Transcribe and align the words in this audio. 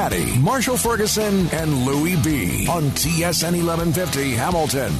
Patty, 0.00 0.38
Marshall 0.40 0.76
Ferguson, 0.76 1.48
and 1.54 1.72
Louie 1.86 2.16
B 2.22 2.66
on 2.68 2.82
TSN 2.90 3.52
1150 3.64 4.32
Hamilton. 4.32 4.92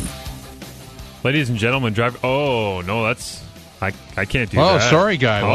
Ladies 1.23 1.51
and 1.51 1.59
gentlemen, 1.59 1.93
drive. 1.93 2.25
Oh 2.25 2.81
no, 2.81 3.05
that's 3.05 3.45
I. 3.83 3.93
I 4.17 4.25
can't 4.25 4.51
do 4.51 4.59
Oh, 4.59 4.79
that. 4.79 4.89
sorry, 4.89 5.19
guy. 5.19 5.43
Oh. 5.43 5.49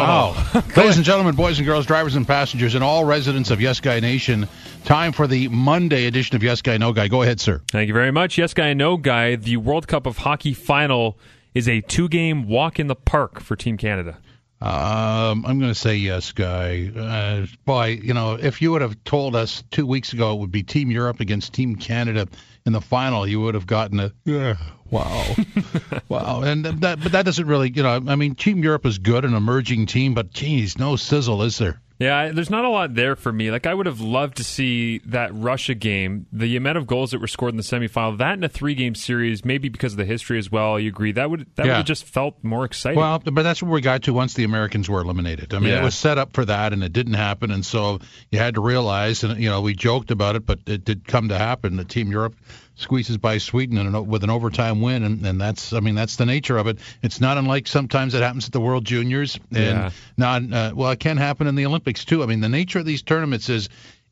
Wow. 0.54 0.63
Ladies 0.77 0.97
and 0.97 1.04
gentlemen, 1.04 1.33
boys 1.35 1.57
and 1.57 1.65
girls, 1.65 1.88
drivers 1.88 2.15
and 2.15 2.27
passengers, 2.27 2.75
and 2.75 2.83
all 2.83 3.04
residents 3.04 3.49
of 3.49 3.59
Yes 3.59 3.79
Guy 3.79 3.99
Nation, 3.99 4.47
time 4.85 5.12
for 5.12 5.25
the 5.25 5.47
Monday 5.47 6.05
edition 6.05 6.35
of 6.35 6.44
Yes 6.44 6.62
Guy 6.62 6.78
No 6.78 6.94
Guy. 6.94 7.08
Go 7.08 7.23
ahead, 7.23 7.39
sir. 7.39 7.63
Thank 7.71 7.87
you 7.87 7.96
very 7.96 8.12
much. 8.12 8.37
Yes, 8.37 8.53
guy, 8.53 8.73
no 8.76 8.96
guy. 8.96 9.37
The 9.37 9.58
World 9.58 9.87
Cup 9.87 10.05
of 10.05 10.19
Hockey 10.19 10.53
final 10.53 11.17
is 11.55 11.67
a 11.67 11.81
two-game 11.81 12.47
walk 12.47 12.79
in 12.79 12.85
the 12.85 12.96
park 12.96 13.39
for 13.39 13.55
Team 13.55 13.76
Canada. 13.76 14.19
Um, 14.62 15.43
I'm 15.46 15.57
going 15.59 15.71
to 15.71 15.75
say 15.75 15.96
yes, 15.96 16.34
guy. 16.34 16.91
Uh, 16.95 17.48
boy, 17.66 17.99
you 18.03 18.13
know, 18.13 18.35
if 18.35 18.62
you 18.62 18.71
would 18.71 18.84
have 18.84 19.03
told 19.03 19.35
us 19.35 19.63
two 19.71 19.88
weeks 19.88 20.13
ago 20.13 20.34
it 20.34 20.39
would 20.39 20.52
be 20.52 20.62
Team 20.62 20.91
Europe 20.91 21.20
against 21.20 21.53
Team 21.53 21.76
Canada 21.76 22.27
in 22.66 22.73
the 22.73 22.81
final, 22.81 23.26
you 23.26 23.41
would 23.41 23.55
have 23.55 23.66
gotten 23.66 24.00
a 24.00 24.13
yeah, 24.23 24.58
wow, 24.91 25.36
wow. 26.09 26.41
And 26.41 26.66
that, 26.66 27.02
but 27.02 27.12
that 27.12 27.26
doesn't 27.26 27.48
really, 27.48 27.72
you 27.72 27.81
know, 27.81 28.03
I 28.08 28.16
mean, 28.16 28.36
Team 28.36 28.62
Europe 28.63 28.86
is 28.86 29.00
good, 29.00 29.26
an 29.26 29.34
emerging 29.34 29.88
team, 29.88 30.13
but 30.13 30.31
geez, 30.31 30.78
no 30.78 30.95
sizzle, 30.95 31.41
is 31.41 31.58
there? 31.58 31.81
Yeah, 32.02 32.32
there's 32.32 32.50
not 32.50 32.66
a 32.66 32.70
lot 32.70 32.96
there 32.96 33.16
for 33.16 33.32
me. 33.32 33.52
Like 33.52 33.68
I 33.68 33.73
would 33.73 33.86
have 33.86 34.02
loved 34.02 34.38
to 34.38 34.44
see 34.44 35.00
that 35.05 35.30
Russia 35.34 35.76
game, 35.76 36.26
the 36.32 36.55
amount 36.58 36.78
of 36.80 36.88
goals 36.88 37.12
that 37.12 37.22
were 37.22 37.28
scored 37.28 37.54
in 37.54 37.58
the 37.58 37.64
semifinal, 37.64 38.18
that 38.18 38.34
in 38.34 38.44
a 38.44 38.50
three-game 38.50 38.96
series, 38.96 39.46
maybe 39.46 39.70
because 39.70 39.94
of 39.94 39.98
the 39.98 40.06
history 40.06 40.40
as 40.40 40.52
well. 40.52 40.80
You 40.80 40.90
agree 40.90 41.12
that 41.12 41.30
would 41.30 41.45
that 41.56 41.66
Yeah. 41.66 41.73
would 41.73 41.78
have 41.78 41.86
just 41.86 42.06
felt 42.06 42.38
more 42.44 42.66
exciting. 42.66 43.00
Well, 43.00 43.20
but 43.20 43.44
that's 43.44 43.62
where 43.62 43.72
we 43.72 43.82
got 43.82 44.04
to 44.04 44.14
once 44.14 44.34
the 44.34 44.44
Americans 44.44 44.90
were 44.90 45.02
eliminated. 45.02 45.54
I 45.54 45.59
mean, 45.59 45.70
Yeah. 45.70 45.82
it 45.82 45.84
was 45.84 45.95
set 45.95 46.18
up 46.18 46.34
for 46.34 46.44
that, 46.45 46.73
and 46.73 46.84
it 46.84 46.92
didn't 46.92 47.14
happen, 47.14 47.52
and 47.52 47.66
so 47.66 48.00
you 48.31 48.40
had 48.40 48.56
to 48.56 48.62
realize, 48.62 49.23
and 49.23 49.40
you 49.42 49.50
know, 49.50 49.62
we 49.62 49.73
joked 49.76 50.09
about 50.12 50.36
it, 50.36 50.45
but 50.45 50.59
it 50.66 50.84
did 50.84 51.08
come 51.08 51.30
to 51.30 51.38
happen. 51.38 51.76
The 51.78 51.86
Team 51.86 52.12
Europe 52.12 52.36
squeezes 52.81 53.17
by 53.17 53.38
Sweden 53.38 53.78
and 53.78 53.95
an, 53.95 54.08
with 54.08 54.23
an 54.23 54.30
overtime 54.30 54.81
win, 54.81 55.03
and, 55.03 55.25
and 55.25 55.39
that's, 55.39 55.72
I 55.72 55.80
mean, 55.80 55.95
that's 55.95 56.17
the 56.17 56.25
nature 56.25 56.58
of 56.58 56.67
it. 56.67 56.80
It's 57.02 57.22
not 57.22 57.38
unlike 57.38 57.67
sometimes 57.67 58.14
it 58.14 58.22
happens 58.22 58.47
at 58.47 58.52
the 58.52 58.61
World 58.61 58.83
Juniors, 58.86 59.39
and 59.52 59.59
Yeah. 59.59 59.89
not 60.17 60.52
uh, 60.52 60.73
well, 60.75 60.91
it 60.91 61.00
can 61.00 61.17
happen 61.17 61.47
in 61.47 61.56
the 61.56 61.66
Olympics 61.66 62.03
too. 62.03 62.23
I 62.23 62.25
mean, 62.25 62.41
the 62.41 62.50
nature 62.50 62.80
of 62.80 62.86
these 62.86 63.02
tournaments 63.02 63.47
is. 63.50 63.69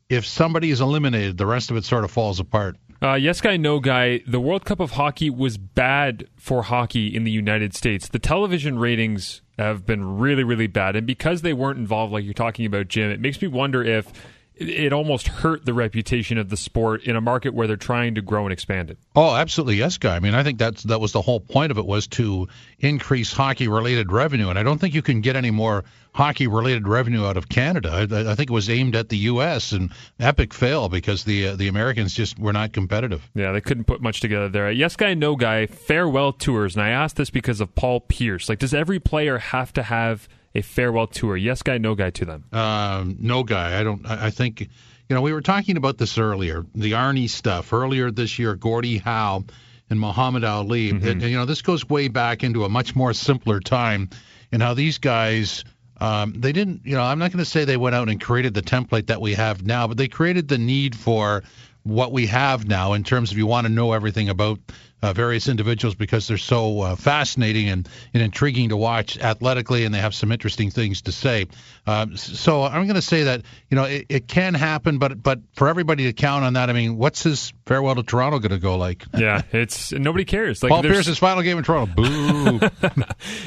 If 0.08 0.26
somebody 0.26 0.72
is 0.72 0.80
eliminated, 0.80 1.38
the 1.38 1.46
rest 1.46 1.70
of 1.70 1.76
it 1.76 1.84
sort 1.84 2.02
of 2.02 2.10
falls 2.10 2.40
apart. 2.40 2.76
Uh, 3.00 3.14
yes, 3.14 3.40
guy, 3.40 3.56
no 3.56 3.78
guy. 3.78 4.20
The 4.26 4.40
World 4.40 4.64
Cup 4.64 4.80
of 4.80 4.90
Hockey 4.90 5.30
was 5.30 5.56
bad 5.56 6.26
for 6.34 6.64
hockey 6.64 7.14
in 7.14 7.22
the 7.22 7.30
United 7.30 7.74
States. 7.76 8.08
The 8.08 8.18
television 8.18 8.76
ratings 8.76 9.40
have 9.56 9.86
been 9.86 10.18
really, 10.18 10.42
really 10.42 10.66
bad. 10.66 10.96
And 10.96 11.06
because 11.06 11.42
they 11.42 11.52
weren't 11.52 11.78
involved, 11.78 12.12
like 12.12 12.24
you're 12.24 12.34
talking 12.34 12.66
about, 12.66 12.88
Jim, 12.88 13.08
it 13.12 13.20
makes 13.20 13.40
me 13.40 13.46
wonder 13.46 13.84
if 13.84 14.12
it, 14.60 14.92
almost 14.92 15.28
hurt 15.28 15.64
the 15.64 15.72
reputation 15.72 16.36
of 16.36 16.50
the 16.50 16.56
sport 16.56 17.04
in 17.04 17.16
a 17.16 17.20
market 17.20 17.54
where 17.54 17.66
they're 17.66 17.76
trying 17.76 18.14
to 18.14 18.22
grow 18.22 18.44
and 18.44 18.52
expand 18.52 18.90
it. 18.90 18.98
Oh, 19.16 19.34
absolutely, 19.34 19.76
yes, 19.76 19.96
guy. 19.96 20.16
I 20.16 20.20
mean, 20.20 20.34
I 20.34 20.42
think 20.42 20.58
that's 20.58 20.82
that 20.84 21.00
was 21.00 21.12
the 21.12 21.22
whole 21.22 21.40
point 21.40 21.70
of 21.70 21.78
it 21.78 21.86
was 21.86 22.06
to 22.08 22.46
increase 22.78 23.32
hockey-related 23.32 24.12
revenue, 24.12 24.50
and 24.50 24.58
I 24.58 24.62
don't 24.62 24.78
think 24.78 24.94
you 24.94 25.02
can 25.02 25.22
get 25.22 25.34
any 25.34 25.50
more 25.50 25.84
hockey-related 26.12 26.86
revenue 26.86 27.24
out 27.24 27.36
of 27.36 27.48
Canada. 27.48 28.06
I, 28.10 28.32
I 28.32 28.34
think 28.34 28.50
it 28.50 28.52
was 28.52 28.68
aimed 28.68 28.96
at 28.96 29.08
the 29.08 29.16
U.S. 29.16 29.72
and 29.72 29.90
epic 30.18 30.52
fail 30.52 30.88
because 30.88 31.24
the 31.24 31.48
uh, 31.48 31.56
the 31.56 31.68
Americans 31.68 32.12
just 32.12 32.38
were 32.38 32.52
not 32.52 32.72
competitive. 32.72 33.28
Yeah, 33.34 33.52
they 33.52 33.60
couldn't 33.62 33.84
put 33.84 34.02
much 34.02 34.20
together 34.20 34.48
there. 34.48 34.70
Yes, 34.70 34.94
guy, 34.96 35.14
no 35.14 35.36
guy. 35.36 35.66
Farewell 35.66 36.32
tours, 36.32 36.76
and 36.76 36.84
I 36.84 36.90
asked 36.90 37.16
this 37.16 37.30
because 37.30 37.60
of 37.60 37.74
Paul 37.74 38.00
Pierce. 38.00 38.48
Like, 38.48 38.58
does 38.58 38.74
every 38.74 39.00
player 39.00 39.38
have 39.38 39.72
to 39.72 39.82
have 39.84 40.28
a 40.54 40.62
farewell 40.62 41.06
tour? 41.06 41.36
Yes, 41.36 41.62
guy, 41.62 41.78
no 41.78 41.94
guy 41.94 42.10
to 42.10 42.24
them. 42.24 42.44
Um, 42.52 43.16
no, 43.20 43.42
guy. 43.42 43.78
I 43.78 43.82
don't. 43.82 44.06
I, 44.06 44.26
I 44.26 44.30
think 44.30 44.60
you 44.60 44.68
know 45.10 45.22
we 45.22 45.32
were 45.32 45.40
talking 45.40 45.76
about 45.76 45.98
this 45.98 46.18
earlier. 46.18 46.64
The 46.74 46.92
Arnie 46.92 47.28
stuff 47.28 47.72
earlier 47.72 48.10
this 48.10 48.38
year. 48.38 48.54
Gordie 48.54 48.98
Howe 48.98 49.44
and 49.88 50.00
Muhammad 50.00 50.44
Ali. 50.44 50.90
And, 50.90 51.04
and, 51.04 51.22
you 51.22 51.36
know 51.36 51.44
this 51.44 51.62
goes 51.62 51.88
way 51.88 52.08
back 52.08 52.42
into 52.44 52.64
a 52.64 52.68
much 52.68 52.94
more 52.94 53.12
simpler 53.12 53.60
time, 53.60 54.10
and 54.52 54.62
how 54.62 54.74
these 54.74 54.98
guys. 54.98 55.64
Um, 56.02 56.32
they 56.32 56.52
didn't, 56.52 56.86
you 56.86 56.96
know, 56.96 57.02
I'm 57.02 57.18
not 57.18 57.30
going 57.30 57.44
to 57.44 57.50
say 57.50 57.66
they 57.66 57.76
went 57.76 57.94
out 57.94 58.08
and 58.08 58.18
created 58.18 58.54
the 58.54 58.62
template 58.62 59.08
that 59.08 59.20
we 59.20 59.34
have 59.34 59.66
now, 59.66 59.86
but 59.86 59.98
they 59.98 60.08
created 60.08 60.48
the 60.48 60.56
need 60.56 60.96
for 60.96 61.42
what 61.82 62.10
we 62.10 62.26
have 62.26 62.66
now 62.66 62.94
in 62.94 63.04
terms 63.04 63.32
of 63.32 63.36
you 63.38 63.46
want 63.46 63.66
to 63.66 63.72
know 63.72 63.92
everything 63.92 64.30
about 64.30 64.58
uh, 65.02 65.12
various 65.12 65.48
individuals 65.48 65.94
because 65.94 66.28
they're 66.28 66.36
so 66.38 66.80
uh, 66.80 66.96
fascinating 66.96 67.68
and, 67.68 67.88
and 68.14 68.22
intriguing 68.22 68.68
to 68.70 68.76
watch 68.76 69.18
athletically, 69.18 69.84
and 69.84 69.94
they 69.94 69.98
have 69.98 70.14
some 70.14 70.30
interesting 70.32 70.70
things 70.70 71.02
to 71.02 71.12
say. 71.12 71.46
Um, 71.86 72.16
so 72.16 72.62
I'm 72.62 72.84
going 72.86 72.94
to 72.94 73.02
say 73.02 73.24
that 73.24 73.42
you 73.70 73.76
know 73.76 73.84
it, 73.84 74.06
it 74.08 74.28
can 74.28 74.54
happen, 74.54 74.98
but 74.98 75.22
but 75.22 75.40
for 75.54 75.68
everybody 75.68 76.04
to 76.04 76.12
count 76.12 76.44
on 76.44 76.52
that, 76.54 76.70
I 76.70 76.72
mean, 76.72 76.96
what's 76.96 77.22
his 77.22 77.52
farewell 77.66 77.94
to 77.94 78.02
Toronto 78.02 78.38
going 78.38 78.50
to 78.52 78.58
go 78.58 78.76
like? 78.76 79.04
Yeah, 79.20 79.42
it's 79.52 79.92
nobody 79.92 80.24
cares. 80.24 80.62
Like 80.62 80.70
Paul 80.70 80.82
there's- 80.82 80.96
Pierce's 80.96 81.18
final 81.18 81.42
game 81.42 81.58
in 81.58 81.64
Toronto. 81.64 81.92
Boo. 81.94 82.60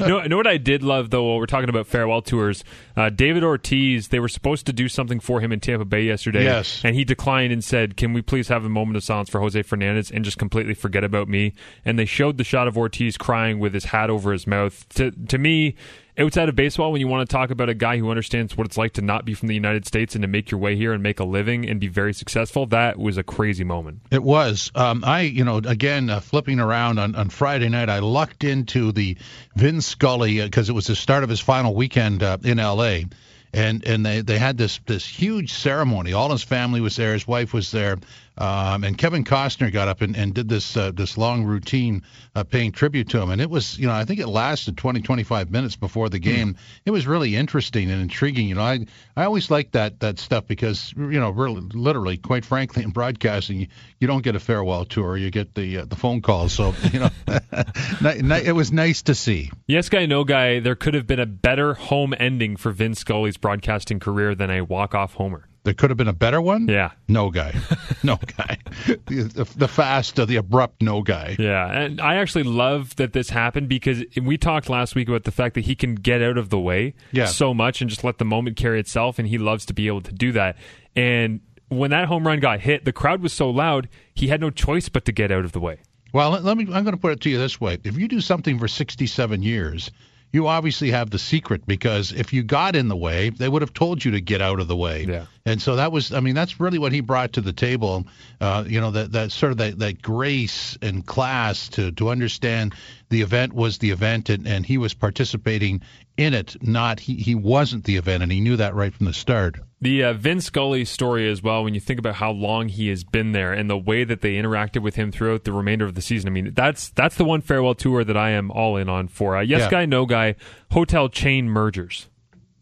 no, 0.00 0.22
know 0.22 0.36
what 0.36 0.46
I 0.46 0.56
did 0.56 0.82
love 0.82 1.10
though? 1.10 1.24
While 1.24 1.38
we're 1.38 1.46
talking 1.46 1.68
about 1.68 1.86
farewell 1.86 2.22
tours, 2.22 2.64
uh, 2.96 3.10
David 3.10 3.42
Ortiz. 3.44 4.08
They 4.08 4.20
were 4.20 4.28
supposed 4.28 4.66
to 4.66 4.72
do 4.72 4.88
something 4.88 5.20
for 5.20 5.40
him 5.40 5.50
in 5.52 5.60
Tampa 5.60 5.84
Bay 5.84 6.02
yesterday, 6.02 6.44
Yes. 6.44 6.80
and 6.84 6.94
he 6.94 7.04
declined 7.04 7.52
and 7.52 7.62
said, 7.64 7.96
"Can 7.96 8.12
we 8.12 8.22
please 8.22 8.48
have 8.48 8.64
a 8.64 8.68
moment 8.68 8.96
of 8.96 9.04
silence 9.04 9.28
for 9.30 9.40
Jose 9.40 9.60
Fernandez 9.62 10.10
and 10.10 10.24
just 10.24 10.38
completely 10.38 10.74
forget 10.74 11.02
about 11.04 11.28
me?" 11.28 11.43
And 11.84 11.98
they 11.98 12.04
showed 12.06 12.38
the 12.38 12.44
shot 12.44 12.68
of 12.68 12.78
Ortiz 12.78 13.18
crying 13.18 13.58
with 13.58 13.74
his 13.74 13.86
hat 13.86 14.08
over 14.08 14.32
his 14.32 14.46
mouth. 14.46 14.88
To 14.90 15.10
to 15.10 15.38
me. 15.38 15.74
Outside 16.16 16.48
of 16.48 16.54
baseball, 16.54 16.92
when 16.92 17.00
you 17.00 17.08
want 17.08 17.28
to 17.28 17.32
talk 17.32 17.50
about 17.50 17.68
a 17.68 17.74
guy 17.74 17.98
who 17.98 18.08
understands 18.08 18.56
what 18.56 18.68
it's 18.68 18.78
like 18.78 18.92
to 18.92 19.02
not 19.02 19.24
be 19.24 19.34
from 19.34 19.48
the 19.48 19.54
United 19.54 19.84
States 19.84 20.14
and 20.14 20.22
to 20.22 20.28
make 20.28 20.48
your 20.48 20.60
way 20.60 20.76
here 20.76 20.92
and 20.92 21.02
make 21.02 21.18
a 21.18 21.24
living 21.24 21.68
and 21.68 21.80
be 21.80 21.88
very 21.88 22.14
successful, 22.14 22.66
that 22.66 23.00
was 23.00 23.18
a 23.18 23.24
crazy 23.24 23.64
moment. 23.64 24.00
It 24.12 24.22
was. 24.22 24.70
Um, 24.76 25.02
I, 25.04 25.22
you 25.22 25.42
know, 25.42 25.56
again, 25.56 26.08
uh, 26.10 26.20
flipping 26.20 26.60
around 26.60 27.00
on, 27.00 27.16
on 27.16 27.30
Friday 27.30 27.68
night, 27.68 27.88
I 27.88 27.98
lucked 27.98 28.44
into 28.44 28.92
the 28.92 29.16
Vin 29.56 29.80
Scully 29.80 30.40
because 30.40 30.68
it 30.68 30.72
was 30.72 30.86
the 30.86 30.94
start 30.94 31.24
of 31.24 31.30
his 31.30 31.40
final 31.40 31.74
weekend 31.74 32.22
uh, 32.22 32.38
in 32.44 32.60
L.A. 32.60 33.06
And 33.52 33.84
and 33.84 34.06
they, 34.06 34.20
they 34.20 34.38
had 34.38 34.56
this 34.56 34.78
this 34.86 35.06
huge 35.06 35.52
ceremony. 35.52 36.12
All 36.12 36.30
his 36.30 36.44
family 36.44 36.80
was 36.80 36.94
there. 36.94 37.12
His 37.12 37.26
wife 37.26 37.52
was 37.52 37.72
there. 37.72 37.98
Um, 38.36 38.82
and 38.82 38.98
Kevin 38.98 39.24
Costner 39.24 39.72
got 39.72 39.86
up 39.86 40.00
and, 40.00 40.16
and 40.16 40.34
did 40.34 40.48
this 40.48 40.76
uh, 40.76 40.90
this 40.90 41.16
long 41.16 41.44
routine 41.44 42.02
uh, 42.34 42.42
paying 42.42 42.72
tribute 42.72 43.10
to 43.10 43.20
him. 43.20 43.30
And 43.30 43.40
it 43.40 43.48
was, 43.48 43.78
you 43.78 43.86
know, 43.86 43.92
I 43.92 44.04
think 44.04 44.18
it 44.18 44.26
lasted 44.26 44.76
20, 44.76 45.02
25 45.02 45.50
minutes 45.50 45.76
before 45.76 46.08
the 46.08 46.18
game. 46.18 46.56
It 46.84 46.90
was 46.90 47.06
really 47.06 47.36
interesting 47.36 47.90
and 47.90 48.02
intriguing. 48.02 48.48
You 48.48 48.56
know, 48.56 48.62
I 48.62 48.86
I 49.16 49.24
always 49.24 49.50
like 49.50 49.72
that 49.72 50.00
that 50.00 50.18
stuff 50.18 50.46
because 50.48 50.92
you 50.96 51.20
know, 51.20 51.30
really, 51.30 51.60
literally, 51.60 52.16
quite 52.16 52.44
frankly, 52.44 52.82
in 52.82 52.90
broadcasting, 52.90 53.60
you, 53.60 53.66
you 54.00 54.08
don't 54.08 54.22
get 54.22 54.34
a 54.34 54.40
farewell 54.40 54.84
tour. 54.84 55.16
You 55.16 55.30
get 55.30 55.54
the 55.54 55.78
uh, 55.78 55.84
the 55.84 55.96
phone 55.96 56.20
calls. 56.20 56.52
So 56.52 56.74
you 56.92 57.00
know, 57.00 57.10
it 57.28 58.54
was 58.54 58.72
nice 58.72 59.02
to 59.02 59.14
see. 59.14 59.52
Yes, 59.68 59.88
guy, 59.88 60.06
no 60.06 60.24
guy. 60.24 60.58
There 60.58 60.74
could 60.74 60.94
have 60.94 61.06
been 61.06 61.20
a 61.20 61.26
better 61.26 61.74
home 61.74 62.14
ending 62.18 62.56
for 62.56 62.72
Vin 62.72 62.94
Scully's 62.94 63.36
broadcasting 63.36 64.00
career 64.00 64.34
than 64.34 64.50
a 64.50 64.62
walk-off 64.62 65.14
homer. 65.14 65.48
There 65.64 65.74
could 65.74 65.90
have 65.90 65.96
been 65.96 66.08
a 66.08 66.12
better 66.12 66.40
one. 66.40 66.68
Yeah, 66.68 66.90
No 67.08 67.30
guy. 67.30 67.54
No 68.02 68.18
guy. 68.36 68.58
the, 69.06 69.48
the 69.56 69.66
fast, 69.68 70.16
the 70.16 70.36
abrupt 70.36 70.82
no 70.82 71.00
guy. 71.02 71.36
yeah. 71.38 71.70
And 71.72 72.00
I 72.02 72.16
actually 72.16 72.42
love 72.44 72.94
that 72.96 73.14
this 73.14 73.30
happened 73.30 73.68
because 73.68 74.04
we 74.22 74.36
talked 74.36 74.68
last 74.68 74.94
week 74.94 75.08
about 75.08 75.24
the 75.24 75.30
fact 75.32 75.54
that 75.54 75.62
he 75.64 75.74
can 75.74 75.94
get 75.94 76.20
out 76.22 76.36
of 76.36 76.50
the 76.50 76.58
way 76.60 76.94
Yeah. 77.12 77.24
so 77.24 77.54
much 77.54 77.80
and 77.80 77.88
just 77.88 78.04
let 78.04 78.18
the 78.18 78.24
moment 78.26 78.56
carry 78.58 78.78
itself, 78.78 79.18
and 79.18 79.26
he 79.26 79.38
loves 79.38 79.64
to 79.66 79.72
be 79.74 79.86
able 79.86 80.02
to 80.02 80.12
do 80.12 80.32
that. 80.32 80.56
And 80.94 81.40
when 81.68 81.90
that 81.92 82.08
home 82.08 82.26
run 82.26 82.40
got 82.40 82.60
hit, 82.60 82.84
the 82.84 82.92
crowd 82.92 83.22
was 83.22 83.32
so 83.32 83.48
loud, 83.48 83.88
he 84.14 84.28
had 84.28 84.40
no 84.42 84.50
choice 84.50 84.88
but 84.90 85.06
to 85.06 85.12
get 85.12 85.32
out 85.32 85.46
of 85.46 85.52
the 85.52 85.60
way. 85.60 85.78
Well, 86.12 86.30
let, 86.30 86.44
let 86.44 86.56
me. 86.58 86.64
I'm 86.64 86.84
going 86.84 86.94
to 86.94 87.00
put 87.00 87.12
it 87.12 87.20
to 87.22 87.30
you 87.30 87.38
this 87.38 87.58
way: 87.60 87.78
if 87.84 87.96
you 87.96 88.06
do 88.06 88.20
something 88.20 88.58
for 88.58 88.68
67 88.68 89.42
years, 89.42 89.90
you 90.34 90.48
obviously 90.48 90.90
have 90.90 91.10
the 91.10 91.18
secret 91.18 91.64
because 91.64 92.10
if 92.10 92.32
you 92.32 92.42
got 92.42 92.74
in 92.74 92.88
the 92.88 92.96
way, 92.96 93.30
they 93.30 93.48
would 93.48 93.62
have 93.62 93.72
told 93.72 94.04
you 94.04 94.10
to 94.10 94.20
get 94.20 94.42
out 94.42 94.58
of 94.58 94.66
the 94.66 94.76
way. 94.76 95.04
Yeah. 95.04 95.26
And 95.46 95.62
so 95.62 95.76
that 95.76 95.92
was, 95.92 96.12
I 96.12 96.18
mean, 96.18 96.34
that's 96.34 96.58
really 96.58 96.78
what 96.78 96.90
he 96.90 97.00
brought 97.00 97.34
to 97.34 97.40
the 97.40 97.52
table. 97.52 98.04
Uh, 98.40 98.64
you 98.66 98.80
know, 98.80 98.90
that 98.90 99.12
that 99.12 99.30
sort 99.30 99.52
of 99.52 99.58
that, 99.58 99.78
that 99.78 100.02
grace 100.02 100.76
and 100.82 101.06
class 101.06 101.68
to 101.70 101.92
to 101.92 102.08
understand 102.08 102.74
the 103.10 103.22
event 103.22 103.52
was 103.52 103.78
the 103.78 103.90
event 103.90 104.28
and, 104.28 104.48
and 104.48 104.66
he 104.66 104.76
was 104.76 104.92
participating 104.92 105.82
in 106.16 106.34
it, 106.34 106.56
not 106.60 106.98
he 106.98 107.14
he 107.14 107.36
wasn't 107.36 107.84
the 107.84 107.96
event, 107.96 108.24
and 108.24 108.32
he 108.32 108.40
knew 108.40 108.56
that 108.56 108.74
right 108.74 108.92
from 108.92 109.06
the 109.06 109.12
start. 109.12 109.60
The 109.84 110.02
uh, 110.02 110.12
Vin 110.14 110.40
Scully 110.40 110.86
story 110.86 111.30
as 111.30 111.42
well, 111.42 111.62
when 111.62 111.74
you 111.74 111.80
think 111.80 111.98
about 111.98 112.14
how 112.14 112.30
long 112.30 112.68
he 112.68 112.88
has 112.88 113.04
been 113.04 113.32
there 113.32 113.52
and 113.52 113.68
the 113.68 113.76
way 113.76 114.02
that 114.02 114.22
they 114.22 114.32
interacted 114.36 114.80
with 114.80 114.94
him 114.94 115.12
throughout 115.12 115.44
the 115.44 115.52
remainder 115.52 115.84
of 115.84 115.94
the 115.94 116.00
season, 116.00 116.26
I 116.26 116.32
mean, 116.32 116.52
that's 116.54 116.88
that's 116.88 117.16
the 117.16 117.24
one 117.26 117.42
farewell 117.42 117.74
tour 117.74 118.02
that 118.02 118.16
I 118.16 118.30
am 118.30 118.50
all 118.50 118.78
in 118.78 118.88
on 118.88 119.08
for. 119.08 119.36
Uh, 119.36 119.42
yes 119.42 119.60
Yeah. 119.60 119.70
guy, 119.70 119.84
no 119.84 120.06
guy, 120.06 120.36
hotel 120.72 121.10
chain 121.10 121.50
mergers. 121.50 122.08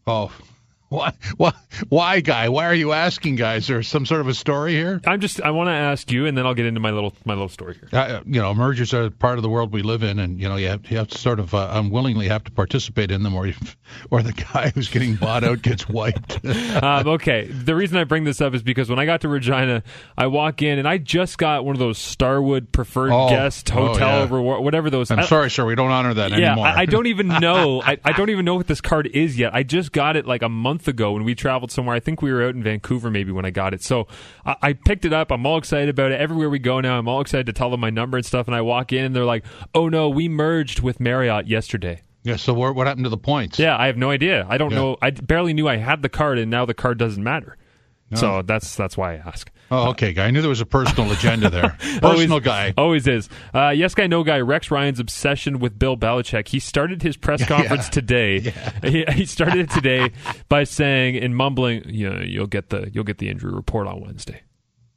Oh, 0.05 0.33
Why, 0.93 1.11
why, 1.37 1.53
why, 1.89 2.19
guy? 2.19 2.49
Why 2.49 2.65
are 2.65 2.73
you 2.75 2.91
asking, 2.91 3.35
guys? 3.37 3.63
Is 3.63 3.67
there 3.67 3.81
some 3.83 4.05
sort 4.05 4.21
of 4.21 4.27
a 4.27 4.33
story 4.35 4.73
here? 4.73 5.01
I'm 5.07 5.19
just. 5.19 5.41
I 5.41 5.49
want 5.49 5.67
to 5.69 5.71
ask 5.73 6.11
you, 6.11 6.27
and 6.27 6.37
then 6.37 6.45
I'll 6.45 6.53
get 6.53 6.67
into 6.67 6.79
my 6.79 6.91
little 6.91 7.13
my 7.25 7.33
little 7.33 7.49
story 7.49 7.75
here. 7.79 7.89
Uh, 7.91 8.21
you 8.27 8.39
know, 8.39 8.53
mergers 8.53 8.93
are 8.93 9.09
part 9.09 9.39
of 9.39 9.41
the 9.41 9.49
world 9.49 9.73
we 9.73 9.81
live 9.81 10.03
in, 10.03 10.19
and 10.19 10.39
you 10.39 10.47
know, 10.47 10.55
you 10.55 10.67
have, 10.67 10.85
you 10.91 10.97
have 10.97 11.07
to 11.07 11.17
sort 11.17 11.39
of 11.39 11.53
uh, 11.55 11.69
unwillingly 11.73 12.27
have 12.27 12.43
to 12.43 12.51
participate 12.51 13.09
in 13.09 13.23
them, 13.23 13.33
or 13.33 13.47
you, 13.47 13.55
or 14.11 14.21
the 14.21 14.33
guy 14.33 14.69
who's 14.75 14.87
getting 14.87 15.15
bought 15.15 15.43
out 15.43 15.63
gets 15.63 15.89
wiped. 15.89 16.45
um, 16.83 17.07
okay, 17.07 17.47
the 17.47 17.75
reason 17.75 17.97
I 17.97 18.03
bring 18.03 18.23
this 18.23 18.39
up 18.39 18.53
is 18.53 18.61
because 18.61 18.87
when 18.87 18.99
I 18.99 19.05
got 19.05 19.21
to 19.21 19.29
Regina, 19.29 19.81
I 20.15 20.27
walk 20.27 20.61
in 20.61 20.77
and 20.77 20.87
I 20.87 20.99
just 20.99 21.39
got 21.39 21.65
one 21.65 21.75
of 21.75 21.79
those 21.79 21.97
Starwood 21.97 22.71
preferred 22.71 23.11
Oh, 23.11 23.29
guest 23.29 23.71
oh, 23.75 23.87
hotel 23.87 24.09
yeah. 24.17 24.21
over 24.23 24.39
whatever 24.39 24.91
those. 24.91 25.09
Are. 25.09 25.15
I'm 25.15 25.19
I- 25.21 25.25
sorry, 25.25 25.49
sir, 25.49 25.65
we 25.65 25.73
don't 25.73 25.89
honor 25.89 26.13
that 26.13 26.31
Yeah, 26.31 26.51
anymore. 26.51 26.67
I, 26.67 26.81
I 26.81 26.85
don't 26.85 27.07
even 27.07 27.27
know. 27.39 27.81
I, 27.81 27.97
I 28.05 28.11
don't 28.11 28.29
even 28.29 28.45
know 28.45 28.55
what 28.55 28.67
this 28.67 28.79
card 28.81 29.07
is 29.07 29.39
yet. 29.39 29.55
I 29.55 29.63
just 29.63 29.91
got 29.91 30.15
it 30.15 30.27
like 30.27 30.43
a 30.43 30.49
month 30.49 30.82
ago 30.87 31.11
when 31.13 31.23
we 31.23 31.35
traveled 31.35 31.71
somewhere. 31.71 31.95
I 31.95 31.99
think 31.99 32.21
we 32.21 32.31
were 32.31 32.43
out 32.43 32.55
in 32.55 32.63
Vancouver 32.63 33.09
maybe 33.09 33.31
when 33.31 33.45
I 33.45 33.49
got 33.51 33.73
it. 33.73 33.83
So 33.83 34.07
I, 34.45 34.55
I 34.61 34.73
picked 34.73 35.05
it 35.05 35.13
up. 35.13 35.31
I'm 35.31 35.45
all 35.45 35.57
excited 35.57 35.89
about 35.89 36.11
it. 36.11 36.19
Everywhere 36.21 36.49
we 36.49 36.59
go 36.59 36.79
now, 36.81 36.97
I'm 36.97 37.07
all 37.07 37.21
excited 37.21 37.45
to 37.47 37.53
tell 37.53 37.69
them 37.69 37.79
my 37.79 37.89
number 37.89 38.17
and 38.17 38.25
stuff. 38.25 38.47
And 38.47 38.55
I 38.55 38.61
walk 38.61 38.93
in 38.93 39.03
and 39.05 39.15
they're 39.15 39.25
like, 39.25 39.45
"Oh 39.73 39.89
no, 39.89 40.09
we 40.09 40.27
merged 40.29 40.81
with 40.81 40.99
Marriott 40.99 41.47
yesterday." 41.47 42.01
yeah. 42.23 42.37
So 42.37 42.53
what, 42.53 42.73
what 42.75 42.87
happened 42.87 43.05
to 43.05 43.09
the 43.09 43.17
points? 43.17 43.59
Yeah, 43.59 43.77
I 43.77 43.87
have 43.87 43.97
no 43.97 44.09
idea. 44.09 44.45
I 44.49 44.57
don't 44.57 44.71
Yeah. 44.71 44.77
know. 44.77 44.97
I 45.01 45.11
barely 45.11 45.53
knew 45.53 45.67
I 45.67 45.75
had 45.77 46.01
the 46.01 46.09
card, 46.09 46.37
and 46.39 46.49
now 46.49 46.65
the 46.65 46.73
card 46.73 46.97
doesn't 46.97 47.23
matter. 47.23 47.57
So 48.15 48.43
that's 48.43 48.75
that's 48.75 48.95
why 48.95 49.13
I 49.13 49.17
ask. 49.17 49.49
Oh, 49.73 49.89
okay, 49.89 50.13
guy. 50.13 50.25
I 50.27 50.31
knew 50.31 50.41
there 50.41 50.49
was 50.49 50.61
a 50.61 50.65
personal 50.65 51.11
agenda 51.11 51.49
there. 51.49 51.77
Personal 52.01 52.39
guy. 52.39 52.73
Always 52.77 53.07
is. 53.07 53.29
Uh, 53.53 53.69
yes 53.75 53.95
guy, 53.95 54.07
no 54.07 54.23
guy. 54.23 54.39
Rex 54.39 54.69
Ryan's 54.71 54.99
obsession 54.99 55.59
with 55.59 55.77
Bill 55.79 55.97
Belichick. 55.97 56.47
He 56.47 56.59
started 56.59 57.01
his 57.01 57.17
press 57.17 57.45
conference 57.47 57.89
today. 57.89 58.53
He, 58.83 59.05
he 59.11 59.25
started 59.25 59.59
it 59.59 59.69
today 59.71 60.11
by 60.49 60.63
saying 60.65 61.17
and 61.17 61.35
mumbling, 61.35 61.83
"You 61.87 62.09
know, 62.09 62.21
you'll 62.21 62.47
get 62.47 62.69
the 62.69 62.89
you'll 62.93 63.03
get 63.05 63.17
the 63.17 63.29
injury 63.29 63.51
report 63.53 63.87
on 63.87 64.01
Wednesday." 64.01 64.41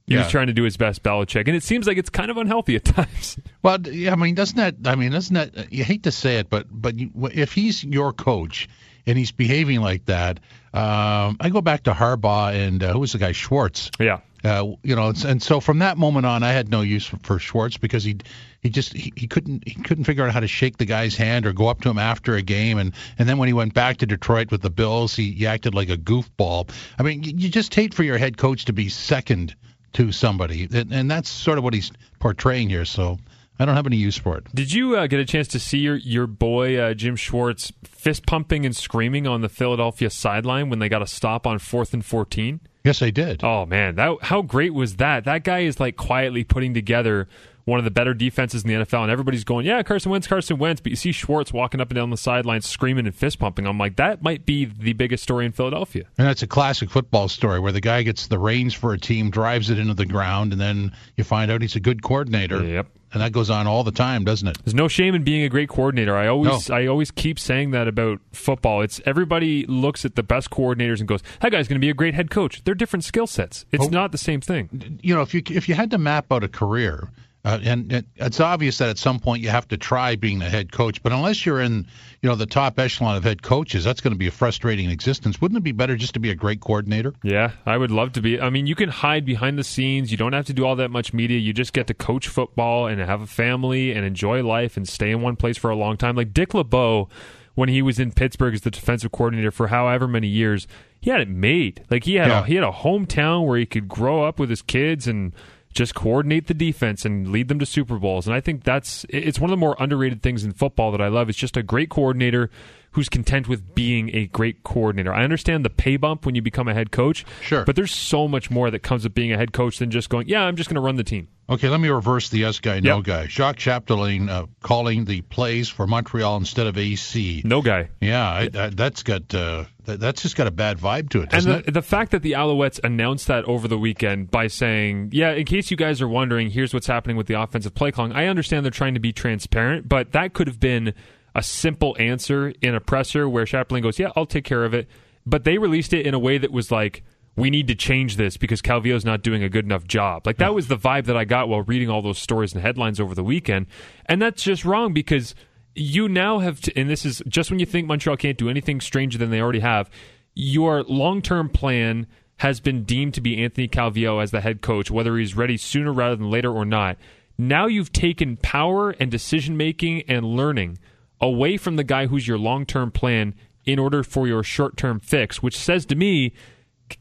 He 0.08 0.16
was 0.16 0.28
trying 0.30 0.46
to 0.46 0.52
do 0.52 0.62
his 0.62 0.76
best, 0.76 1.02
Belichick, 1.02 1.48
and 1.48 1.56
it 1.56 1.64
seems 1.64 1.86
like 1.88 1.96
it's 1.98 2.10
kind 2.10 2.30
of 2.30 2.36
unhealthy 2.36 2.76
at 2.76 2.84
times. 2.84 3.38
Well, 3.62 3.80
yeah, 3.88 4.12
I 4.12 4.16
mean, 4.16 4.36
doesn't 4.36 4.56
that? 4.56 4.76
I 4.84 4.94
mean, 4.94 5.10
doesn't 5.10 5.34
that? 5.34 5.72
You 5.72 5.82
hate 5.82 6.04
to 6.04 6.12
say 6.12 6.36
it, 6.36 6.48
but 6.48 6.66
but 6.70 6.96
you, 6.98 7.10
if 7.32 7.52
he's 7.52 7.82
your 7.82 8.12
coach 8.12 8.68
and 9.06 9.18
he's 9.18 9.32
behaving 9.32 9.80
like 9.80 10.04
that, 10.06 10.38
um, 10.72 11.36
I 11.40 11.48
go 11.50 11.60
back 11.60 11.84
to 11.84 11.92
Harbaugh 11.92 12.54
and 12.54 12.82
uh, 12.84 12.92
who 12.92 13.00
was 13.00 13.12
the 13.12 13.18
guy 13.18 13.32
Schwartz. 13.32 13.90
yeah. 13.98 14.20
Uh, 14.46 14.76
you 14.84 14.94
know, 14.94 15.12
and 15.26 15.42
so 15.42 15.58
from 15.58 15.80
that 15.80 15.98
moment 15.98 16.24
on, 16.24 16.44
I 16.44 16.52
had 16.52 16.70
no 16.70 16.80
use 16.80 17.04
for, 17.04 17.16
for 17.18 17.38
Schwartz 17.40 17.78
because 17.78 18.04
he 18.04 18.18
he 18.60 18.70
just 18.70 18.92
he, 18.92 19.12
he 19.16 19.26
couldn't 19.26 19.66
he 19.66 19.74
couldn't 19.74 20.04
figure 20.04 20.24
out 20.24 20.32
how 20.32 20.38
to 20.38 20.46
shake 20.46 20.76
the 20.76 20.84
guy's 20.84 21.16
hand 21.16 21.46
or 21.46 21.52
go 21.52 21.66
up 21.66 21.80
to 21.80 21.90
him 21.90 21.98
after 21.98 22.36
a 22.36 22.42
game, 22.42 22.78
and 22.78 22.92
and 23.18 23.28
then 23.28 23.38
when 23.38 23.48
he 23.48 23.52
went 23.52 23.74
back 23.74 23.96
to 23.98 24.06
Detroit 24.06 24.52
with 24.52 24.62
the 24.62 24.70
Bills, 24.70 25.16
he, 25.16 25.32
he 25.32 25.48
acted 25.48 25.74
like 25.74 25.88
a 25.88 25.96
goofball. 25.96 26.70
I 26.96 27.02
mean, 27.02 27.24
you, 27.24 27.32
you 27.36 27.48
just 27.48 27.74
hate 27.74 27.92
for 27.92 28.04
your 28.04 28.18
head 28.18 28.36
coach 28.36 28.66
to 28.66 28.72
be 28.72 28.88
second 28.88 29.56
to 29.94 30.12
somebody, 30.12 30.68
and, 30.72 30.92
and 30.92 31.10
that's 31.10 31.28
sort 31.28 31.58
of 31.58 31.64
what 31.64 31.74
he's 31.74 31.90
portraying 32.20 32.68
here. 32.68 32.84
So 32.84 33.18
I 33.58 33.64
don't 33.64 33.74
have 33.74 33.86
any 33.86 33.96
use 33.96 34.16
for 34.16 34.38
it. 34.38 34.44
Did 34.54 34.72
you 34.72 34.96
uh, 34.96 35.08
get 35.08 35.18
a 35.18 35.24
chance 35.24 35.48
to 35.48 35.58
see 35.58 35.78
your 35.78 35.96
your 35.96 36.28
boy 36.28 36.78
uh, 36.78 36.94
Jim 36.94 37.16
Schwartz 37.16 37.72
fist 37.82 38.26
pumping 38.26 38.64
and 38.64 38.76
screaming 38.76 39.26
on 39.26 39.40
the 39.40 39.48
Philadelphia 39.48 40.08
sideline 40.08 40.70
when 40.70 40.78
they 40.78 40.88
got 40.88 41.02
a 41.02 41.06
stop 41.08 41.48
on 41.48 41.58
fourth 41.58 41.92
and 41.92 42.04
fourteen? 42.04 42.60
Yes, 42.86 43.02
I 43.02 43.10
did. 43.10 43.42
Oh 43.42 43.66
man, 43.66 43.96
that 43.96 44.18
how 44.22 44.42
great 44.42 44.72
was 44.72 44.94
that? 44.98 45.24
That 45.24 45.42
guy 45.42 45.60
is 45.60 45.80
like 45.80 45.96
quietly 45.96 46.44
putting 46.44 46.72
together 46.72 47.26
one 47.66 47.78
of 47.78 47.84
the 47.84 47.90
better 47.90 48.14
defenses 48.14 48.64
in 48.64 48.68
the 48.68 48.74
NFL, 48.84 49.02
and 49.02 49.10
everybody's 49.10 49.44
going, 49.44 49.66
"Yeah, 49.66 49.82
Carson 49.82 50.10
Wentz, 50.10 50.26
Carson 50.26 50.56
Wentz." 50.56 50.80
But 50.80 50.90
you 50.90 50.96
see 50.96 51.12
Schwartz 51.12 51.52
walking 51.52 51.80
up 51.80 51.90
and 51.90 51.96
down 51.96 52.08
the 52.10 52.16
sidelines, 52.16 52.64
screaming 52.66 53.04
and 53.06 53.14
fist 53.14 53.38
pumping. 53.38 53.66
I'm 53.66 53.76
like, 53.76 53.96
that 53.96 54.22
might 54.22 54.46
be 54.46 54.64
the 54.64 54.94
biggest 54.94 55.22
story 55.22 55.44
in 55.44 55.52
Philadelphia. 55.52 56.04
And 56.16 56.26
that's 56.26 56.42
a 56.42 56.46
classic 56.46 56.88
football 56.90 57.28
story 57.28 57.60
where 57.60 57.72
the 57.72 57.80
guy 57.82 58.02
gets 58.02 58.28
the 58.28 58.38
reins 58.38 58.72
for 58.72 58.92
a 58.94 58.98
team, 58.98 59.28
drives 59.30 59.68
it 59.68 59.78
into 59.78 59.94
the 59.94 60.06
ground, 60.06 60.52
and 60.52 60.60
then 60.60 60.92
you 61.16 61.24
find 61.24 61.50
out 61.50 61.60
he's 61.60 61.76
a 61.76 61.80
good 61.80 62.02
coordinator. 62.02 62.64
Yep. 62.64 62.86
And 63.12 63.22
that 63.22 63.32
goes 63.32 63.50
on 63.50 63.66
all 63.66 63.82
the 63.84 63.92
time, 63.92 64.24
doesn't 64.24 64.46
it? 64.48 64.58
There's 64.64 64.74
no 64.74 64.88
shame 64.88 65.14
in 65.14 65.22
being 65.24 65.42
a 65.44 65.48
great 65.48 65.68
coordinator. 65.68 66.14
I 66.16 66.26
always, 66.26 66.68
No. 66.68 66.74
I 66.76 66.86
always 66.86 67.10
keep 67.10 67.38
saying 67.38 67.70
that 67.70 67.88
about 67.88 68.20
football. 68.32 68.82
It's 68.82 69.00
everybody 69.06 69.64
looks 69.66 70.04
at 70.04 70.16
the 70.16 70.22
best 70.22 70.50
coordinators 70.50 70.98
and 70.98 71.08
goes, 71.08 71.22
"That 71.40 71.50
guy's 71.52 71.66
going 71.66 71.80
to 71.80 71.84
be 71.84 71.88
a 71.88 71.94
great 71.94 72.14
head 72.14 72.30
coach." 72.30 72.62
They're 72.64 72.74
different 72.74 73.04
skill 73.04 73.26
sets. 73.26 73.64
It's 73.72 73.86
Oh. 73.86 73.88
not 73.88 74.12
the 74.12 74.18
same 74.18 74.40
thing. 74.40 74.98
You 75.02 75.14
know, 75.14 75.22
if 75.22 75.32
you 75.34 75.42
if 75.48 75.68
you 75.68 75.74
had 75.76 75.90
to 75.92 75.98
map 75.98 76.30
out 76.30 76.44
a 76.44 76.48
career, 76.48 77.10
uh, 77.46 77.60
and 77.62 77.92
it, 77.92 78.04
it's 78.16 78.40
obvious 78.40 78.78
that 78.78 78.88
at 78.88 78.98
some 78.98 79.20
point 79.20 79.40
you 79.40 79.48
have 79.48 79.68
to 79.68 79.76
try 79.76 80.16
being 80.16 80.40
the 80.40 80.48
head 80.50 80.72
coach, 80.72 81.00
but 81.02 81.12
unless 81.12 81.46
you're 81.46 81.60
in, 81.60 81.86
you 82.20 82.28
know, 82.28 82.34
the 82.34 82.44
top 82.44 82.76
echelon 82.78 83.16
of 83.16 83.22
head 83.22 83.40
coaches, 83.42 83.84
that's 83.84 84.00
going 84.00 84.12
to 84.12 84.18
be 84.18 84.26
a 84.26 84.30
frustrating 84.32 84.90
existence. 84.90 85.40
Wouldn't 85.40 85.56
it 85.58 85.62
be 85.62 85.70
better 85.72 85.96
just 85.96 86.14
to 86.14 86.20
be 86.20 86.30
a 86.30 86.34
great 86.34 86.60
coordinator? 86.60 87.14
Yeah, 87.22 87.52
I 87.64 87.76
would 87.76 87.92
love 87.92 88.12
to 88.14 88.20
be. 88.20 88.40
I 88.40 88.50
mean, 88.50 88.66
you 88.66 88.74
can 88.74 88.88
hide 88.88 89.24
behind 89.24 89.58
the 89.58 89.64
scenes. 89.64 90.10
You 90.10 90.16
don't 90.16 90.32
have 90.32 90.46
to 90.46 90.52
do 90.52 90.66
all 90.66 90.74
that 90.76 90.90
much 90.90 91.12
media. 91.14 91.38
You 91.38 91.52
just 91.52 91.72
get 91.72 91.86
to 91.86 91.94
coach 91.94 92.26
football 92.26 92.88
and 92.88 93.00
have 93.00 93.20
a 93.20 93.26
family 93.28 93.92
and 93.92 94.04
enjoy 94.04 94.42
life 94.42 94.76
and 94.76 94.88
stay 94.88 95.12
in 95.12 95.20
one 95.22 95.36
place 95.36 95.56
for 95.56 95.70
a 95.70 95.76
long 95.76 95.96
time. 95.96 96.16
Like 96.16 96.34
Dick 96.34 96.52
LeBeau, 96.52 97.08
when 97.54 97.68
he 97.68 97.80
was 97.80 98.00
in 98.00 98.10
Pittsburgh 98.10 98.54
as 98.54 98.62
the 98.62 98.70
defensive 98.72 99.12
coordinator 99.12 99.52
for 99.52 99.68
however 99.68 100.08
many 100.08 100.26
years, 100.26 100.66
he 101.00 101.10
had 101.10 101.20
it 101.20 101.28
made. 101.28 101.84
Like 101.90 102.02
he 102.04 102.16
had 102.16 102.26
Yeah. 102.28 102.40
a, 102.40 102.44
he 102.44 102.54
had 102.56 102.64
a 102.64 102.72
hometown 102.72 103.46
where 103.46 103.56
he 103.56 103.66
could 103.66 103.86
grow 103.86 104.24
up 104.24 104.40
with 104.40 104.50
his 104.50 104.62
kids 104.62 105.06
and 105.06 105.32
just 105.76 105.94
coordinate 105.94 106.46
the 106.46 106.54
defense 106.54 107.04
and 107.04 107.28
lead 107.28 107.48
them 107.48 107.58
to 107.58 107.66
Super 107.66 107.98
Bowls. 107.98 108.26
And 108.26 108.34
I 108.34 108.40
think 108.40 108.64
that's 108.64 109.04
it's 109.08 109.38
one 109.38 109.50
of 109.50 109.52
the 109.52 109.60
more 109.60 109.76
underrated 109.78 110.22
things 110.22 110.44
in 110.44 110.52
football 110.52 110.90
that 110.92 111.00
I 111.00 111.08
love. 111.08 111.28
It's 111.28 111.38
just 111.38 111.56
a 111.56 111.62
great 111.62 111.90
coordinator 111.90 112.50
who's 112.96 113.08
content 113.08 113.46
with 113.46 113.74
being 113.74 114.08
a 114.16 114.26
great 114.26 114.62
coordinator. 114.64 115.12
I 115.14 115.22
understand 115.22 115.64
the 115.64 115.70
pay 115.70 115.96
bump 115.98 116.26
when 116.26 116.34
you 116.34 116.40
become 116.42 116.66
a 116.66 116.74
head 116.74 116.90
coach. 116.90 117.24
Sure. 117.42 117.62
But 117.64 117.76
there's 117.76 117.94
so 117.94 118.26
much 118.26 118.50
more 118.50 118.70
that 118.70 118.80
comes 118.80 119.04
with 119.04 119.14
being 119.14 119.32
a 119.32 119.36
head 119.36 119.52
coach 119.52 119.78
than 119.78 119.90
just 119.90 120.08
going, 120.08 120.28
yeah, 120.28 120.42
I'm 120.42 120.56
just 120.56 120.68
going 120.70 120.74
to 120.76 120.80
run 120.80 120.96
the 120.96 121.04
team. 121.04 121.28
Okay, 121.48 121.68
let 121.68 121.78
me 121.78 121.88
reverse 121.88 122.28
the 122.30 122.38
yes 122.38 122.58
guy, 122.58 122.80
no 122.80 122.96
Yep. 122.96 123.04
guy. 123.04 123.26
Jacques 123.28 123.58
Chapdelaine 123.58 124.28
uh, 124.28 124.46
calling 124.62 125.04
the 125.04 125.20
plays 125.20 125.68
for 125.68 125.86
Montreal 125.86 126.38
instead 126.38 126.66
of 126.66 126.76
AC. 126.76 127.42
No 127.44 127.62
guy. 127.62 127.90
Yeah, 128.00 128.26
I, 128.28 128.50
I, 128.52 128.68
that's 128.70 129.04
got 129.04 129.32
uh, 129.32 129.66
that, 129.84 130.00
that's 130.00 130.22
just 130.22 130.34
got 130.34 130.48
a 130.48 130.50
bad 130.50 130.78
vibe 130.78 131.10
to 131.10 131.20
it, 131.20 131.32
And 131.32 131.44
the, 131.44 131.58
it? 131.58 131.72
the 131.74 131.82
fact 131.82 132.10
that 132.10 132.22
the 132.22 132.32
Alouettes 132.32 132.80
announced 132.82 133.28
that 133.28 133.44
over 133.44 133.68
the 133.68 133.78
weekend 133.78 134.28
by 134.32 134.48
saying, 134.48 135.10
yeah, 135.12 135.30
in 135.32 135.44
case 135.44 135.70
you 135.70 135.76
guys 135.76 136.02
are 136.02 136.08
wondering, 136.08 136.50
here's 136.50 136.74
what's 136.74 136.88
happening 136.88 137.16
with 137.16 137.28
the 137.28 137.40
offensive 137.40 137.74
play 137.76 137.92
calling. 137.92 138.10
I 138.12 138.26
understand 138.26 138.64
they're 138.64 138.70
trying 138.72 138.94
to 138.94 139.00
be 139.00 139.12
transparent, 139.12 139.88
but 139.88 140.10
that 140.12 140.32
could 140.32 140.48
have 140.48 140.58
been 140.58 140.94
a 141.36 141.42
simple 141.42 141.94
answer 142.00 142.54
in 142.62 142.74
a 142.74 142.80
presser 142.80 143.28
where 143.28 143.44
Chapdelaine 143.44 143.82
goes, 143.82 143.98
yeah, 143.98 144.10
I'll 144.16 144.24
take 144.24 144.44
care 144.44 144.64
of 144.64 144.72
it. 144.72 144.88
But 145.26 145.44
they 145.44 145.58
released 145.58 145.92
it 145.92 146.06
in 146.06 146.14
a 146.14 146.18
way 146.18 146.38
that 146.38 146.50
was 146.50 146.72
like, 146.72 147.04
we 147.36 147.50
need 147.50 147.68
to 147.68 147.74
change 147.74 148.16
this 148.16 148.38
because 148.38 148.62
Calvillo's 148.62 149.04
not 149.04 149.22
doing 149.22 149.42
a 149.42 149.50
good 149.50 149.66
enough 149.66 149.84
job. 149.84 150.26
Like 150.26 150.38
that 150.38 150.48
hmm. 150.48 150.54
was 150.54 150.68
the 150.68 150.78
vibe 150.78 151.04
that 151.04 151.16
I 151.16 151.24
got 151.24 151.50
while 151.50 151.60
reading 151.60 151.90
all 151.90 152.00
those 152.00 152.18
stories 152.18 152.54
and 152.54 152.62
headlines 152.62 152.98
over 152.98 153.14
the 153.14 153.22
weekend. 153.22 153.66
And 154.06 154.20
that's 154.22 154.42
just 154.42 154.64
wrong 154.64 154.94
because 154.94 155.34
you 155.74 156.08
now 156.08 156.38
have 156.38 156.62
to, 156.62 156.78
and 156.78 156.88
this 156.88 157.04
is 157.04 157.22
just 157.28 157.50
when 157.50 157.60
you 157.60 157.66
think 157.66 157.86
Montreal 157.86 158.16
can't 158.16 158.38
do 158.38 158.48
anything 158.48 158.80
stranger 158.80 159.18
than 159.18 159.28
they 159.30 159.42
already 159.42 159.60
have, 159.60 159.90
your 160.34 160.84
long 160.84 161.20
term 161.20 161.50
plan 161.50 162.06
has 162.38 162.60
been 162.60 162.84
deemed 162.84 163.12
to 163.14 163.20
be 163.20 163.42
Anthony 163.44 163.68
Calvillo 163.68 164.22
as 164.22 164.30
the 164.30 164.40
head 164.40 164.62
coach, 164.62 164.90
whether 164.90 165.18
he's 165.18 165.36
ready 165.36 165.58
sooner 165.58 165.92
rather 165.92 166.16
than 166.16 166.30
later 166.30 166.50
or 166.50 166.64
not. 166.64 166.96
Now 167.36 167.66
you've 167.66 167.92
taken 167.92 168.38
power 168.38 168.92
and 168.92 169.10
decision 169.10 169.58
making 169.58 170.02
and 170.08 170.24
learning 170.24 170.78
away 171.20 171.56
from 171.56 171.76
the 171.76 171.84
guy 171.84 172.06
who's 172.06 172.26
your 172.26 172.38
long 172.38 172.66
term 172.66 172.90
plan 172.90 173.34
in 173.64 173.78
order 173.78 174.02
for 174.02 174.26
your 174.26 174.42
short 174.42 174.76
term 174.76 175.00
fix, 175.00 175.42
which 175.42 175.56
says 175.56 175.86
to 175.86 175.94
me 175.94 176.32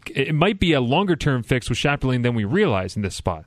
it 0.07 0.33
might 0.33 0.59
be 0.59 0.73
a 0.73 0.81
longer 0.81 1.15
term 1.15 1.43
fix 1.43 1.69
with 1.69 1.77
Chapdelaine 1.77 2.23
than 2.23 2.35
we 2.35 2.43
realize 2.43 2.95
in 2.95 3.01
this 3.01 3.15
spot. 3.15 3.45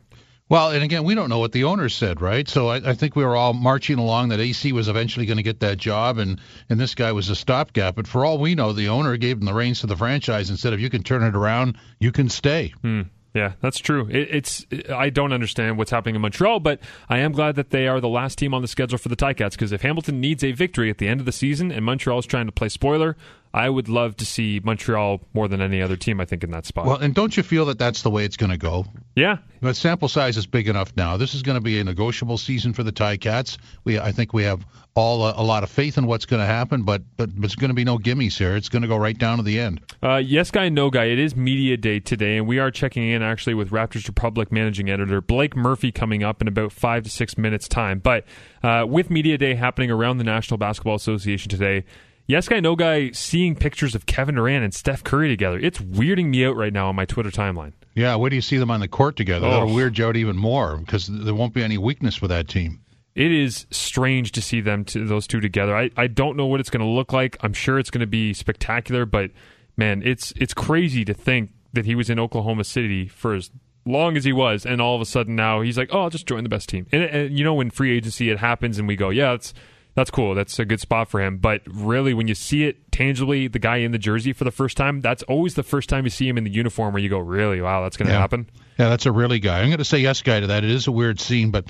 Well, 0.50 0.70
and 0.70 0.82
again, 0.82 1.04
we 1.04 1.14
don't 1.14 1.28
know 1.28 1.40
what 1.40 1.52
the 1.52 1.64
owner 1.64 1.90
said, 1.90 2.22
right? 2.22 2.48
So 2.48 2.68
I, 2.68 2.76
I 2.76 2.94
think 2.94 3.14
we 3.14 3.24
were 3.24 3.36
all 3.36 3.52
marching 3.52 3.98
along 3.98 4.30
that 4.30 4.40
AC 4.40 4.72
was 4.72 4.88
eventually 4.88 5.26
going 5.26 5.36
to 5.36 5.42
get 5.42 5.60
that 5.60 5.76
job, 5.76 6.16
and 6.16 6.40
and 6.70 6.80
this 6.80 6.94
guy 6.94 7.12
was 7.12 7.28
a 7.28 7.36
stopgap. 7.36 7.96
But 7.96 8.06
for 8.06 8.24
all 8.24 8.38
we 8.38 8.54
know, 8.54 8.72
the 8.72 8.88
owner 8.88 9.16
gave 9.18 9.38
him 9.38 9.44
the 9.44 9.52
reins 9.52 9.80
to 9.80 9.86
the 9.86 9.96
franchise 9.96 10.48
and 10.48 10.58
said, 10.58 10.72
if 10.72 10.80
you 10.80 10.88
can 10.88 11.02
turn 11.02 11.22
it 11.22 11.36
around, 11.36 11.76
you 12.00 12.12
can 12.12 12.30
stay. 12.30 12.72
Hmm. 12.80 13.02
Yeah, 13.38 13.52
that's 13.60 13.78
true. 13.78 14.08
It, 14.10 14.28
it's 14.32 14.66
I 14.92 15.10
don't 15.10 15.32
understand 15.32 15.78
what's 15.78 15.92
happening 15.92 16.16
in 16.16 16.20
Montreal, 16.20 16.58
but 16.58 16.80
I 17.08 17.18
am 17.18 17.30
glad 17.30 17.54
that 17.54 17.70
they 17.70 17.86
are 17.86 18.00
the 18.00 18.08
last 18.08 18.36
team 18.36 18.52
on 18.52 18.62
the 18.62 18.68
schedule 18.68 18.98
for 18.98 19.08
the 19.08 19.14
Ticats 19.14 19.52
because 19.52 19.70
if 19.70 19.82
Hamilton 19.82 20.20
needs 20.20 20.42
a 20.42 20.50
victory 20.50 20.90
at 20.90 20.98
the 20.98 21.06
end 21.06 21.20
of 21.20 21.26
the 21.26 21.30
season 21.30 21.70
and 21.70 21.84
Montreal 21.84 22.18
is 22.18 22.26
trying 22.26 22.46
to 22.46 22.52
play 22.52 22.68
spoiler, 22.68 23.16
I 23.52 23.68
would 23.68 23.88
love 23.88 24.16
to 24.16 24.26
see 24.26 24.60
Montreal 24.62 25.20
more 25.32 25.48
than 25.48 25.60
any 25.60 25.80
other 25.80 25.96
team. 25.96 26.20
I 26.20 26.24
think 26.24 26.44
in 26.44 26.50
that 26.50 26.66
spot. 26.66 26.86
Well, 26.86 26.96
and 26.96 27.14
don't 27.14 27.36
you 27.36 27.42
feel 27.42 27.66
that 27.66 27.78
that's 27.78 28.02
the 28.02 28.10
way 28.10 28.24
it's 28.24 28.36
going 28.36 28.50
to 28.50 28.58
go? 28.58 28.86
yeah, 29.14 29.38
The 29.60 29.74
sample 29.74 30.08
size 30.08 30.36
is 30.36 30.46
big 30.46 30.68
enough 30.68 30.92
now. 30.96 31.16
This 31.16 31.34
is 31.34 31.42
going 31.42 31.56
to 31.56 31.60
be 31.60 31.80
a 31.80 31.84
negotiable 31.84 32.38
season 32.38 32.72
for 32.72 32.82
the 32.82 32.92
Ticats. 32.92 33.58
We, 33.84 33.98
I 33.98 34.12
think, 34.12 34.32
we 34.32 34.44
have 34.44 34.64
all 34.94 35.26
a, 35.26 35.34
a 35.36 35.44
lot 35.44 35.62
of 35.62 35.70
faith 35.70 35.96
in 35.96 36.06
what's 36.06 36.26
going 36.26 36.40
to 36.40 36.46
happen, 36.46 36.82
but 36.82 37.02
but 37.16 37.30
there's 37.40 37.54
going 37.54 37.70
to 37.70 37.74
be 37.74 37.84
no 37.84 37.98
gimmies 37.98 38.36
here. 38.36 38.56
It's 38.56 38.68
going 38.68 38.82
to 38.82 38.88
go 38.88 38.96
right 38.96 39.16
down 39.16 39.38
to 39.38 39.42
the 39.42 39.58
end. 39.58 39.80
Uh, 40.02 40.16
yes, 40.16 40.50
guy, 40.50 40.68
no 40.68 40.90
guy. 40.90 41.04
It 41.04 41.18
is 41.18 41.36
media 41.36 41.76
day 41.76 42.00
today, 42.00 42.36
and 42.36 42.46
we 42.46 42.58
are 42.58 42.70
checking 42.70 43.08
in 43.08 43.22
actually 43.22 43.54
with 43.54 43.70
Raptors 43.70 44.06
Republic 44.06 44.52
managing 44.52 44.90
editor 44.90 45.20
Blake 45.20 45.56
Murphy 45.56 45.92
coming 45.92 46.22
up 46.22 46.42
in 46.42 46.48
about 46.48 46.72
five 46.72 47.04
to 47.04 47.10
six 47.10 47.38
minutes 47.38 47.68
time. 47.68 48.00
But 48.00 48.24
uh, 48.62 48.86
with 48.88 49.08
media 49.10 49.38
day 49.38 49.54
happening 49.54 49.90
around 49.90 50.18
the 50.18 50.24
National 50.24 50.58
Basketball 50.58 50.96
Association 50.96 51.48
today, 51.48 51.84
Yes 52.28 52.46
Guy 52.46 52.60
No 52.60 52.76
Guy 52.76 53.10
seeing 53.12 53.56
pictures 53.56 53.94
of 53.94 54.04
Kevin 54.04 54.34
Durant 54.34 54.62
and 54.62 54.74
Steph 54.74 55.02
Curry 55.02 55.28
together. 55.28 55.58
It's 55.58 55.78
weirding 55.78 56.26
me 56.26 56.44
out 56.44 56.56
right 56.56 56.74
now 56.74 56.90
on 56.90 56.94
my 56.94 57.06
Twitter 57.06 57.30
timeline. 57.30 57.72
Yeah, 57.94 58.16
wait 58.16 58.28
do 58.28 58.36
you 58.36 58.42
see 58.42 58.58
them 58.58 58.70
on 58.70 58.80
the 58.80 58.86
court 58.86 59.16
together? 59.16 59.46
Oh. 59.46 59.50
That'll 59.50 59.74
weird 59.74 59.96
you 59.96 60.06
out 60.06 60.14
even 60.14 60.36
more 60.36 60.76
because 60.76 61.06
there 61.06 61.34
won't 61.34 61.54
be 61.54 61.64
any 61.64 61.78
weakness 61.78 62.20
with 62.20 62.30
that 62.30 62.46
team. 62.46 62.82
It 63.14 63.32
is 63.32 63.66
strange 63.70 64.32
to 64.32 64.42
see 64.42 64.60
them 64.60 64.84
to 64.84 65.06
those 65.06 65.26
two 65.26 65.40
together. 65.40 65.74
I, 65.74 65.90
I 65.96 66.06
don't 66.06 66.36
know 66.36 66.44
what 66.44 66.60
it's 66.60 66.68
going 66.68 66.84
to 66.84 66.86
look 66.86 67.14
like. 67.14 67.38
I'm 67.40 67.54
sure 67.54 67.78
it's 67.78 67.90
going 67.90 68.02
to 68.02 68.06
be 68.06 68.34
spectacular, 68.34 69.06
but 69.06 69.30
man, 69.78 70.02
it's 70.04 70.32
it's 70.36 70.52
crazy 70.52 71.06
to 71.06 71.14
think 71.14 71.52
that 71.72 71.86
he 71.86 71.94
was 71.94 72.10
in 72.10 72.18
Oklahoma 72.18 72.64
City 72.64 73.08
for 73.08 73.34
as 73.34 73.50
long 73.86 74.18
as 74.18 74.24
he 74.24 74.34
was, 74.34 74.66
and 74.66 74.82
all 74.82 74.94
of 74.94 75.00
a 75.00 75.06
sudden 75.06 75.34
now 75.34 75.62
he's 75.62 75.78
like, 75.78 75.88
oh, 75.92 76.02
I'll 76.02 76.10
just 76.10 76.26
join 76.26 76.42
the 76.42 76.50
best 76.50 76.68
team. 76.68 76.86
And, 76.92 77.04
and 77.04 77.38
you 77.38 77.42
know, 77.42 77.54
when 77.54 77.70
free 77.70 77.96
agency 77.96 78.28
it 78.28 78.38
happens, 78.38 78.78
and 78.78 78.86
we 78.86 78.96
go, 78.96 79.08
yeah, 79.08 79.30
that's 79.30 79.54
that's 79.98 80.10
cool. 80.10 80.34
That's 80.34 80.58
a 80.58 80.64
good 80.64 80.80
spot 80.80 81.08
for 81.08 81.20
him. 81.20 81.38
But 81.38 81.62
really, 81.66 82.14
when 82.14 82.28
you 82.28 82.34
see 82.34 82.64
it 82.64 82.90
tangibly, 82.92 83.48
the 83.48 83.58
guy 83.58 83.78
in 83.78 83.90
the 83.92 83.98
jersey 83.98 84.32
for 84.32 84.44
the 84.44 84.50
first 84.50 84.76
time, 84.76 85.00
that's 85.00 85.22
always 85.24 85.54
the 85.54 85.62
first 85.62 85.88
time 85.88 86.04
you 86.04 86.10
see 86.10 86.28
him 86.28 86.38
in 86.38 86.44
the 86.44 86.50
uniform 86.50 86.94
where 86.94 87.02
you 87.02 87.08
go, 87.08 87.18
really, 87.18 87.60
wow, 87.60 87.82
that's 87.82 87.96
going 87.96 88.06
to 88.06 88.12
Yeah. 88.14 88.20
happen. 88.20 88.48
Yeah, 88.78 88.88
that's 88.90 89.06
a 89.06 89.12
really 89.12 89.40
guy. 89.40 89.60
I'm 89.60 89.66
going 89.68 89.78
to 89.78 89.84
say 89.84 89.98
yes, 89.98 90.22
guy 90.22 90.38
to 90.40 90.46
that. 90.46 90.62
It 90.64 90.70
is 90.70 90.86
a 90.86 90.92
weird 90.92 91.18
scene, 91.18 91.50
but 91.50 91.64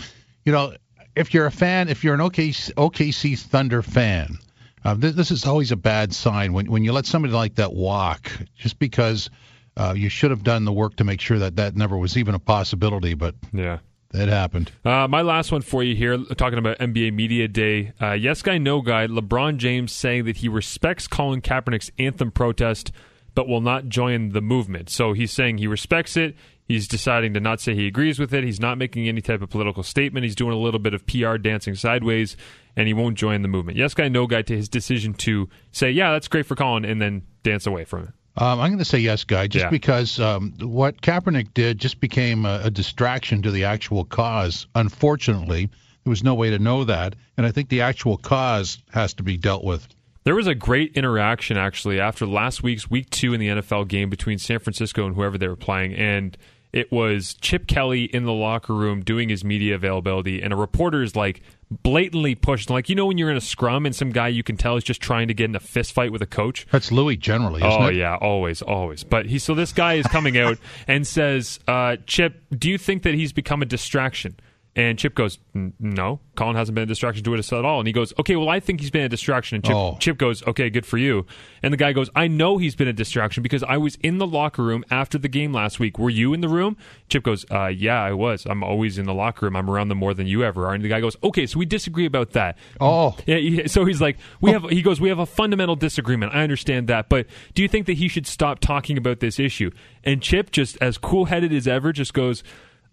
you 0.44 0.52
know, 0.52 0.74
if 1.16 1.32
you're 1.34 1.46
a 1.46 1.50
fan, 1.50 1.88
if 1.88 2.04
you're 2.04 2.14
an 2.14 2.20
OKC, 2.20 2.72
OKC 2.74 3.38
Thunder 3.38 3.80
fan, 3.82 4.36
uh, 4.84 4.94
this, 4.94 5.14
this 5.14 5.30
is 5.30 5.46
always 5.46 5.72
a 5.72 5.76
bad 5.76 6.12
sign 6.14 6.52
when 6.52 6.70
when 6.70 6.84
you 6.84 6.92
let 6.92 7.06
somebody 7.06 7.32
like 7.34 7.54
that 7.56 7.72
walk, 7.72 8.30
just 8.56 8.78
because 8.78 9.30
uh, 9.76 9.94
you 9.96 10.08
should 10.08 10.30
have 10.30 10.42
done 10.42 10.64
the 10.64 10.72
work 10.72 10.96
to 10.96 11.04
make 11.04 11.20
sure 11.20 11.38
that 11.38 11.56
that 11.56 11.74
never 11.76 11.96
was 11.96 12.16
even 12.16 12.34
a 12.34 12.38
possibility, 12.38 13.14
but 13.14 13.34
Yeah. 13.52 13.78
It 14.12 14.28
happened. 14.28 14.72
Uh, 14.84 15.06
my 15.08 15.22
last 15.22 15.52
one 15.52 15.62
for 15.62 15.82
you 15.82 15.94
here, 15.94 16.16
talking 16.36 16.58
about 16.58 16.78
NBA 16.78 17.12
Media 17.12 17.48
Day. 17.48 17.92
Uh, 18.00 18.12
yes 18.12 18.42
guy, 18.42 18.58
no 18.58 18.80
guy. 18.80 19.06
LeBron 19.06 19.58
James 19.58 19.92
saying 19.92 20.24
that 20.24 20.38
he 20.38 20.48
respects 20.48 21.06
Colin 21.06 21.42
Kaepernick's 21.42 21.90
anthem 21.98 22.30
protest, 22.30 22.92
but 23.34 23.46
will 23.48 23.60
not 23.60 23.88
join 23.88 24.30
the 24.30 24.40
movement. 24.40 24.90
So 24.90 25.12
he's 25.12 25.32
saying 25.32 25.58
he 25.58 25.66
respects 25.66 26.16
it. 26.16 26.36
He's 26.68 26.86
deciding 26.86 27.32
to 27.34 27.40
not 27.40 27.60
say 27.60 27.74
he 27.74 27.86
agrees 27.86 28.18
with 28.18 28.34
it. 28.34 28.44
He's 28.44 28.60
not 28.60 28.76
making 28.76 29.08
any 29.08 29.22
type 29.22 29.40
of 29.40 29.48
political 29.48 29.82
statement. 29.82 30.24
He's 30.24 30.34
doing 30.34 30.52
a 30.52 30.58
little 30.58 30.80
bit 30.80 30.92
of 30.92 31.06
PR 31.06 31.36
dancing 31.36 31.74
sideways, 31.74 32.36
and 32.76 32.86
he 32.86 32.92
won't 32.92 33.16
join 33.16 33.40
the 33.40 33.48
movement. 33.48 33.78
Yes 33.78 33.94
guy, 33.94 34.08
no 34.08 34.26
guy 34.26 34.42
to 34.42 34.56
his 34.56 34.68
decision 34.68 35.14
to 35.14 35.48
say, 35.72 35.90
yeah, 35.90 36.12
that's 36.12 36.28
great 36.28 36.44
for 36.44 36.54
Colin, 36.56 36.84
and 36.84 37.00
then 37.00 37.22
dance 37.42 37.66
away 37.66 37.84
from 37.84 38.04
it. 38.04 38.10
Um, 38.38 38.60
I'm 38.60 38.68
going 38.70 38.78
to 38.78 38.84
say 38.84 38.98
yes, 39.00 39.24
guy, 39.24 39.48
just 39.48 39.64
Yeah. 39.64 39.70
because 39.70 40.20
um, 40.20 40.54
what 40.60 41.02
Kaepernick 41.02 41.52
did 41.54 41.78
just 41.78 41.98
became 42.00 42.46
a, 42.46 42.60
a 42.64 42.70
distraction 42.70 43.42
to 43.42 43.50
the 43.50 43.64
actual 43.64 44.04
cause. 44.04 44.68
Unfortunately, 44.76 45.66
there 46.04 46.10
was 46.10 46.22
no 46.22 46.34
way 46.34 46.50
to 46.50 46.58
know 46.58 46.84
that, 46.84 47.16
and 47.36 47.44
I 47.44 47.50
think 47.50 47.68
the 47.68 47.80
actual 47.80 48.16
cause 48.16 48.78
has 48.92 49.12
to 49.14 49.22
be 49.24 49.36
dealt 49.36 49.64
with. 49.64 49.88
There 50.24 50.36
was 50.36 50.46
a 50.46 50.54
great 50.54 50.92
interaction 50.96 51.56
actually 51.56 51.98
after 51.98 52.26
last 52.26 52.62
week's 52.62 52.88
week 52.90 53.10
two 53.10 53.34
in 53.34 53.40
the 53.40 53.48
NFL 53.48 53.88
game 53.88 54.08
between 54.10 54.38
San 54.38 54.58
Francisco 54.60 55.06
and 55.06 55.14
whoever 55.16 55.36
they 55.38 55.48
were 55.48 55.56
playing, 55.56 55.94
and 55.94 56.36
it 56.72 56.92
was 56.92 57.34
Chip 57.40 57.66
Kelly 57.66 58.04
in 58.04 58.24
the 58.24 58.32
locker 58.32 58.74
room 58.74 59.02
doing 59.02 59.30
his 59.30 59.42
media 59.42 59.74
availability, 59.74 60.42
and 60.42 60.52
a 60.52 60.56
reporter 60.56 61.02
is 61.02 61.16
like 61.16 61.40
blatantly 61.70 62.34
pushed, 62.34 62.70
like 62.70 62.88
you 62.88 62.94
know 62.94 63.06
when 63.06 63.18
you're 63.18 63.30
in 63.30 63.36
a 63.36 63.40
scrum 63.42 63.84
and 63.86 63.94
some 63.94 64.10
guy 64.10 64.28
you 64.28 64.42
can 64.42 64.56
tell 64.56 64.76
is 64.76 64.84
just 64.84 65.00
trying 65.00 65.28
to 65.28 65.34
get 65.34 65.44
in 65.44 65.56
a 65.56 65.60
fist 65.60 65.92
fight 65.92 66.12
with 66.12 66.22
a 66.22 66.26
coach. 66.26 66.66
That's 66.70 66.90
Louis 66.90 67.16
generally, 67.16 67.60
isn't 67.66 67.82
Oh 67.82 67.86
it? 67.88 67.94
yeah, 67.96 68.16
always, 68.16 68.62
always. 68.62 69.04
But 69.04 69.26
he 69.26 69.38
so 69.38 69.54
this 69.54 69.72
guy 69.72 69.94
is 69.94 70.06
coming 70.06 70.38
out 70.38 70.58
and 70.88 71.06
says, 71.06 71.60
uh, 71.68 71.96
"Chip, 72.06 72.42
do 72.56 72.70
you 72.70 72.78
think 72.78 73.02
that 73.02 73.14
he's 73.14 73.32
become 73.32 73.62
a 73.62 73.66
distraction?" 73.66 74.36
And 74.78 74.96
Chip 74.96 75.16
goes, 75.16 75.40
"No, 75.80 76.20
Colin 76.36 76.54
hasn't 76.54 76.74
been 76.76 76.84
a 76.84 76.86
distraction 76.86 77.24
to 77.24 77.34
us 77.34 77.52
at 77.52 77.64
all." 77.64 77.80
And 77.80 77.86
he 77.88 77.92
goes, 77.92 78.14
"Okay, 78.16 78.36
well, 78.36 78.48
I 78.48 78.60
think 78.60 78.80
he's 78.80 78.92
been 78.92 79.02
a 79.02 79.08
distraction." 79.08 79.56
And 79.56 79.64
Chip, 79.64 79.74
Oh. 79.74 79.96
Chip 79.98 80.16
goes, 80.18 80.46
"Okay, 80.46 80.70
good 80.70 80.86
for 80.86 80.98
you." 80.98 81.26
And 81.64 81.72
the 81.72 81.76
guy 81.76 81.92
goes, 81.92 82.08
"I 82.14 82.28
know 82.28 82.58
he's 82.58 82.76
been 82.76 82.86
a 82.86 82.92
distraction 82.92 83.42
because 83.42 83.64
I 83.64 83.76
was 83.76 83.96
in 83.96 84.18
the 84.18 84.26
locker 84.26 84.62
room 84.62 84.84
after 84.88 85.18
the 85.18 85.26
game 85.28 85.52
last 85.52 85.80
week. 85.80 85.98
Were 85.98 86.10
you 86.10 86.32
in 86.32 86.42
the 86.42 86.48
room?" 86.48 86.76
Chip 87.08 87.24
goes, 87.24 87.44
uh, 87.50 87.66
"Yeah, 87.66 88.00
I 88.00 88.12
was. 88.12 88.46
I'm 88.46 88.62
always 88.62 88.98
in 88.98 89.04
the 89.06 89.14
locker 89.14 89.46
room. 89.46 89.56
I'm 89.56 89.68
around 89.68 89.88
them 89.88 89.98
more 89.98 90.14
than 90.14 90.28
you 90.28 90.44
ever 90.44 90.66
are." 90.68 90.74
And 90.74 90.84
the 90.84 90.88
guy 90.88 91.00
goes, 91.00 91.16
"Okay, 91.24 91.44
so 91.44 91.58
we 91.58 91.66
disagree 91.66 92.06
about 92.06 92.30
that." 92.34 92.56
Oh. 92.80 93.16
Yeah, 93.26 93.66
so 93.66 93.84
he's 93.84 94.00
like, 94.00 94.16
we 94.40 94.52
have. 94.52 94.62
He 94.70 94.80
goes, 94.82 95.00
we 95.00 95.08
have 95.08 95.18
a 95.18 95.26
fundamental 95.26 95.74
disagreement. 95.74 96.32
I 96.36 96.44
understand 96.44 96.86
that, 96.86 97.08
but 97.08 97.26
do 97.52 97.62
you 97.62 97.68
think 97.68 97.86
that 97.86 97.94
he 97.94 98.06
should 98.06 98.28
stop 98.28 98.60
talking 98.60 98.96
about 98.96 99.18
this 99.18 99.40
issue? 99.40 99.72
And 100.04 100.22
Chip, 100.22 100.52
just 100.52 100.78
as 100.80 100.98
cool 100.98 101.24
headed 101.24 101.52
as 101.52 101.66
ever, 101.66 101.92
just 101.92 102.14
goes, 102.14 102.44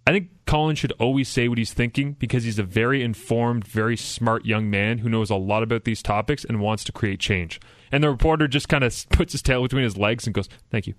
I 0.08 0.12
think 0.12 0.30
Colin 0.46 0.76
should 0.76 0.92
always 0.94 1.28
say 1.28 1.48
what 1.48 1.58
he's 1.58 1.74
thinking 1.74 2.14
because 2.14 2.44
he's 2.44 2.60
a 2.60 2.64
very 2.64 3.02
informed, 3.04 3.66
very 3.66 3.98
smart 3.98 4.46
young 4.46 4.70
man 4.70 5.00
who 5.00 5.10
knows 5.10 5.32
a 5.32 5.36
lot 5.36 5.64
about 5.64 5.84
these 5.84 6.04
topics 6.04 6.46
and 6.46 6.60
wants 6.60 6.84
to 6.84 6.92
create 6.92 7.20
change. 7.20 7.60
And 7.92 8.04
the 8.04 8.12
reporter 8.12 8.48
just 8.48 8.70
kind 8.70 8.84
of 8.84 8.94
puts 9.10 9.32
his 9.32 9.42
tail 9.42 9.64
between 9.64 9.84
his 9.84 9.98
legs 9.98 10.28
and 10.28 10.34
goes, 10.34 10.48
"Thank 10.70 10.86
you." 10.86 10.94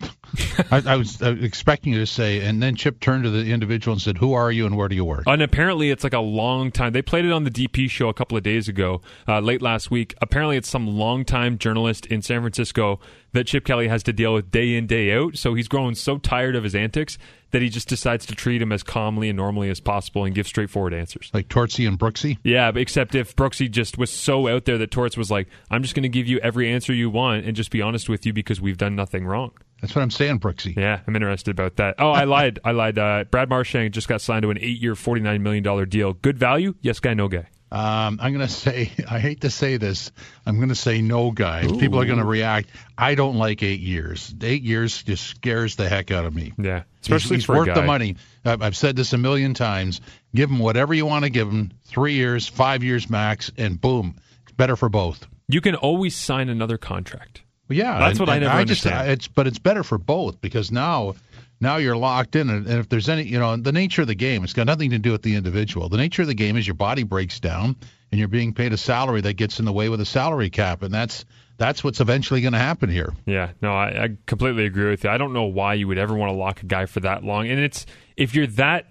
I, 0.70 0.82
I 0.86 0.96
was 0.96 1.20
expecting 1.20 1.92
you 1.92 1.98
to 2.00 2.06
say, 2.06 2.40
and 2.40 2.62
then 2.62 2.76
Chip 2.76 3.00
turned 3.00 3.24
to 3.24 3.30
the 3.30 3.50
individual 3.52 3.94
and 3.94 4.02
said, 4.02 4.18
"Who 4.18 4.32
are 4.32 4.50
you 4.52 4.66
and 4.66 4.76
where 4.76 4.88
do 4.88 4.94
you 4.94 5.04
work?" 5.04 5.24
And 5.26 5.42
apparently, 5.42 5.90
it's 5.90 6.04
like 6.04 6.12
a 6.12 6.20
long 6.20 6.70
time. 6.70 6.92
They 6.92 7.02
played 7.02 7.24
it 7.24 7.32
on 7.32 7.44
the 7.44 7.50
DP 7.50 7.90
show 7.90 8.08
a 8.08 8.14
couple 8.14 8.36
of 8.36 8.42
days 8.42 8.68
ago, 8.68 9.00
uh, 9.26 9.40
late 9.40 9.62
last 9.62 9.90
week. 9.90 10.14
Apparently, 10.22 10.56
it's 10.56 10.68
some 10.68 10.86
longtime 10.86 11.58
journalist 11.58 12.06
in 12.06 12.22
San 12.22 12.40
Francisco 12.40 13.00
that 13.32 13.46
Chip 13.46 13.64
Kelly 13.64 13.88
has 13.88 14.02
to 14.04 14.12
deal 14.12 14.34
with 14.34 14.50
day 14.50 14.76
in, 14.76 14.86
day 14.86 15.12
out. 15.12 15.36
So 15.36 15.54
he's 15.54 15.68
grown 15.68 15.94
so 15.94 16.18
tired 16.18 16.56
of 16.56 16.64
his 16.64 16.74
antics 16.74 17.18
that 17.52 17.62
he 17.62 17.68
just 17.68 17.88
decides 17.88 18.26
to 18.26 18.34
treat 18.34 18.62
him 18.62 18.70
as 18.72 18.82
calmly 18.82 19.28
and 19.28 19.36
normally 19.36 19.70
as 19.70 19.80
possible 19.80 20.24
and 20.24 20.34
give 20.34 20.46
straightforward 20.46 20.94
answers. 20.94 21.30
like 21.34 21.48
Tortsy 21.48 21.86
and 21.86 21.98
Brooksy. 21.98 22.38
Yeah, 22.44 22.70
except 22.74 23.14
if 23.14 23.34
Brooksy 23.34 23.68
just 23.70 23.98
was 23.98 24.10
so 24.10 24.46
out 24.48 24.64
there 24.64 24.78
that 24.78 24.90
Torts 24.90 25.16
was 25.16 25.30
like, 25.30 25.48
I'm 25.70 25.82
just 25.82 25.94
going 25.94 26.04
to 26.04 26.08
give 26.08 26.28
you 26.28 26.38
every 26.38 26.70
answer 26.70 26.92
you 26.92 27.10
want 27.10 27.44
and 27.44 27.56
just 27.56 27.70
be 27.70 27.82
honest 27.82 28.08
with 28.08 28.24
you 28.24 28.32
because 28.32 28.60
we've 28.60 28.78
done 28.78 28.94
nothing 28.94 29.26
wrong. 29.26 29.52
That's 29.80 29.94
what 29.94 30.02
I'm 30.02 30.10
saying, 30.10 30.40
Brooksy. 30.40 30.76
Yeah, 30.76 31.00
I'm 31.06 31.16
interested 31.16 31.50
about 31.50 31.76
that. 31.76 31.96
Oh, 31.98 32.10
I 32.10 32.24
lied. 32.24 32.58
I 32.64 32.72
lied. 32.72 32.98
Uh, 32.98 33.24
Brad 33.24 33.48
Marchand 33.48 33.94
just 33.94 34.08
got 34.08 34.20
signed 34.20 34.42
to 34.42 34.50
an 34.50 34.58
eight-year, 34.58 34.94
$49 34.94 35.40
million 35.40 35.88
deal. 35.88 36.12
Good 36.12 36.38
value? 36.38 36.74
Yes 36.80 37.00
guy, 37.00 37.14
no 37.14 37.28
guy. 37.28 37.48
Um, 37.72 38.18
I'm 38.20 38.32
going 38.34 38.46
to 38.46 38.52
say, 38.52 38.90
I 39.10 39.20
hate 39.20 39.42
to 39.42 39.50
say 39.50 39.76
this, 39.76 40.10
I'm 40.44 40.56
going 40.56 40.70
to 40.70 40.74
say 40.74 41.02
no, 41.02 41.30
guy. 41.30 41.66
People 41.66 42.00
are 42.00 42.04
going 42.04 42.18
to 42.18 42.24
react. 42.24 42.68
I 42.98 43.14
don't 43.14 43.36
like 43.36 43.62
eight 43.62 43.80
years. 43.80 44.34
Eight 44.42 44.62
years 44.62 45.02
just 45.02 45.24
scares 45.26 45.76
the 45.76 45.88
heck 45.88 46.10
out 46.10 46.24
of 46.26 46.34
me. 46.34 46.52
Yeah, 46.58 46.80
He's- 46.80 46.84
especially 47.02 47.36
he's, 47.36 47.44
for 47.44 47.54
a 47.54 47.58
worth 47.58 47.74
the 47.74 47.82
money. 47.82 48.16
I've 48.44 48.62
I've 48.62 48.76
said 48.76 48.96
this 48.96 49.12
a 49.12 49.18
million 49.18 49.54
times. 49.54 50.00
Give 50.34 50.50
him 50.50 50.58
whatever 50.58 50.94
you 50.94 51.06
want 51.06 51.24
to 51.24 51.30
give 51.30 51.48
him. 51.48 51.72
Three 51.84 52.14
years, 52.14 52.46
five 52.48 52.82
years 52.82 53.08
max, 53.08 53.52
and 53.56 53.80
boom, 53.80 54.16
it's 54.42 54.52
better 54.52 54.76
for 54.76 54.88
both. 54.88 55.26
You 55.48 55.60
can 55.60 55.74
always 55.76 56.16
sign 56.16 56.48
another 56.48 56.76
contract. 56.78 57.42
Well, 57.70 57.78
yeah, 57.78 57.98
That's 58.00 58.18
and- 58.18 58.20
what 58.20 58.28
I 58.28 58.40
never 58.40 58.64
just, 58.64 58.84
understand. 58.84 59.10
It's 59.12 59.28
but 59.28 59.46
it's 59.46 59.60
better 59.60 59.84
for 59.84 59.96
both 59.96 60.40
because 60.40 60.72
now, 60.72 61.14
now 61.60 61.76
you're 61.76 61.96
locked 61.96 62.34
in, 62.34 62.50
and, 62.50 62.66
and 62.66 62.80
if 62.80 62.88
there's 62.88 63.08
any, 63.08 63.22
you 63.22 63.38
know, 63.38 63.56
the 63.56 63.70
nature 63.70 64.02
of 64.02 64.08
the 64.08 64.14
game, 64.16 64.42
it's 64.42 64.52
got 64.52 64.66
nothing 64.66 64.90
to 64.90 64.98
do 64.98 65.12
with 65.12 65.22
the 65.22 65.36
individual. 65.36 65.88
The 65.88 65.96
nature 65.96 66.22
of 66.22 66.28
the 66.28 66.34
game 66.34 66.56
is 66.56 66.66
your 66.66 66.74
body 66.74 67.04
breaks 67.04 67.38
down, 67.38 67.76
and 68.10 68.18
you're 68.18 68.26
being 68.28 68.52
paid 68.52 68.72
a 68.72 68.76
salary 68.76 69.20
that 69.20 69.34
gets 69.34 69.60
in 69.60 69.66
the 69.66 69.72
way 69.72 69.88
with 69.88 70.00
a 70.00 70.04
salary 70.04 70.50
cap, 70.50 70.82
and 70.82 70.92
that's 70.92 71.24
that's 71.58 71.84
what's 71.84 72.00
eventually 72.00 72.40
going 72.40 72.54
to 72.54 72.58
happen 72.58 72.88
here. 72.88 73.12
Yeah, 73.24 73.52
no, 73.62 73.72
I, 73.72 74.04
I 74.04 74.08
completely 74.26 74.64
agree 74.64 74.90
with 74.90 75.04
you. 75.04 75.10
I 75.10 75.16
don't 75.18 75.32
know 75.32 75.44
why 75.44 75.74
you 75.74 75.86
would 75.86 75.98
ever 75.98 76.14
want 76.14 76.30
to 76.30 76.36
lock 76.36 76.62
a 76.62 76.66
guy 76.66 76.86
for 76.86 76.98
that 77.00 77.22
long. 77.22 77.48
And 77.48 77.60
it's 77.60 77.86
if 78.16 78.34
you're 78.34 78.48
that 78.48 78.86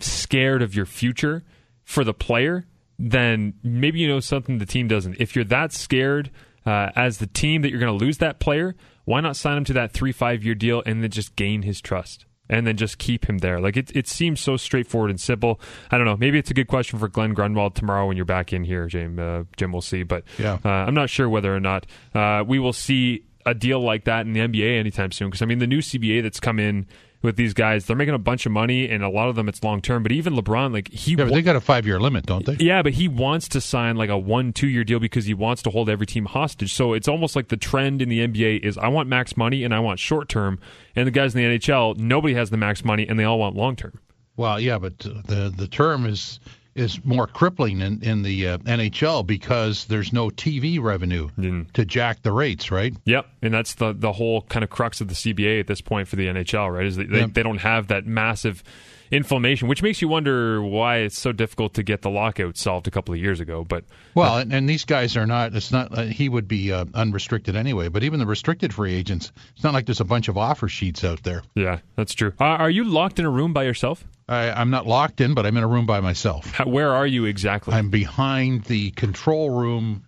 scared 0.00 0.60
of 0.60 0.74
your 0.74 0.84
future 0.84 1.44
for 1.84 2.04
the 2.04 2.12
player, 2.12 2.66
then 2.98 3.54
maybe 3.62 4.00
you 4.00 4.08
know 4.08 4.20
something 4.20 4.58
the 4.58 4.66
team 4.66 4.86
doesn't. 4.86 5.16
If 5.18 5.34
you're 5.34 5.46
that 5.46 5.72
scared 5.72 6.30
uh, 6.68 6.90
as 6.96 7.18
the 7.18 7.26
team 7.26 7.62
that 7.62 7.70
you're 7.70 7.80
going 7.80 7.98
to 7.98 8.04
lose 8.04 8.18
that 8.18 8.38
player, 8.40 8.74
why 9.04 9.20
not 9.20 9.36
sign 9.36 9.56
him 9.58 9.64
to 9.64 9.72
that 9.74 9.92
three 9.92 10.12
five 10.12 10.44
year 10.44 10.54
deal 10.54 10.82
and 10.86 11.02
then 11.02 11.10
just 11.10 11.34
gain 11.36 11.62
his 11.62 11.80
trust? 11.80 12.24
And 12.50 12.66
then 12.66 12.78
just 12.78 12.96
keep 12.96 13.28
him 13.28 13.38
there. 13.38 13.60
Like 13.60 13.76
it, 13.76 13.94
it 13.94 14.08
seems 14.08 14.40
so 14.40 14.56
straightforward 14.56 15.10
and 15.10 15.20
simple. 15.20 15.60
I 15.90 15.98
don't 15.98 16.06
know. 16.06 16.16
Maybe 16.16 16.38
it's 16.38 16.50
a 16.50 16.54
good 16.54 16.66
question 16.66 16.98
for 16.98 17.06
Glenn 17.06 17.34
Grunwald 17.34 17.74
tomorrow 17.74 18.06
when 18.06 18.16
you're 18.16 18.24
back 18.24 18.54
in 18.54 18.64
here, 18.64 18.86
Jim. 18.86 19.18
Uh, 19.18 19.42
Jim, 19.58 19.70
we'll 19.70 19.82
see. 19.82 20.02
But 20.02 20.24
Yeah. 20.38 20.56
uh, 20.64 20.68
I'm 20.70 20.94
not 20.94 21.10
sure 21.10 21.28
whether 21.28 21.54
or 21.54 21.60
not 21.60 21.84
uh, 22.14 22.42
we 22.48 22.58
will 22.58 22.72
see 22.72 23.24
a 23.50 23.54
deal 23.54 23.80
like 23.80 24.04
that 24.04 24.26
in 24.26 24.32
the 24.32 24.40
NBA 24.40 24.78
anytime 24.78 25.12
soon. 25.12 25.28
Because 25.28 25.42
I 25.42 25.46
mean, 25.46 25.58
the 25.58 25.66
new 25.66 25.78
CBA 25.80 26.22
that's 26.22 26.40
come 26.40 26.58
in 26.58 26.86
with 27.20 27.34
these 27.34 27.52
guys, 27.52 27.86
they're 27.86 27.96
making 27.96 28.14
a 28.14 28.18
bunch 28.18 28.46
of 28.46 28.52
money, 28.52 28.88
and 28.88 29.02
a 29.02 29.08
lot 29.08 29.28
of 29.28 29.34
them 29.34 29.48
it's 29.48 29.64
long 29.64 29.80
term. 29.80 30.04
But 30.04 30.12
even 30.12 30.34
LeBron, 30.34 30.72
like 30.72 30.88
he, 30.92 31.14
Yeah, 31.16 31.24
wa- 31.24 31.30
they 31.30 31.42
got 31.42 31.56
a 31.56 31.60
five 31.60 31.84
year 31.86 31.98
limit, 31.98 32.26
don't 32.26 32.46
they? 32.46 32.56
yeah, 32.64 32.80
but 32.82 32.92
he 32.92 33.08
wants 33.08 33.48
to 33.48 33.60
sign 33.60 33.96
like 33.96 34.08
a 34.10 34.16
one, 34.16 34.52
two 34.52 34.68
year 34.68 34.84
deal 34.84 35.00
because 35.00 35.24
he 35.26 35.34
wants 35.34 35.62
to 35.62 35.70
hold 35.70 35.88
every 35.90 36.06
team 36.06 36.26
hostage. 36.26 36.72
So 36.72 36.92
it's 36.92 37.08
almost 37.08 37.34
like 37.34 37.48
the 37.48 37.56
trend 37.56 38.00
in 38.02 38.08
the 38.08 38.20
NBA 38.26 38.60
is 38.60 38.78
I 38.78 38.86
want 38.88 39.08
max 39.08 39.36
money 39.36 39.64
and 39.64 39.74
I 39.74 39.80
want 39.80 39.98
short 39.98 40.28
term. 40.28 40.60
And 40.94 41.06
the 41.08 41.10
guys 41.10 41.34
in 41.34 41.42
the 41.42 41.58
NHL, 41.58 41.96
nobody 41.98 42.34
has 42.34 42.50
the 42.50 42.56
max 42.56 42.84
money 42.84 43.08
and 43.08 43.18
they 43.18 43.24
all 43.24 43.38
want 43.40 43.56
long 43.56 43.74
term. 43.74 43.98
Well, 44.36 44.60
yeah, 44.60 44.78
but 44.78 44.98
the 45.00 45.52
the 45.56 45.66
term 45.66 46.06
is 46.06 46.38
is 46.78 47.04
more 47.04 47.26
crippling 47.26 47.80
in 47.80 48.02
in 48.02 48.22
the 48.22 48.48
uh, 48.48 48.58
NHL 48.58 49.26
because 49.26 49.86
there's 49.86 50.12
no 50.12 50.28
TV 50.28 50.80
revenue 50.80 51.28
to 51.74 51.84
jack 51.84 52.22
the 52.22 52.32
rates, 52.32 52.70
right? 52.70 52.94
Yep, 53.04 53.26
and 53.42 53.52
that's 53.52 53.74
the 53.74 53.92
the 53.92 54.12
whole 54.12 54.42
kind 54.42 54.62
of 54.64 54.70
crux 54.70 55.00
of 55.00 55.08
the 55.08 55.14
CBA 55.14 55.60
at 55.60 55.66
this 55.66 55.80
point 55.80 56.08
for 56.08 56.16
the 56.16 56.26
NHL, 56.26 56.72
right? 56.72 56.86
Is 56.86 56.96
that 56.96 57.10
they, 57.10 57.24
they 57.26 57.42
don't 57.42 57.58
have 57.58 57.88
that 57.88 58.06
massive 58.06 58.62
inflammation, 59.10 59.68
which 59.68 59.82
makes 59.82 60.02
you 60.02 60.08
wonder 60.08 60.62
why 60.62 60.98
it's 60.98 61.18
so 61.18 61.32
difficult 61.32 61.74
to 61.74 61.82
get 61.82 62.02
the 62.02 62.10
lockout 62.10 62.56
solved 62.56 62.86
a 62.86 62.90
couple 62.90 63.14
of 63.14 63.20
years 63.20 63.40
ago. 63.40 63.64
But 63.64 63.84
well, 64.14 64.38
and, 64.38 64.52
and 64.52 64.68
these 64.68 64.84
guys 64.84 65.16
are 65.16 65.26
not. 65.26 65.54
It's 65.54 65.72
not. 65.72 65.96
Uh, 65.96 66.02
he 66.04 66.28
would 66.28 66.48
be 66.48 66.72
uh, 66.72 66.84
unrestricted 66.94 67.56
anyway. 67.56 67.88
But 67.88 68.04
even 68.04 68.18
the 68.20 68.26
restricted 68.26 68.74
free 68.74 68.94
agents, 68.94 69.32
it's 69.54 69.64
not 69.64 69.74
like 69.74 69.86
there's 69.86 70.00
a 70.00 70.04
bunch 70.04 70.28
of 70.28 70.36
offer 70.36 70.68
sheets 70.68 71.04
out 71.04 71.22
there. 71.22 71.42
Yeah, 71.54 71.80
that's 71.96 72.14
true. 72.14 72.32
Uh, 72.40 72.44
are 72.44 72.70
you 72.70 72.84
locked 72.84 73.18
in 73.18 73.24
a 73.24 73.30
room 73.30 73.52
by 73.52 73.64
yourself? 73.64 74.04
I, 74.28 74.50
I'm 74.50 74.70
not 74.70 74.86
locked 74.86 75.20
in, 75.20 75.34
but 75.34 75.46
I'm 75.46 75.56
in 75.56 75.64
a 75.64 75.68
room 75.68 75.86
by 75.86 76.00
myself. 76.00 76.50
How, 76.50 76.66
where 76.66 76.92
are 76.92 77.06
you 77.06 77.24
exactly? 77.24 77.74
I'm 77.74 77.88
behind 77.88 78.64
the 78.64 78.90
control 78.90 79.50
room 79.50 80.04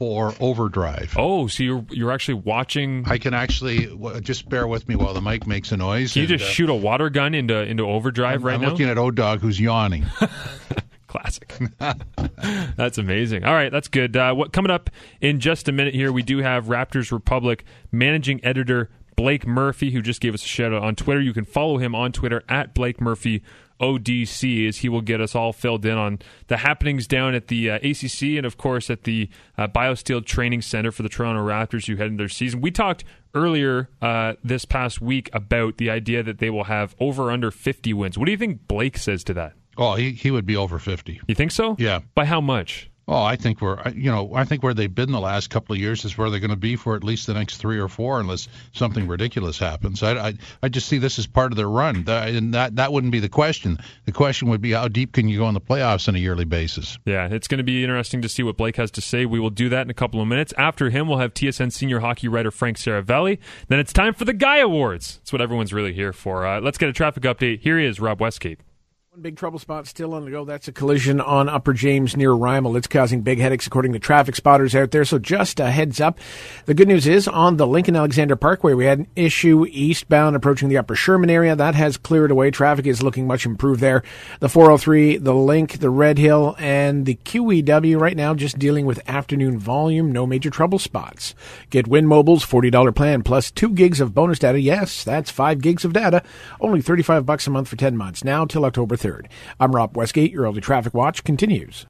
for 0.00 0.34
overdrive. 0.40 1.14
Oh, 1.18 1.46
so 1.46 1.62
you're 1.62 1.84
you're 1.90 2.10
actually 2.10 2.34
watching? 2.34 3.04
I 3.06 3.18
can 3.18 3.34
actually 3.34 3.94
just 4.22 4.48
bear 4.48 4.66
with 4.66 4.88
me 4.88 4.96
while 4.96 5.12
the 5.12 5.20
mic 5.20 5.46
makes 5.46 5.72
a 5.72 5.76
noise. 5.76 6.14
Can 6.14 6.22
you 6.22 6.28
and, 6.28 6.38
just 6.38 6.50
uh, 6.50 6.54
shoot 6.54 6.70
a 6.70 6.74
water 6.74 7.10
gun 7.10 7.34
into 7.34 7.54
into 7.60 7.84
overdrive 7.84 8.40
I'm, 8.40 8.46
right 8.46 8.54
I'm 8.54 8.60
now? 8.62 8.66
I'm 8.68 8.72
looking 8.72 8.88
at 8.88 8.96
O 8.96 9.10
Dog 9.10 9.40
who's 9.40 9.60
yawning. 9.60 10.06
Classic. 11.06 11.52
that's 12.76 12.96
amazing. 12.96 13.44
All 13.44 13.52
right, 13.52 13.70
that's 13.70 13.88
good. 13.88 14.16
Uh, 14.16 14.32
what 14.32 14.54
coming 14.54 14.70
up 14.70 14.88
in 15.20 15.38
just 15.38 15.68
a 15.68 15.72
minute 15.72 15.92
here? 15.92 16.12
We 16.12 16.22
do 16.22 16.38
have 16.38 16.66
Raptors 16.66 17.12
Republic 17.12 17.64
managing 17.92 18.42
editor 18.42 18.88
Blake 19.16 19.46
Murphy, 19.46 19.90
who 19.90 20.00
just 20.00 20.22
gave 20.22 20.32
us 20.32 20.42
a 20.42 20.48
shout 20.48 20.72
out 20.72 20.82
on 20.82 20.96
Twitter. 20.96 21.20
You 21.20 21.34
can 21.34 21.44
follow 21.44 21.76
him 21.76 21.94
on 21.94 22.12
Twitter 22.12 22.42
at 22.48 22.72
Blake 22.72 23.02
Murphy 23.02 23.42
ODC 23.80 24.68
as 24.68 24.78
he 24.78 24.88
will 24.88 25.00
get 25.00 25.20
us 25.20 25.34
all 25.34 25.52
filled 25.52 25.84
in 25.84 25.96
on 25.96 26.18
the 26.48 26.58
happenings 26.58 27.06
down 27.06 27.34
at 27.34 27.48
the 27.48 27.70
uh, 27.70 27.76
ACC 27.76 28.36
and, 28.36 28.44
of 28.46 28.56
course, 28.56 28.90
at 28.90 29.04
the 29.04 29.28
uh, 29.56 29.66
BioSteel 29.68 30.24
Training 30.24 30.62
Center 30.62 30.92
for 30.92 31.02
the 31.02 31.08
Toronto 31.08 31.44
Raptors 31.44 31.86
who 31.86 31.96
head 31.96 32.08
into 32.08 32.22
their 32.22 32.28
season. 32.28 32.60
We 32.60 32.70
talked 32.70 33.04
earlier 33.34 33.88
uh, 34.02 34.34
this 34.44 34.64
past 34.64 35.00
week 35.00 35.30
about 35.32 35.78
the 35.78 35.90
idea 35.90 36.22
that 36.22 36.38
they 36.38 36.50
will 36.50 36.64
have 36.64 36.94
over 37.00 37.30
under 37.30 37.50
50 37.50 37.92
wins. 37.94 38.18
What 38.18 38.26
do 38.26 38.32
you 38.32 38.38
think 38.38 38.66
Blake 38.68 38.98
says 38.98 39.24
to 39.24 39.34
that? 39.34 39.54
Oh, 39.76 39.94
he, 39.94 40.12
he 40.12 40.30
would 40.30 40.46
be 40.46 40.56
over 40.56 40.78
50. 40.78 41.20
You 41.26 41.34
think 41.34 41.52
so? 41.52 41.76
Yeah. 41.78 42.00
By 42.14 42.26
how 42.26 42.40
much? 42.40 42.89
Oh, 43.10 43.24
I 43.24 43.34
think 43.34 43.60
we're, 43.60 43.76
you 43.90 44.08
know, 44.08 44.34
I 44.36 44.44
think 44.44 44.62
where 44.62 44.72
they've 44.72 44.94
been 44.94 45.10
the 45.10 45.18
last 45.18 45.50
couple 45.50 45.74
of 45.74 45.80
years 45.80 46.04
is 46.04 46.16
where 46.16 46.30
they're 46.30 46.38
going 46.38 46.50
to 46.50 46.56
be 46.56 46.76
for 46.76 46.94
at 46.94 47.02
least 47.02 47.26
the 47.26 47.34
next 47.34 47.56
three 47.56 47.80
or 47.80 47.88
four, 47.88 48.20
unless 48.20 48.46
something 48.72 49.08
ridiculous 49.08 49.58
happens. 49.58 50.04
I, 50.04 50.28
I, 50.28 50.34
I 50.62 50.68
just 50.68 50.88
see 50.88 50.98
this 50.98 51.18
as 51.18 51.26
part 51.26 51.50
of 51.50 51.56
their 51.56 51.68
run, 51.68 52.04
and 52.06 52.54
that 52.54 52.76
that 52.76 52.92
wouldn't 52.92 53.10
be 53.10 53.18
the 53.18 53.28
question. 53.28 53.78
The 54.04 54.12
question 54.12 54.48
would 54.50 54.60
be 54.60 54.70
how 54.70 54.86
deep 54.86 55.12
can 55.12 55.28
you 55.28 55.38
go 55.38 55.48
in 55.48 55.54
the 55.54 55.60
playoffs 55.60 56.06
on 56.06 56.14
a 56.14 56.20
yearly 56.20 56.44
basis? 56.44 56.98
Yeah, 57.04 57.26
it's 57.26 57.48
going 57.48 57.58
to 57.58 57.64
be 57.64 57.82
interesting 57.82 58.22
to 58.22 58.28
see 58.28 58.44
what 58.44 58.56
Blake 58.56 58.76
has 58.76 58.92
to 58.92 59.00
say. 59.00 59.26
We 59.26 59.40
will 59.40 59.50
do 59.50 59.68
that 59.70 59.82
in 59.82 59.90
a 59.90 59.94
couple 59.94 60.22
of 60.22 60.28
minutes. 60.28 60.54
After 60.56 60.88
him, 60.88 61.08
we'll 61.08 61.18
have 61.18 61.34
TSN 61.34 61.72
senior 61.72 61.98
hockey 61.98 62.28
writer 62.28 62.52
Frank 62.52 62.76
Seravalli. 62.76 63.38
Then 63.66 63.80
it's 63.80 63.92
time 63.92 64.14
for 64.14 64.24
the 64.24 64.32
Guy 64.32 64.58
Awards. 64.58 65.16
That's 65.16 65.32
what 65.32 65.42
everyone's 65.42 65.72
really 65.72 65.94
here 65.94 66.12
for. 66.12 66.46
Uh, 66.46 66.60
let's 66.60 66.78
get 66.78 66.88
a 66.88 66.92
traffic 66.92 67.24
update. 67.24 67.58
Here 67.60 67.76
he 67.76 67.86
is, 67.86 67.98
Rob 67.98 68.20
Westgate. 68.20 68.60
One 69.12 69.22
big 69.22 69.36
trouble 69.36 69.58
spot 69.58 69.88
still 69.88 70.14
on 70.14 70.24
the 70.24 70.30
go. 70.30 70.44
That's 70.44 70.68
a 70.68 70.72
collision 70.72 71.20
on 71.20 71.48
Upper 71.48 71.72
James 71.72 72.16
near 72.16 72.30
Rymal. 72.30 72.76
It's 72.76 72.86
causing 72.86 73.22
big 73.22 73.40
headaches 73.40 73.66
according 73.66 73.92
to 73.94 73.98
traffic 73.98 74.36
spotters 74.36 74.72
out 74.76 74.92
there. 74.92 75.04
So 75.04 75.18
just 75.18 75.58
a 75.58 75.68
heads 75.68 76.00
up. 76.00 76.20
The 76.66 76.74
good 76.74 76.86
news 76.86 77.08
is 77.08 77.26
on 77.26 77.56
the 77.56 77.66
Lincoln 77.66 77.96
Alexander 77.96 78.36
Parkway, 78.36 78.72
we 78.72 78.84
had 78.84 79.00
an 79.00 79.08
issue 79.16 79.66
eastbound 79.66 80.36
approaching 80.36 80.68
the 80.68 80.78
Upper 80.78 80.94
Sherman 80.94 81.28
area. 81.28 81.56
That 81.56 81.74
has 81.74 81.96
cleared 81.96 82.30
away. 82.30 82.52
Traffic 82.52 82.86
is 82.86 83.02
looking 83.02 83.26
much 83.26 83.44
improved 83.46 83.80
there. 83.80 84.04
The 84.38 84.48
403, 84.48 85.16
the 85.16 85.34
Link, 85.34 85.80
the 85.80 85.90
Red 85.90 86.16
Hill, 86.16 86.54
and 86.60 87.04
the 87.04 87.16
QEW 87.16 87.98
right 87.98 88.16
now 88.16 88.34
just 88.34 88.60
dealing 88.60 88.86
with 88.86 89.02
afternoon 89.10 89.58
volume. 89.58 90.12
No 90.12 90.24
major 90.24 90.50
trouble 90.50 90.78
spots. 90.78 91.34
Get 91.70 91.88
Wind 91.88 92.06
Mobile's 92.06 92.46
$40 92.46 92.94
plan 92.94 93.24
plus 93.24 93.50
two 93.50 93.70
gigs 93.70 94.00
of 94.00 94.14
bonus 94.14 94.38
data. 94.38 94.60
Yes, 94.60 95.02
that's 95.02 95.32
five 95.32 95.60
gigs 95.60 95.84
of 95.84 95.94
data. 95.94 96.22
Only 96.60 96.80
35 96.80 97.26
bucks 97.26 97.48
a 97.48 97.50
month 97.50 97.66
for 97.66 97.74
10 97.74 97.96
months. 97.96 98.22
Now 98.22 98.44
till 98.44 98.64
October 98.64 98.99
3rd. 99.00 99.26
I'm 99.58 99.74
Rob 99.74 99.96
Westgate. 99.96 100.30
Your 100.30 100.44
early 100.44 100.60
traffic 100.60 100.94
watch 100.94 101.24
continues. 101.24 101.86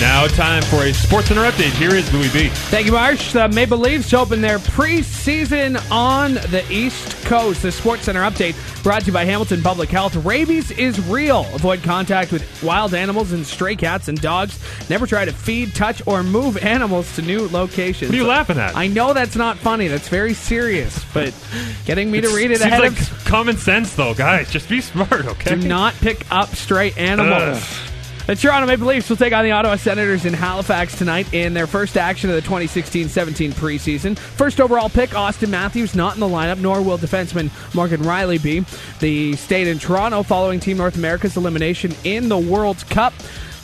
Now, 0.00 0.26
time 0.26 0.62
for 0.62 0.82
a 0.84 0.92
Sports 0.92 1.28
Center 1.28 1.42
update. 1.42 1.70
Here 1.78 1.94
is 1.94 2.12
Louis 2.12 2.32
B. 2.32 2.48
Thank 2.48 2.86
you, 2.86 2.92
Marsh. 2.92 3.32
The 3.32 3.48
Maple 3.48 3.78
Leafs 3.78 4.12
open 4.12 4.40
their 4.40 4.58
preseason 4.58 5.80
on 5.92 6.34
the 6.34 6.64
East 6.70 7.24
Coast. 7.24 7.62
The 7.62 7.70
Sports 7.70 8.04
Center 8.04 8.22
update 8.22 8.56
brought 8.82 9.02
to 9.02 9.06
you 9.08 9.12
by 9.12 9.24
Hamilton 9.24 9.62
Public 9.62 9.90
Health. 9.90 10.16
Rabies 10.16 10.72
is 10.72 11.00
real. 11.06 11.46
Avoid 11.54 11.84
contact 11.84 12.32
with 12.32 12.44
wild 12.64 12.94
animals 12.94 13.30
and 13.30 13.46
stray 13.46 13.76
cats 13.76 14.08
and 14.08 14.20
dogs. 14.20 14.58
Never 14.90 15.06
try 15.06 15.24
to 15.24 15.32
feed, 15.32 15.72
touch, 15.74 16.02
or 16.06 16.24
move 16.24 16.56
animals 16.58 17.14
to 17.14 17.22
new 17.22 17.46
locations. 17.48 18.10
What 18.10 18.14
are 18.14 18.22
you 18.22 18.26
laughing 18.26 18.58
at? 18.58 18.76
I 18.76 18.88
know 18.88 19.12
that's 19.12 19.36
not 19.36 19.56
funny. 19.56 19.86
That's 19.86 20.08
very 20.08 20.34
serious, 20.34 21.04
but 21.14 21.32
getting 21.84 22.10
me 22.10 22.20
to 22.22 22.28
read 22.34 22.50
it 22.50 22.60
ahead 22.60 22.80
like 22.80 23.00
of 23.00 23.24
common 23.24 23.56
sense, 23.56 23.94
though, 23.94 24.14
guys. 24.14 24.50
Just 24.50 24.68
be 24.68 24.80
smart, 24.80 25.26
okay? 25.26 25.54
Do 25.54 25.68
not 25.68 25.94
pick 25.94 26.26
up 26.32 26.48
stray 26.56 26.90
animals. 26.92 27.62
Ugh. 27.62 27.81
The 28.24 28.36
Toronto 28.36 28.68
Maple 28.68 28.86
Leafs 28.86 29.10
will 29.10 29.16
take 29.16 29.32
on 29.32 29.42
the 29.42 29.50
Ottawa 29.50 29.74
Senators 29.74 30.24
in 30.24 30.32
Halifax 30.32 30.96
tonight 30.96 31.34
in 31.34 31.54
their 31.54 31.66
first 31.66 31.96
action 31.96 32.30
of 32.30 32.36
the 32.36 32.48
2016-17 32.48 33.50
preseason. 33.50 34.16
First 34.16 34.60
overall 34.60 34.88
pick, 34.88 35.10
Auston 35.10 35.48
Matthews, 35.48 35.96
not 35.96 36.14
in 36.14 36.20
the 36.20 36.28
lineup, 36.28 36.60
nor 36.60 36.80
will 36.82 36.98
defenseman 36.98 37.50
Morgan 37.74 38.00
Rielly 38.02 38.40
be. 38.40 38.64
The 39.00 39.34
stayed 39.34 39.66
in 39.66 39.80
Toronto 39.80 40.22
following 40.22 40.60
Team 40.60 40.76
North 40.76 40.96
America's 40.96 41.36
elimination 41.36 41.96
in 42.04 42.28
the 42.28 42.38
World 42.38 42.88
Cup. 42.88 43.12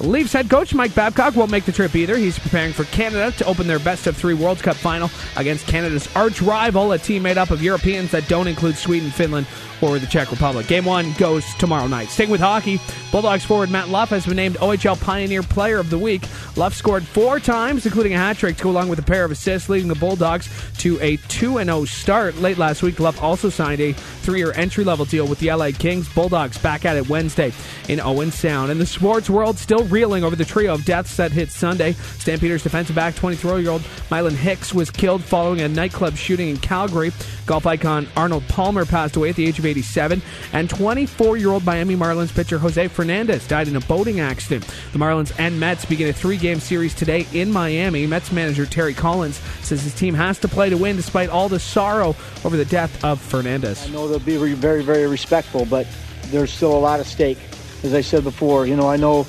Leafs 0.01 0.33
head 0.33 0.49
coach 0.49 0.73
Mike 0.75 0.95
Babcock 0.95 1.35
won't 1.35 1.51
make 1.51 1.65
the 1.65 1.73
trip 1.73 1.97
either. 1.97 2.17
He's 2.17 2.39
preparing 2.39 2.73
for 2.73 2.85
Canada 2.85 3.37
to 3.39 3.45
open 3.47 3.67
their 3.67 3.81
best 3.81 4.07
of 4.07 4.17
three 4.17 4.35
World 4.35 4.63
Cup 4.63 4.77
final 4.77 5.11
against 5.37 5.67
Canada's 5.67 6.09
arch 6.15 6.41
rival, 6.41 6.93
a 6.93 6.99
team 6.99 7.23
made 7.25 7.37
up 7.37 7.51
of 7.51 7.63
Europeans 7.63 8.13
that 8.13 8.29
don't 8.29 8.47
include 8.47 8.77
Sweden, 8.77 9.11
Finland, 9.11 9.49
or 9.81 9.99
the 9.99 10.07
Czech 10.07 10.31
Republic. 10.31 10.69
Game 10.69 10.85
one 10.85 11.13
goes 11.15 11.45
tomorrow 11.55 11.89
night. 11.89 12.09
Staying 12.11 12.31
with 12.31 12.41
hockey, 12.41 12.81
Bulldogs 13.11 13.45
forward 13.45 13.71
Matt 13.71 13.89
Luff 13.89 14.11
has 14.11 14.27
been 14.27 14.37
named 14.37 14.57
OHL 14.57 15.01
Pioneer 15.01 15.43
Player 15.43 15.79
of 15.79 15.91
the 15.91 15.99
Week. 15.99 16.23
Luff 16.57 16.75
scored 16.75 17.05
four 17.05 17.41
times, 17.41 17.85
including 17.85 18.15
a 18.15 18.19
hat 18.19 18.37
trick, 18.37 18.57
to 18.57 18.65
go 18.65 18.71
along 18.71 18.89
with 18.89 18.99
a 18.99 19.05
pair 19.05 19.25
of 19.25 19.31
assists, 19.31 19.69
leading 19.69 19.89
the 19.89 19.95
Bulldogs 19.95 20.49
to 20.79 21.01
a 21.01 21.17
2 21.29 21.63
0 21.63 21.85
start. 21.87 22.37
Late 22.37 22.59
last 22.59 22.83
week, 22.83 23.01
Luff 23.01 23.23
also 23.23 23.51
signed 23.51 23.81
a 23.81 23.93
three 23.93 24.39
year 24.39 24.53
entry 24.53 24.85
level 24.85 25.05
deal 25.05 25.27
with 25.27 25.41
the 25.41 25.53
LA 25.53 25.71
Kings. 25.71 26.09
Bulldogs 26.09 26.59
back 26.59 26.85
at 26.85 26.97
it 26.97 27.09
Wednesday 27.09 27.53
in 27.89 28.01
Owen 28.01 28.31
Sound. 28.31 28.71
In 28.71 28.79
the 28.79 28.87
sports 28.87 29.31
world, 29.31 29.59
still 29.59 29.85
reeling 29.91 30.25
over 30.25 30.37
the 30.37 30.45
trio 30.45 30.75
of 30.75 30.85
deaths 30.85 31.17
that 31.17 31.33
hit 31.33 31.51
Sunday. 31.51 31.93
Stampeders 32.19 32.63
defensive 32.63 32.97
back 32.97 33.15
23 33.15 33.63
year 33.63 33.71
old 33.71 33.83
Mylan 34.11 34.35
Hicks 34.35 34.73
was 34.75 34.91
killed 34.91 35.23
following 35.23 35.61
a 35.61 35.69
nightclub 35.69 36.17
shooting 36.17 36.49
in 36.49 36.57
Calgary. 36.57 37.13
Golf 37.47 37.67
icon 37.67 38.07
Arnold 38.17 38.47
Palmer 38.49 38.85
passed 38.85 39.17
away 39.17 39.31
at 39.31 39.37
the 39.37 39.47
age 39.47 39.59
of 39.59 39.67
87. 39.67 40.23
And 40.53 40.69
24 40.69 41.37
year 41.37 41.51
old 41.51 41.65
Miami 41.65 41.97
Marlins 41.97 42.35
pitcher 42.35 42.59
Jose 42.59 42.89
Fernandez 42.89 43.47
died 43.47 43.69
in 43.69 43.77
a 43.77 43.81
boating 43.81 44.21
accident. 44.21 44.67
The 44.93 44.99
Marlins 44.99 45.33
and 45.39 45.59
Mets 45.59 45.85
begin 45.85 46.09
a 46.09 46.13
three 46.13 46.37
game 46.37 46.61
series 46.61 46.95
today 46.95 47.27
in 47.33 47.53
Miami. 47.53 48.07
Mets 48.07 48.33
manager 48.33 48.67
Terry 48.67 48.95
Collins 48.95 49.37
says 49.63 49.83
his 49.83 49.95
team 49.95 50.15
has 50.15 50.39
to 50.41 50.49
play 50.49 50.71
to 50.71 50.77
win 50.77 50.97
despite 50.97 51.31
all 51.31 51.49
the 51.49 51.61
sorrow 51.61 52.15
over 52.45 52.57
the 52.57 52.65
death 52.65 53.05
of 53.05 53.21
Fernandez. 53.21 53.87
I 53.87 53.91
know 53.91 54.09
they'll 54.09 54.19
be 54.19 54.37
very, 54.55 54.83
very 54.83 55.07
respectful, 55.07 55.65
but 55.65 55.87
there's 56.27 56.53
still 56.53 56.77
a 56.77 56.79
lot 56.79 57.01
at 57.01 57.07
stake. 57.07 57.39
As 57.83 57.95
I 57.95 58.01
said 58.01 58.25
before, 58.25 58.67
you 58.67 58.77
know, 58.77 58.89
I 58.89 58.97
know 58.97 59.27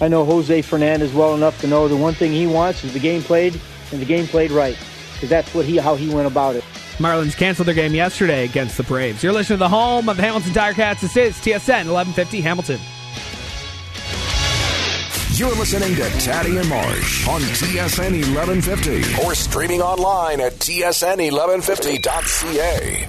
I 0.00 0.08
know 0.08 0.24
Jose 0.24 0.62
Fernandez 0.62 1.12
well 1.12 1.34
enough 1.34 1.60
to 1.60 1.66
know 1.66 1.88
the 1.88 1.96
one 1.96 2.14
thing 2.14 2.32
he 2.32 2.46
wants 2.46 2.84
is 2.84 2.92
the 2.92 3.00
game 3.00 3.22
played 3.22 3.60
and 3.90 4.00
the 4.00 4.06
game 4.06 4.26
played 4.26 4.50
right 4.50 4.78
because 5.14 5.28
that's 5.28 5.52
what 5.54 5.64
he 5.64 5.76
how 5.76 5.96
he 5.96 6.12
went 6.12 6.26
about 6.26 6.56
it. 6.56 6.64
Marlins 6.98 7.36
canceled 7.36 7.68
their 7.68 7.74
game 7.74 7.94
yesterday 7.94 8.44
against 8.44 8.76
the 8.76 8.82
Braves. 8.82 9.22
You're 9.22 9.32
listening 9.32 9.58
to 9.58 9.64
the 9.64 9.68
home 9.68 10.08
of 10.08 10.16
the 10.16 10.22
Hamilton 10.22 10.52
Tiger-Cats. 10.52 11.02
This 11.02 11.16
is 11.16 11.36
TSN 11.36 11.90
1150 11.90 12.40
Hamilton. 12.40 12.80
You're 15.38 15.54
listening 15.54 15.94
to 15.94 16.02
Taddy 16.18 16.56
and 16.56 16.68
Marsh 16.68 17.28
on 17.28 17.40
TSN 17.40 18.34
1150 18.34 19.24
or 19.24 19.36
streaming 19.36 19.80
online 19.80 20.40
at 20.40 20.54
tsn1150.ca. 20.54 23.08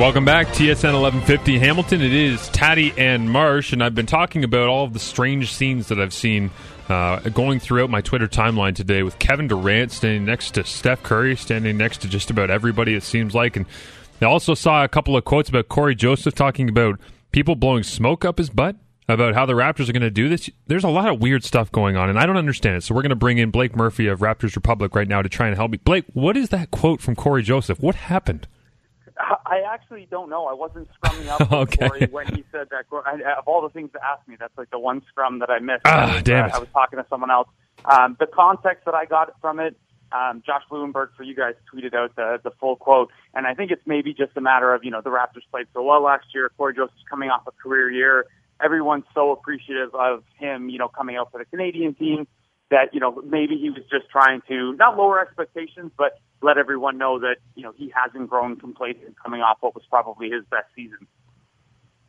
Welcome 0.00 0.24
back, 0.24 0.46
TSN 0.46 0.98
1150 0.98 1.58
Hamilton. 1.58 2.00
It 2.00 2.14
is 2.14 2.48
Taddy 2.48 2.94
and 2.96 3.30
Marsh, 3.30 3.74
and 3.74 3.84
I've 3.84 3.94
been 3.94 4.06
talking 4.06 4.44
about 4.44 4.66
all 4.66 4.84
of 4.84 4.94
the 4.94 4.98
strange 4.98 5.52
scenes 5.52 5.88
that 5.88 6.00
I've 6.00 6.14
seen 6.14 6.52
uh, 6.88 7.18
going 7.28 7.60
throughout 7.60 7.90
my 7.90 8.00
Twitter 8.00 8.26
timeline 8.26 8.74
today 8.74 9.02
with 9.02 9.18
Kevin 9.18 9.46
Durant 9.46 9.92
standing 9.92 10.24
next 10.24 10.54
to 10.54 10.64
Steph 10.64 11.02
Curry, 11.02 11.36
standing 11.36 11.76
next 11.76 12.00
to 12.00 12.08
just 12.08 12.30
about 12.30 12.48
everybody, 12.48 12.94
it 12.94 13.02
seems 13.02 13.34
like. 13.34 13.56
And 13.56 13.66
I 14.22 14.24
also 14.24 14.54
saw 14.54 14.84
a 14.84 14.88
couple 14.88 15.18
of 15.18 15.26
quotes 15.26 15.50
about 15.50 15.68
Cory 15.68 15.94
Joseph 15.94 16.34
talking 16.34 16.70
about 16.70 16.98
people 17.30 17.54
blowing 17.54 17.82
smoke 17.82 18.24
up 18.24 18.38
his 18.38 18.48
butt 18.48 18.76
about 19.06 19.34
how 19.34 19.44
the 19.44 19.52
Raptors 19.52 19.90
are 19.90 19.92
going 19.92 20.00
to 20.00 20.10
do 20.10 20.30
this. 20.30 20.48
There's 20.66 20.82
a 20.82 20.88
lot 20.88 21.10
of 21.10 21.20
weird 21.20 21.44
stuff 21.44 21.70
going 21.70 21.98
on, 21.98 22.08
and 22.08 22.18
I 22.18 22.24
don't 22.24 22.38
understand 22.38 22.76
it. 22.76 22.84
So 22.84 22.94
we're 22.94 23.02
going 23.02 23.10
to 23.10 23.16
bring 23.16 23.36
in 23.36 23.50
Blake 23.50 23.76
Murphy 23.76 24.06
of 24.06 24.20
Raptors 24.20 24.56
Republic 24.56 24.94
right 24.94 25.08
now 25.08 25.20
to 25.20 25.28
try 25.28 25.48
and 25.48 25.56
help 25.56 25.70
me. 25.72 25.76
Blake, 25.76 26.06
what 26.14 26.38
is 26.38 26.48
that 26.48 26.70
quote 26.70 27.02
from 27.02 27.14
Cory 27.16 27.42
Joseph? 27.42 27.80
What 27.80 27.96
happened? 27.96 28.48
I 29.46 29.62
actually 29.66 30.06
don't 30.10 30.28
know. 30.28 30.46
I 30.46 30.54
wasn't 30.54 30.88
scrumming 30.94 31.28
up 31.28 31.52
okay. 31.52 32.06
When 32.10 32.26
he 32.34 32.44
said 32.52 32.68
that. 32.70 32.86
Of 33.38 33.46
all 33.46 33.62
the 33.62 33.68
things 33.70 33.90
to 33.92 34.00
ask 34.04 34.26
me, 34.26 34.36
that's 34.38 34.56
like 34.58 34.70
the 34.70 34.78
one 34.78 35.02
scrum 35.08 35.38
that 35.38 35.50
I 35.50 35.58
missed. 35.58 35.82
Ah, 35.84 36.20
damn 36.24 36.46
it. 36.46 36.54
I 36.54 36.58
was 36.58 36.68
talking 36.72 36.98
to 36.98 37.06
someone 37.08 37.30
else. 37.30 37.48
Um, 37.84 38.16
the 38.18 38.26
context 38.26 38.84
that 38.84 38.94
I 38.94 39.04
got 39.06 39.32
from 39.40 39.60
it 39.60 39.76
um, 40.12 40.42
Josh 40.44 40.62
Lewenberg 40.70 41.08
for 41.16 41.22
you 41.22 41.34
guys 41.34 41.54
tweeted 41.72 41.94
out 41.94 42.16
the 42.16 42.40
the 42.42 42.50
full 42.58 42.76
quote, 42.76 43.10
and 43.34 43.46
I 43.46 43.54
think 43.54 43.70
it's 43.70 43.82
maybe 43.86 44.12
just 44.12 44.32
a 44.36 44.40
matter 44.40 44.74
of 44.74 44.84
you 44.84 44.90
know 44.90 45.00
the 45.00 45.10
Raptors 45.10 45.48
played 45.50 45.66
so 45.72 45.82
well 45.82 46.02
last 46.02 46.26
year. 46.34 46.50
Cory 46.56 46.74
Joseph's 46.74 47.02
coming 47.08 47.30
off 47.30 47.42
a 47.46 47.52
career 47.52 47.90
year. 47.90 48.26
Everyone's 48.62 49.04
so 49.14 49.30
appreciative 49.30 49.94
of 49.94 50.22
him, 50.38 50.68
you 50.68 50.78
know, 50.78 50.88
coming 50.88 51.16
out 51.16 51.30
for 51.32 51.38
the 51.38 51.44
Canadian 51.44 51.94
team 51.94 52.26
that 52.70 52.92
you 52.92 53.00
know 53.00 53.22
maybe 53.24 53.56
he 53.56 53.70
was 53.70 53.82
just 53.90 54.10
trying 54.10 54.42
to 54.48 54.74
not 54.74 54.96
lower 54.96 55.20
expectations, 55.20 55.92
but 55.96 56.18
let 56.42 56.58
everyone 56.58 56.98
know 56.98 57.18
that 57.18 57.36
you 57.54 57.62
know 57.62 57.72
he 57.76 57.92
hasn't 57.94 58.28
grown 58.28 58.56
complacent 58.56 59.16
coming 59.22 59.40
off 59.40 59.58
what 59.60 59.74
was 59.74 59.84
probably 59.90 60.30
his 60.30 60.44
best 60.50 60.66
season. 60.74 61.06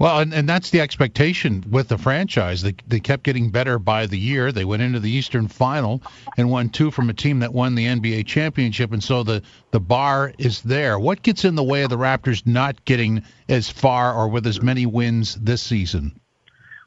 Well, 0.02 0.18
and, 0.18 0.34
and 0.34 0.50
that's 0.50 0.72
the 0.72 0.82
expectation 0.82 1.64
with 1.70 1.88
the 1.88 1.98
franchise. 2.00 2.64
They, 2.64 2.74
they 2.88 3.00
kept 3.00 3.22
getting 3.22 3.52
better 3.52 3.78
by 3.78 4.08
the 4.08 4.18
year. 4.18 4.52
They 4.52 4.66
went 4.66 4.82
into 4.82 5.00
the 5.00 5.12
Eastern 5.12 5.48
Final 5.48 6.02
and 6.36 6.50
won 6.50 6.70
two 6.70 6.90
from 6.90 7.12
a 7.12 7.14
team 7.14 7.42
that 7.42 7.54
won 7.54 7.76
the 7.76 7.86
NBA 7.86 8.26
championship, 8.26 8.94
and 8.94 9.04
so 9.04 9.22
the, 9.22 9.44
the 9.70 9.80
bar 9.80 10.34
is 10.40 10.64
there. 10.64 10.98
What 10.98 11.22
gets 11.22 11.46
in 11.46 11.54
the 11.54 11.64
way 11.64 11.84
of 11.84 11.92
the 11.92 12.00
Raptors 12.00 12.48
not 12.48 12.84
getting 12.84 13.22
as 13.48 13.70
far 13.70 14.16
or 14.16 14.28
with 14.28 14.48
as 14.48 14.60
many 14.60 14.88
wins 14.88 15.36
this 15.36 15.62
season? 15.62 16.20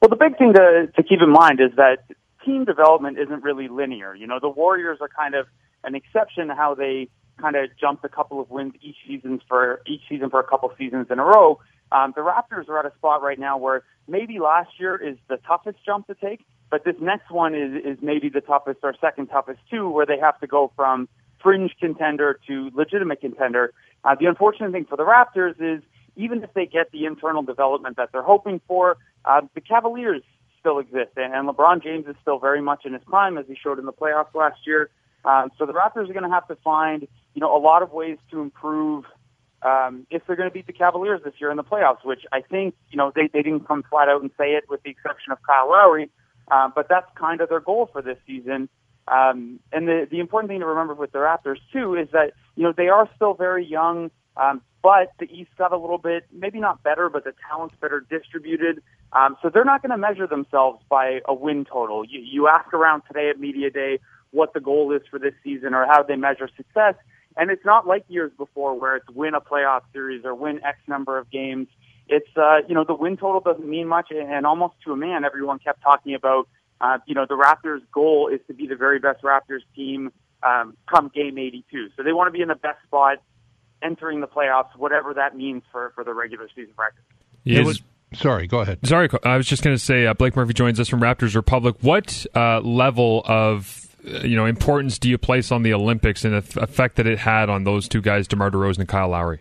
Well, 0.02 0.08
the 0.08 0.16
big 0.16 0.36
thing 0.36 0.52
to, 0.54 0.88
to 0.96 1.02
keep 1.04 1.22
in 1.22 1.30
mind 1.30 1.60
is 1.60 1.70
that 1.76 1.98
team 2.44 2.64
development 2.64 3.16
isn't 3.20 3.44
really 3.44 3.68
linear. 3.68 4.16
You 4.16 4.26
know, 4.26 4.40
the 4.40 4.48
Warriors 4.48 4.98
are 5.00 5.08
kind 5.08 5.36
of 5.36 5.46
an 5.84 5.94
exception 5.94 6.48
to 6.48 6.56
how 6.56 6.74
they 6.74 7.08
kind 7.40 7.56
of 7.56 7.70
jumped 7.78 8.04
a 8.04 8.08
couple 8.08 8.40
of 8.40 8.50
wins 8.50 8.74
each 8.82 8.96
season 9.06 9.40
for 9.48 9.80
each 9.86 10.02
season 10.08 10.30
for 10.30 10.40
a 10.40 10.44
couple 10.44 10.70
of 10.70 10.76
seasons 10.76 11.06
in 11.10 11.18
a 11.18 11.24
row. 11.24 11.60
Um, 11.92 12.12
the 12.16 12.22
Raptors 12.22 12.68
are 12.68 12.78
at 12.78 12.86
a 12.86 12.94
spot 12.96 13.22
right 13.22 13.38
now 13.38 13.56
where 13.58 13.84
maybe 14.08 14.38
last 14.38 14.70
year 14.78 14.96
is 14.96 15.16
the 15.28 15.36
toughest 15.38 15.78
jump 15.84 16.06
to 16.08 16.14
take, 16.14 16.44
but 16.70 16.84
this 16.84 16.96
next 17.00 17.30
one 17.30 17.54
is, 17.54 17.84
is 17.84 17.98
maybe 18.02 18.28
the 18.28 18.40
toughest 18.40 18.80
or 18.82 18.94
second 19.00 19.26
toughest 19.28 19.60
too, 19.70 19.88
where 19.88 20.06
they 20.06 20.18
have 20.18 20.38
to 20.40 20.46
go 20.46 20.72
from 20.74 21.08
fringe 21.42 21.72
contender 21.78 22.40
to 22.46 22.70
legitimate 22.74 23.20
contender. 23.20 23.72
Uh, 24.02 24.14
the 24.18 24.26
unfortunate 24.26 24.72
thing 24.72 24.86
for 24.86 24.96
the 24.96 25.04
Raptors 25.04 25.54
is 25.60 25.82
even 26.16 26.42
if 26.42 26.52
they 26.54 26.66
get 26.66 26.90
the 26.90 27.04
internal 27.04 27.42
development 27.42 27.96
that 27.96 28.10
they're 28.12 28.22
hoping 28.22 28.60
for, 28.66 28.96
uh, 29.24 29.42
the 29.54 29.60
Cavaliers 29.60 30.22
still 30.60 30.78
exist, 30.78 31.10
and, 31.16 31.34
and 31.34 31.48
LeBron 31.48 31.82
James 31.82 32.06
is 32.06 32.16
still 32.22 32.38
very 32.38 32.62
much 32.62 32.86
in 32.86 32.94
his 32.94 33.02
prime, 33.04 33.36
as 33.36 33.44
he 33.46 33.54
showed 33.54 33.78
in 33.78 33.84
the 33.84 33.92
playoffs 33.92 34.34
last 34.34 34.66
year. 34.66 34.88
Um, 35.24 35.50
so 35.58 35.66
the 35.66 35.72
Raptors 35.72 36.08
are 36.10 36.12
going 36.12 36.24
to 36.24 36.30
have 36.30 36.46
to 36.48 36.56
find, 36.56 37.06
you 37.34 37.40
know, 37.40 37.56
a 37.56 37.58
lot 37.58 37.82
of 37.82 37.92
ways 37.92 38.18
to 38.30 38.40
improve 38.40 39.04
um, 39.62 40.06
if 40.10 40.22
they're 40.26 40.36
going 40.36 40.48
to 40.48 40.52
beat 40.52 40.66
the 40.66 40.72
Cavaliers 40.72 41.22
this 41.24 41.34
year 41.40 41.50
in 41.50 41.56
the 41.56 41.64
playoffs, 41.64 42.04
which 42.04 42.24
I 42.32 42.42
think, 42.42 42.74
you 42.90 42.98
know, 42.98 43.12
they, 43.14 43.28
they 43.32 43.42
didn't 43.42 43.66
come 43.66 43.82
flat 43.88 44.08
out 44.08 44.20
and 44.20 44.30
say 44.36 44.52
it 44.52 44.64
with 44.68 44.82
the 44.82 44.90
exception 44.90 45.32
of 45.32 45.38
Kyle 45.42 45.70
Lowry, 45.70 46.10
uh, 46.50 46.68
but 46.74 46.88
that's 46.88 47.06
kind 47.14 47.40
of 47.40 47.48
their 47.48 47.60
goal 47.60 47.88
for 47.90 48.02
this 48.02 48.18
season. 48.26 48.68
Um, 49.08 49.60
and 49.72 49.88
the, 49.88 50.06
the 50.10 50.20
important 50.20 50.50
thing 50.50 50.60
to 50.60 50.66
remember 50.66 50.94
with 50.94 51.12
the 51.12 51.18
Raptors, 51.18 51.58
too, 51.72 51.94
is 51.94 52.08
that, 52.12 52.32
you 52.56 52.62
know, 52.62 52.72
they 52.76 52.88
are 52.88 53.08
still 53.16 53.34
very 53.34 53.64
young, 53.64 54.10
um, 54.36 54.60
but 54.82 55.12
the 55.18 55.26
East 55.32 55.50
got 55.56 55.72
a 55.72 55.78
little 55.78 55.98
bit, 55.98 56.26
maybe 56.30 56.60
not 56.60 56.82
better, 56.82 57.08
but 57.08 57.24
the 57.24 57.32
talent's 57.48 57.74
better 57.80 58.00
distributed. 58.00 58.82
Um, 59.12 59.36
so 59.40 59.48
they're 59.48 59.64
not 59.64 59.80
going 59.80 59.92
to 59.92 59.98
measure 59.98 60.26
themselves 60.26 60.82
by 60.90 61.20
a 61.26 61.32
win 61.32 61.64
total. 61.64 62.04
You, 62.04 62.20
you 62.20 62.48
ask 62.48 62.72
around 62.74 63.02
today 63.06 63.30
at 63.30 63.38
Media 63.38 63.70
Day 63.70 64.00
what 64.34 64.52
the 64.52 64.60
goal 64.60 64.92
is 64.92 65.02
for 65.10 65.18
this 65.18 65.34
season 65.42 65.72
or 65.74 65.86
how 65.86 66.02
they 66.02 66.16
measure 66.16 66.48
success, 66.56 66.94
and 67.36 67.50
it's 67.50 67.64
not 67.64 67.86
like 67.86 68.04
years 68.08 68.32
before 68.36 68.78
where 68.78 68.96
it's 68.96 69.08
win 69.10 69.34
a 69.34 69.40
playoff 69.40 69.82
series 69.92 70.24
or 70.24 70.34
win 70.34 70.60
X 70.64 70.78
number 70.86 71.18
of 71.18 71.30
games. 71.30 71.68
It's, 72.06 72.28
uh, 72.36 72.58
you 72.68 72.74
know, 72.74 72.84
the 72.84 72.94
win 72.94 73.16
total 73.16 73.40
doesn't 73.40 73.68
mean 73.68 73.88
much. 73.88 74.08
And 74.10 74.46
almost 74.46 74.74
to 74.84 74.92
a 74.92 74.96
man, 74.96 75.24
everyone 75.24 75.58
kept 75.58 75.82
talking 75.82 76.14
about, 76.14 76.48
uh, 76.80 76.98
you 77.06 77.14
know, 77.14 77.26
the 77.26 77.34
Raptors' 77.34 77.80
goal 77.92 78.30
is 78.32 78.40
to 78.46 78.54
be 78.54 78.66
the 78.66 78.76
very 78.76 78.98
best 78.98 79.22
Raptors 79.22 79.62
team 79.74 80.12
um, 80.42 80.76
come 80.88 81.10
game 81.14 81.38
82. 81.38 81.88
So 81.96 82.02
they 82.02 82.12
want 82.12 82.28
to 82.28 82.32
be 82.32 82.42
in 82.42 82.48
the 82.48 82.54
best 82.54 82.82
spot 82.86 83.18
entering 83.82 84.20
the 84.20 84.28
playoffs, 84.28 84.76
whatever 84.76 85.14
that 85.14 85.36
means 85.36 85.62
for, 85.72 85.92
for 85.94 86.04
the 86.04 86.14
regular 86.14 86.48
season 86.54 86.74
record. 86.78 87.02
It 87.44 87.64
was, 87.64 87.82
sorry, 88.14 88.46
go 88.46 88.60
ahead. 88.60 88.78
Sorry, 88.86 89.08
I 89.24 89.36
was 89.36 89.46
just 89.46 89.62
going 89.62 89.76
to 89.76 89.82
say 89.82 90.06
uh, 90.06 90.14
Blake 90.14 90.36
Murphy 90.36 90.54
joins 90.54 90.78
us 90.78 90.88
from 90.88 91.00
Raptors 91.00 91.34
Republic. 91.34 91.76
What 91.80 92.26
uh, 92.34 92.60
level 92.60 93.22
of 93.26 93.83
you 94.04 94.36
know 94.36 94.46
importance 94.46 94.98
do 94.98 95.08
you 95.08 95.18
place 95.18 95.50
on 95.50 95.62
the 95.62 95.72
Olympics 95.72 96.24
and 96.24 96.34
the 96.34 96.62
effect 96.62 96.96
that 96.96 97.06
it 97.06 97.18
had 97.18 97.48
on 97.48 97.64
those 97.64 97.88
two 97.88 98.00
guys, 98.00 98.28
DeMar 98.28 98.50
DeRozan 98.50 98.80
and 98.80 98.88
Kyle 98.88 99.08
Lowry? 99.08 99.40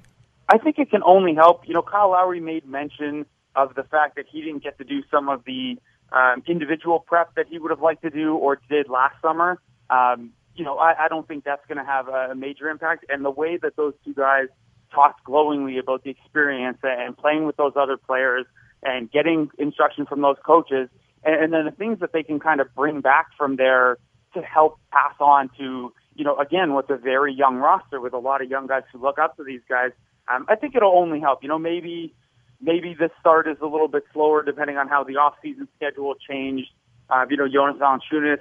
I 0.50 0.58
think 0.58 0.78
it 0.80 0.90
can 0.90 1.02
only 1.04 1.36
help. 1.36 1.68
You 1.68 1.74
know, 1.74 1.82
Kyle 1.82 2.12
Lowry 2.12 2.40
made 2.40 2.66
mention 2.66 3.26
of 3.56 3.76
the 3.76 3.84
fact 3.84 4.16
that 4.16 4.26
he 4.32 4.42
didn't 4.42 4.64
get 4.64 4.78
to 4.78 4.84
do 4.84 5.04
some 5.12 5.30
of 5.30 5.44
the 5.46 5.78
um, 6.12 6.44
individual 6.48 7.00
prep 7.00 7.36
that 7.36 7.48
he 7.48 7.60
would 7.60 7.72
have 7.72 7.82
liked 7.82 8.04
to 8.04 8.10
do 8.10 8.36
or 8.36 8.60
did 8.70 8.90
last 8.90 9.16
summer. 9.22 9.60
Um, 9.90 10.32
you 10.56 10.64
know, 10.64 10.78
I, 10.78 11.06
I 11.06 11.08
don't 11.08 11.28
think 11.28 11.44
that's 11.44 11.66
going 11.68 11.78
to 11.78 11.84
have 11.84 12.08
a 12.08 12.36
major 12.36 12.70
impact. 12.70 13.06
And 13.10 13.26
the 13.26 13.32
way 13.32 13.58
that 13.58 13.76
those 13.76 13.94
two 14.06 14.14
guys 14.14 14.48
talked 14.94 15.24
glowingly 15.24 15.80
about 15.80 16.04
the 16.04 16.12
experience 16.12 16.78
and 16.84 17.18
playing 17.18 17.46
with 17.46 17.58
those 17.58 17.74
other 17.76 17.98
players 17.98 18.46
and 18.84 19.12
getting 19.12 19.50
instruction 19.58 20.06
from 20.06 20.22
those 20.22 20.38
coaches, 20.46 20.90
and, 21.24 21.36
and 21.36 21.54
then 21.54 21.66
the 21.66 21.72
things 21.72 22.00
that 22.00 22.14
they 22.14 22.24
can 22.24 22.40
kind 22.40 22.62
of 22.62 22.74
bring 22.76 23.02
back 23.02 23.28
from 23.38 23.56
their 23.56 23.98
to 24.34 24.42
help 24.42 24.80
pass 24.92 25.16
on 25.20 25.50
to, 25.58 25.94
you 26.16 26.24
know, 26.24 26.38
again, 26.38 26.74
with 26.74 26.90
a 26.90 26.98
very 26.98 27.34
young 27.34 27.58
roster 27.58 28.00
with 28.00 28.14
a 28.14 28.18
lot 28.18 28.42
of 28.42 28.50
young 28.50 28.68
guys 28.68 28.84
who 28.92 29.00
look 29.00 29.20
up 29.20 29.38
to 29.38 29.44
these 29.44 29.62
guys, 29.70 29.92
um, 30.34 30.46
I 30.50 30.56
think 30.56 30.76
it'll 30.76 30.98
only 30.98 31.20
help. 31.20 31.44
You 31.44 31.50
know, 31.50 31.60
maybe 31.60 32.14
maybe 32.62 32.96
this 32.98 33.12
start 33.20 33.48
is 33.48 33.58
a 33.62 33.66
little 33.66 33.88
bit 33.88 34.04
slower 34.14 34.44
depending 34.44 34.78
on 34.78 34.88
how 34.88 35.04
the 35.04 35.18
off-season 35.18 35.68
schedule 35.76 36.16
changed. 36.16 36.70
Uh, 37.10 37.26
you 37.30 37.36
know, 37.36 37.48
Jonas 37.48 37.76
Valanciunas 37.80 38.40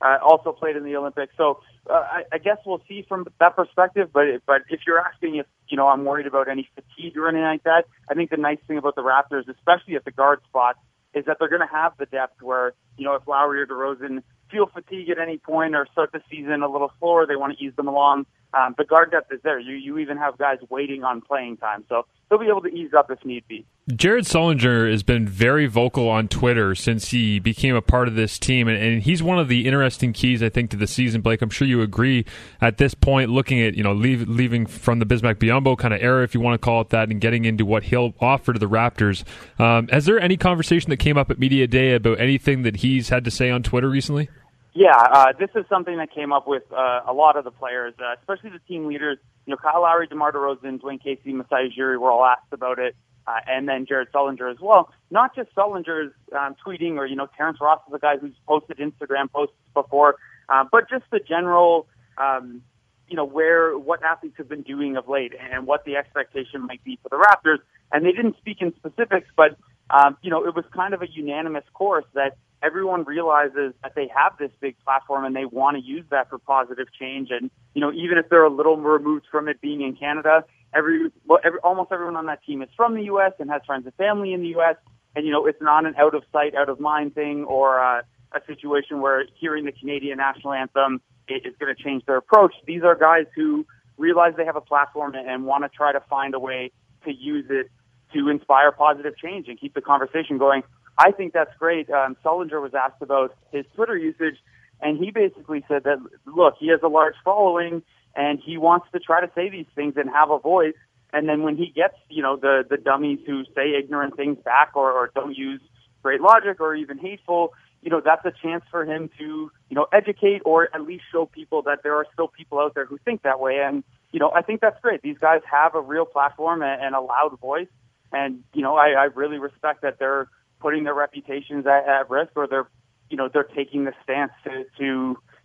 uh, 0.00 0.18
also 0.22 0.52
played 0.52 0.76
in 0.76 0.84
the 0.84 0.96
Olympics, 0.96 1.34
so 1.36 1.60
uh, 1.90 1.94
I, 1.94 2.22
I 2.32 2.38
guess 2.38 2.58
we'll 2.64 2.82
see 2.88 3.04
from 3.08 3.26
that 3.40 3.56
perspective. 3.56 4.10
But 4.12 4.24
but 4.46 4.62
if 4.68 4.80
you're 4.86 4.98
asking 4.98 5.36
if 5.36 5.46
you 5.68 5.76
know 5.76 5.88
I'm 5.88 6.04
worried 6.04 6.26
about 6.26 6.48
any 6.48 6.68
fatigue 6.74 7.16
or 7.16 7.28
anything 7.28 7.44
like 7.44 7.64
that, 7.64 7.84
I 8.08 8.14
think 8.14 8.30
the 8.30 8.36
nice 8.36 8.58
thing 8.66 8.78
about 8.78 8.94
the 8.94 9.02
Raptors, 9.02 9.48
especially 9.48 9.96
at 9.96 10.04
the 10.04 10.10
guard 10.10 10.40
spot, 10.48 10.76
is 11.14 11.24
that 11.26 11.38
they're 11.38 11.48
going 11.48 11.66
to 11.66 11.74
have 11.74 11.92
the 11.98 12.06
depth 12.06 12.42
where 12.42 12.74
you 12.96 13.04
know 13.04 13.14
if 13.14 13.26
Lowry 13.26 13.60
or 13.60 13.66
DeRozan 13.66 14.22
feel 14.54 14.66
fatigue 14.66 15.10
at 15.10 15.18
any 15.18 15.36
point 15.36 15.74
or 15.74 15.86
start 15.90 16.12
the 16.12 16.22
season 16.30 16.62
a 16.62 16.68
little 16.68 16.92
slower, 17.00 17.26
they 17.26 17.34
want 17.34 17.58
to 17.58 17.64
ease 17.64 17.74
them 17.74 17.88
along. 17.88 18.24
Um, 18.54 18.74
the 18.78 18.84
guard 18.84 19.10
depth 19.10 19.32
is 19.32 19.40
there. 19.42 19.58
You 19.58 19.74
you 19.74 19.98
even 19.98 20.16
have 20.16 20.38
guys 20.38 20.58
waiting 20.70 21.02
on 21.02 21.20
playing 21.20 21.56
time, 21.56 21.84
so 21.88 22.06
they'll 22.30 22.38
be 22.38 22.46
able 22.46 22.60
to 22.60 22.68
ease 22.68 22.94
up 22.96 23.10
if 23.10 23.24
need 23.24 23.42
be. 23.48 23.66
Jared 23.96 24.26
Sullinger 24.26 24.88
has 24.88 25.02
been 25.02 25.26
very 25.26 25.66
vocal 25.66 26.08
on 26.08 26.28
Twitter 26.28 26.76
since 26.76 27.10
he 27.10 27.40
became 27.40 27.74
a 27.74 27.82
part 27.82 28.06
of 28.06 28.14
this 28.14 28.38
team, 28.38 28.68
and, 28.68 28.80
and, 28.80 29.02
he's 29.02 29.24
one 29.24 29.40
of 29.40 29.48
the 29.48 29.66
interesting 29.66 30.12
keys, 30.12 30.40
I 30.40 30.50
think, 30.50 30.70
to 30.70 30.76
the 30.76 30.86
season. 30.86 31.20
Blake, 31.20 31.42
I'm 31.42 31.50
sure 31.50 31.66
you 31.66 31.82
agree. 31.82 32.24
At 32.60 32.78
this 32.78 32.94
point, 32.94 33.30
looking 33.30 33.60
at 33.60 33.74
you 33.74 33.82
know 33.82 33.92
leave, 33.92 34.28
leaving 34.28 34.66
from 34.66 35.00
the 35.00 35.04
Bismack 35.04 35.34
Biyombo 35.34 35.76
kind 35.76 35.92
of 35.92 36.00
era, 36.00 36.22
if 36.22 36.32
you 36.32 36.40
want 36.40 36.54
to 36.54 36.64
call 36.64 36.80
it 36.80 36.90
that, 36.90 37.10
and 37.10 37.20
getting 37.20 37.44
into 37.44 37.66
what 37.66 37.82
he'll 37.82 38.14
offer 38.20 38.52
to 38.52 38.58
the 38.60 38.68
Raptors. 38.68 39.24
Um, 39.58 39.88
has 39.88 40.04
there 40.04 40.20
any 40.20 40.36
conversation 40.36 40.90
that 40.90 40.98
came 40.98 41.18
up 41.18 41.28
at 41.28 41.40
media 41.40 41.66
day 41.66 41.94
about 41.94 42.20
anything 42.20 42.62
that 42.62 42.76
he's 42.76 43.08
had 43.08 43.24
to 43.24 43.32
say 43.32 43.50
on 43.50 43.64
Twitter 43.64 43.90
recently? 43.90 44.28
Yeah, 44.74 44.96
uh, 44.96 45.32
this 45.38 45.50
is 45.54 45.64
something 45.68 45.98
that 45.98 46.12
came 46.12 46.32
up 46.32 46.48
with 46.48 46.64
uh, 46.72 47.02
a 47.06 47.12
lot 47.12 47.36
of 47.36 47.44
the 47.44 47.52
players, 47.52 47.94
uh, 48.00 48.16
especially 48.18 48.50
the 48.50 48.58
team 48.66 48.86
leaders. 48.86 49.18
You 49.46 49.52
know, 49.52 49.56
Kyle 49.56 49.82
Lowry, 49.82 50.08
DeMar 50.08 50.32
DeRozan, 50.32 50.80
Dwane 50.80 51.00
Casey, 51.00 51.32
Masai 51.32 51.70
Ujiri 51.70 51.98
were 51.98 52.10
all 52.10 52.24
asked 52.24 52.52
about 52.52 52.80
it, 52.80 52.96
uh, 53.28 53.38
and 53.46 53.68
then 53.68 53.86
Jared 53.86 54.10
Sullinger 54.10 54.50
as 54.50 54.58
well. 54.60 54.92
Not 55.12 55.32
just 55.36 55.54
Sullinger's 55.54 56.12
um, 56.36 56.56
tweeting, 56.66 56.96
or 56.96 57.06
you 57.06 57.14
know, 57.14 57.28
Terrence 57.36 57.58
Ross 57.60 57.80
is 57.86 57.94
a 57.94 58.00
guy 58.00 58.16
who's 58.16 58.34
posted 58.48 58.78
Instagram 58.78 59.30
posts 59.30 59.54
before, 59.74 60.16
uh, 60.48 60.64
but 60.72 60.90
just 60.90 61.04
the 61.12 61.20
general, 61.20 61.86
um, 62.18 62.60
you 63.06 63.16
know, 63.16 63.24
where 63.24 63.78
what 63.78 64.02
athletes 64.02 64.34
have 64.38 64.48
been 64.48 64.62
doing 64.62 64.96
of 64.96 65.08
late 65.08 65.34
and 65.52 65.68
what 65.68 65.84
the 65.84 65.94
expectation 65.94 66.66
might 66.66 66.82
be 66.82 66.98
for 67.00 67.10
the 67.10 67.16
Raptors. 67.16 67.58
And 67.92 68.04
they 68.04 68.10
didn't 68.10 68.36
speak 68.38 68.60
in 68.60 68.74
specifics, 68.74 69.28
but 69.36 69.56
um, 69.90 70.16
you 70.22 70.30
know, 70.30 70.44
it 70.44 70.56
was 70.56 70.64
kind 70.74 70.94
of 70.94 71.02
a 71.02 71.08
unanimous 71.08 71.64
course 71.74 72.06
that 72.14 72.38
everyone 72.64 73.04
realizes 73.04 73.74
that 73.82 73.94
they 73.94 74.10
have 74.14 74.32
this 74.38 74.50
big 74.60 74.76
platform 74.84 75.24
and 75.24 75.36
they 75.36 75.44
want 75.44 75.76
to 75.76 75.82
use 75.82 76.04
that 76.10 76.30
for 76.30 76.38
positive 76.38 76.86
change. 76.98 77.28
And, 77.30 77.50
you 77.74 77.80
know, 77.80 77.92
even 77.92 78.18
if 78.18 78.28
they're 78.28 78.44
a 78.44 78.50
little 78.50 78.76
removed 78.76 79.26
from 79.30 79.48
it 79.48 79.60
being 79.60 79.82
in 79.82 79.96
Canada, 79.96 80.44
every, 80.74 81.10
well, 81.26 81.40
every, 81.44 81.58
almost 81.60 81.92
everyone 81.92 82.16
on 82.16 82.26
that 82.26 82.42
team 82.44 82.62
is 82.62 82.68
from 82.76 82.94
the 82.94 83.04
U.S. 83.04 83.32
and 83.38 83.50
has 83.50 83.62
friends 83.66 83.84
and 83.84 83.94
family 83.96 84.32
in 84.32 84.40
the 84.40 84.48
U.S. 84.48 84.76
And, 85.14 85.26
you 85.26 85.32
know, 85.32 85.46
it's 85.46 85.60
not 85.60 85.84
an 85.84 85.94
out 85.98 86.14
of 86.14 86.22
sight, 86.32 86.54
out 86.54 86.68
of 86.68 86.80
mind 86.80 87.14
thing 87.14 87.44
or 87.44 87.80
uh, 87.80 88.02
a 88.32 88.40
situation 88.46 89.00
where 89.00 89.24
hearing 89.38 89.64
the 89.64 89.72
Canadian 89.72 90.18
national 90.18 90.52
anthem 90.54 91.00
is 91.28 91.54
going 91.58 91.74
to 91.74 91.82
change 91.82 92.04
their 92.06 92.16
approach. 92.16 92.54
These 92.66 92.82
are 92.82 92.94
guys 92.94 93.26
who 93.34 93.66
realize 93.96 94.34
they 94.36 94.44
have 94.44 94.56
a 94.56 94.60
platform 94.60 95.14
and, 95.14 95.28
and 95.28 95.44
want 95.44 95.64
to 95.64 95.68
try 95.68 95.92
to 95.92 96.00
find 96.08 96.34
a 96.34 96.38
way 96.38 96.72
to 97.04 97.12
use 97.12 97.46
it 97.50 97.70
to 98.14 98.28
inspire 98.28 98.72
positive 98.72 99.16
change 99.16 99.48
and 99.48 99.60
keep 99.60 99.74
the 99.74 99.80
conversation 99.80 100.38
going. 100.38 100.62
I 100.96 101.10
think 101.10 101.32
that's 101.32 101.56
great. 101.58 101.90
Um, 101.90 102.16
Sullinger 102.24 102.62
was 102.62 102.72
asked 102.74 103.02
about 103.02 103.34
his 103.52 103.64
Twitter 103.74 103.96
usage, 103.96 104.36
and 104.80 104.98
he 104.98 105.10
basically 105.10 105.64
said 105.68 105.84
that, 105.84 105.98
look, 106.26 106.54
he 106.58 106.68
has 106.68 106.80
a 106.82 106.88
large 106.88 107.14
following, 107.24 107.82
and 108.14 108.38
he 108.44 108.58
wants 108.58 108.86
to 108.92 109.00
try 109.00 109.20
to 109.20 109.30
say 109.34 109.48
these 109.48 109.66
things 109.74 109.94
and 109.96 110.08
have 110.10 110.30
a 110.30 110.38
voice. 110.38 110.74
And 111.12 111.28
then 111.28 111.42
when 111.42 111.56
he 111.56 111.66
gets, 111.70 111.94
you 112.08 112.22
know, 112.22 112.36
the 112.36 112.64
the 112.68 112.76
dummies 112.76 113.20
who 113.26 113.44
say 113.54 113.74
ignorant 113.78 114.16
things 114.16 114.38
back 114.44 114.72
or, 114.74 114.90
or 114.90 115.10
don't 115.14 115.36
use 115.36 115.60
great 116.02 116.20
logic 116.20 116.60
or 116.60 116.74
even 116.74 116.98
hateful, 116.98 117.54
you 117.82 117.90
know, 117.90 118.00
that's 118.04 118.24
a 118.24 118.32
chance 118.42 118.64
for 118.70 118.84
him 118.84 119.10
to, 119.18 119.50
you 119.68 119.74
know, 119.76 119.86
educate 119.92 120.42
or 120.44 120.68
at 120.74 120.82
least 120.82 121.04
show 121.12 121.26
people 121.26 121.62
that 121.62 121.82
there 121.82 121.94
are 121.94 122.06
still 122.12 122.28
people 122.28 122.58
out 122.58 122.74
there 122.74 122.84
who 122.84 122.98
think 123.04 123.22
that 123.22 123.38
way. 123.38 123.60
And, 123.60 123.84
you 124.10 124.18
know, 124.18 124.32
I 124.34 124.42
think 124.42 124.60
that's 124.60 124.80
great. 124.80 125.02
These 125.02 125.18
guys 125.18 125.40
have 125.50 125.74
a 125.74 125.80
real 125.80 126.04
platform 126.04 126.62
and, 126.62 126.82
and 126.82 126.94
a 126.94 127.00
loud 127.00 127.38
voice. 127.40 127.68
And, 128.12 128.42
you 128.52 128.62
know, 128.62 128.76
I, 128.76 128.90
I 128.90 129.04
really 129.04 129.38
respect 129.38 129.82
that 129.82 129.98
they're 129.98 130.28
putting 130.64 130.84
their 130.84 130.94
reputations 130.94 131.66
at, 131.66 131.86
at 131.86 132.08
risk 132.08 132.32
or 132.36 132.46
they're, 132.46 132.66
you 133.10 133.18
know, 133.18 133.28
they're 133.30 133.44
taking 133.44 133.84
the 133.84 133.92
stance 134.02 134.32
to, 134.44 134.64
to, 134.78 134.84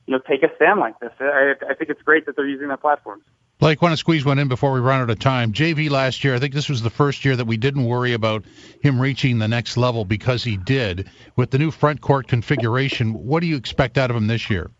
you 0.05 0.13
know, 0.13 0.19
take 0.19 0.43
a 0.43 0.55
stand 0.55 0.79
like 0.79 0.97
this. 1.01 1.11
I, 1.19 1.55
I 1.69 1.73
think 1.73 1.89
it's 1.89 2.01
great 2.01 2.25
that 2.25 2.37
they're 2.37 2.47
using 2.47 2.69
their 2.69 2.77
platforms. 2.77 3.23
Blake, 3.57 3.81
want 3.81 3.91
to 3.91 3.97
squeeze 3.97 4.23
one 4.23 4.39
in 4.39 4.47
before 4.47 4.71
we 4.71 4.79
run 4.79 5.01
out 5.01 5.09
of 5.09 5.19
time. 5.19 5.51
JV 5.51 5.89
last 5.89 6.23
year, 6.23 6.33
I 6.35 6.39
think 6.39 6.53
this 6.53 6.69
was 6.69 6.81
the 6.81 6.89
first 6.89 7.25
year 7.25 7.35
that 7.35 7.43
we 7.43 7.57
didn't 7.57 7.83
worry 7.83 8.13
about 8.13 8.45
him 8.81 9.01
reaching 9.01 9.39
the 9.39 9.49
next 9.49 9.75
level 9.75 10.05
because 10.05 10.41
he 10.41 10.55
did. 10.55 11.09
With 11.35 11.51
the 11.51 11.57
new 11.57 11.69
front 11.69 11.99
court 11.99 12.29
configuration, 12.29 13.13
what 13.13 13.41
do 13.41 13.47
you 13.47 13.57
expect 13.57 13.97
out 13.97 14.09
of 14.09 14.15
him 14.15 14.27
this 14.27 14.49
year? 14.49 14.71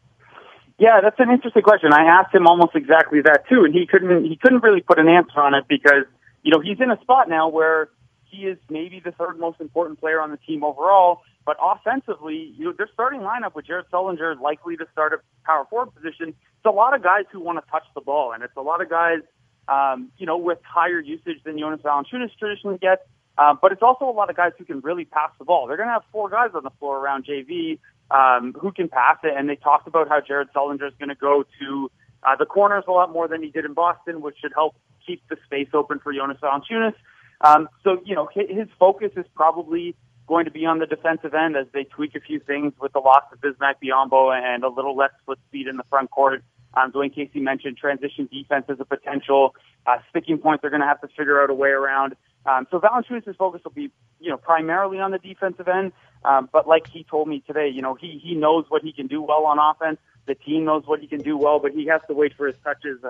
Yeah, 0.78 1.02
that's 1.02 1.20
an 1.20 1.30
interesting 1.30 1.64
question. 1.64 1.92
I 1.92 2.04
asked 2.04 2.34
him 2.34 2.48
almost 2.48 2.74
exactly 2.74 3.20
that 3.24 3.44
too, 3.50 3.66
and 3.66 3.74
he 3.74 3.86
couldn't 3.86 4.24
he 4.24 4.38
couldn't 4.38 4.64
really 4.64 4.80
put 4.80 4.98
an 4.98 5.10
answer 5.10 5.42
on 5.42 5.54
it 5.54 5.66
because 5.68 6.06
you 6.44 6.52
know 6.52 6.62
he's 6.62 6.80
in 6.80 6.90
a 6.90 6.98
spot 7.02 7.28
now 7.28 7.50
where 7.50 7.90
he 8.30 8.46
is 8.46 8.58
maybe 8.70 9.00
the 9.00 9.12
third 9.12 9.40
most 9.40 9.60
important 9.60 10.00
player 10.00 10.22
on 10.22 10.32
the 10.32 10.38
team 10.38 10.64
overall, 10.64 11.22
but 11.46 11.58
offensively, 11.62 12.54
you 12.58 12.66
know, 12.66 12.74
their 12.78 12.90
starting 12.94 13.22
lineup 13.22 13.56
with 13.56 13.66
Jared 13.68 13.86
Sullinger 13.92 14.40
likely 14.40 14.78
to 14.78 14.86
start 14.92 15.14
a 15.14 15.18
power 15.46 15.66
forward 15.70 15.94
position. 15.96 16.30
It's 16.30 16.66
a 16.66 16.72
lot 16.72 16.96
of 16.96 17.04
guys 17.04 17.24
who 17.32 17.40
want 17.40 17.64
to 17.64 17.72
touch 17.72 17.86
the 17.96 18.02
ball, 18.02 18.34
and 18.34 18.44
it's 18.44 18.56
a 18.56 18.62
lot 18.62 18.82
of 18.82 18.90
guys, 18.90 19.20
um, 19.68 20.12
you 20.18 20.26
know, 20.26 20.38
with 20.38 20.60
higher 20.64 21.00
usage 21.00 21.44
than 21.44 21.58
Jonas 21.58 21.82
Valanciunas 21.82 22.32
traditionally 22.38 22.78
gets. 22.78 23.02
Um, 23.38 23.58
but 23.62 23.72
it's 23.72 23.82
also 23.82 24.06
a 24.06 24.12
lot 24.12 24.30
of 24.30 24.36
guys 24.36 24.52
who 24.58 24.66
can 24.66 24.82
really 24.82 25.06
pass 25.06 25.32
the 25.40 25.46
ball. 25.46 25.66
They're 25.68 25.78
going 25.78 25.88
to 25.88 25.94
have 25.94 26.04
four 26.12 26.30
guys 26.30 26.50
on 26.54 26.64
the 26.64 26.72
floor 26.78 26.98
around 27.00 27.26
JV 27.26 27.80
um, 28.12 28.54
who 28.60 28.72
can 28.72 28.90
pass 28.90 29.18
it, 29.24 29.34
and 29.36 29.48
they 29.48 29.56
talked 29.56 29.88
about 29.88 30.10
how 30.10 30.20
Jared 30.20 30.50
Sullinger 30.54 30.88
is 30.88 30.94
going 31.00 31.10
to 31.10 31.16
go 31.16 31.46
to 31.62 31.92
uh, 32.24 32.36
the 32.36 32.46
corners 32.46 32.84
a 32.88 32.92
lot 32.92 33.12
more 33.14 33.28
than 33.28 33.42
he 33.42 33.50
did 33.50 33.66
in 33.66 33.74
Boston, 33.74 34.22
which 34.22 34.36
should 34.42 34.52
help 34.54 34.76
keep 35.06 35.22
the 35.30 35.38
space 35.46 35.70
open 35.74 36.00
for 36.00 36.14
Jonas 36.14 36.38
Valanciunas. 36.42 36.94
Um, 37.42 37.70
so, 37.84 38.02
you 38.06 38.16
know, 38.16 38.30
his 38.34 38.68
focus 38.78 39.12
is 39.16 39.26
probably 39.34 39.96
going 40.28 40.46
to 40.46 40.52
be 40.52 40.66
on 40.66 40.80
the 40.80 40.86
defensive 40.86 41.34
end 41.34 41.56
as 41.56 41.66
they 41.74 41.84
tweak 41.84 42.16
a 42.16 42.20
few 42.20 42.40
things 42.40 42.74
with 42.80 42.94
the 42.94 43.00
loss 43.00 43.24
of 43.34 43.40
Bismack 43.42 43.76
Biyombo 43.84 44.32
and 44.32 44.64
a 44.64 44.70
little 44.70 44.96
less 44.96 45.12
foot 45.26 45.40
speed 45.48 45.68
in 45.68 45.78
the 45.78 45.84
front 45.90 46.12
court. 46.12 46.44
Um, 46.76 46.92
Dwane 46.92 47.14
Casey 47.14 47.40
mentioned 47.40 47.78
transition 47.78 48.30
defense 48.32 48.66
as 48.70 48.80
a 48.80 48.86
potential 48.86 49.56
uh, 49.88 49.98
sticking 50.10 50.38
point 50.38 50.62
they're 50.62 50.70
going 50.70 50.84
to 50.84 50.88
have 50.88 51.02
to 51.02 51.08
figure 51.08 51.42
out 51.42 51.50
a 51.50 51.54
way 51.54 51.70
around. 51.70 52.16
Um, 52.46 52.68
so 52.70 52.80
Valanciunas' 52.80 53.36
focus 53.38 53.62
will 53.64 53.72
be, 53.72 53.92
you 54.20 54.30
know, 54.30 54.38
primarily 54.38 55.00
on 55.00 55.12
the 55.12 55.18
defensive 55.18 55.68
end. 55.68 55.94
Um, 56.24 56.48
but 56.52 56.68
like 56.68 56.88
he 56.88 57.04
told 57.04 57.28
me 57.28 57.44
today, 57.46 57.70
you 57.70 57.82
know, 57.82 57.96
he 57.96 58.20
he 58.22 58.36
knows 58.36 58.66
what 58.70 58.84
he 58.84 58.92
can 58.94 59.08
do 59.08 59.22
well 59.22 59.46
on 59.46 59.58
offense. 59.58 59.98
The 60.28 60.36
team 60.36 60.66
knows 60.66 60.84
what 60.86 61.00
he 61.00 61.08
can 61.08 61.22
do 61.22 61.38
well, 61.38 61.60
but 61.60 61.72
he 61.72 61.88
has 61.88 62.02
to 62.08 62.14
wait 62.14 62.34
for 62.38 62.46
his 62.46 62.56
touches, 62.64 63.04
uh, 63.04 63.10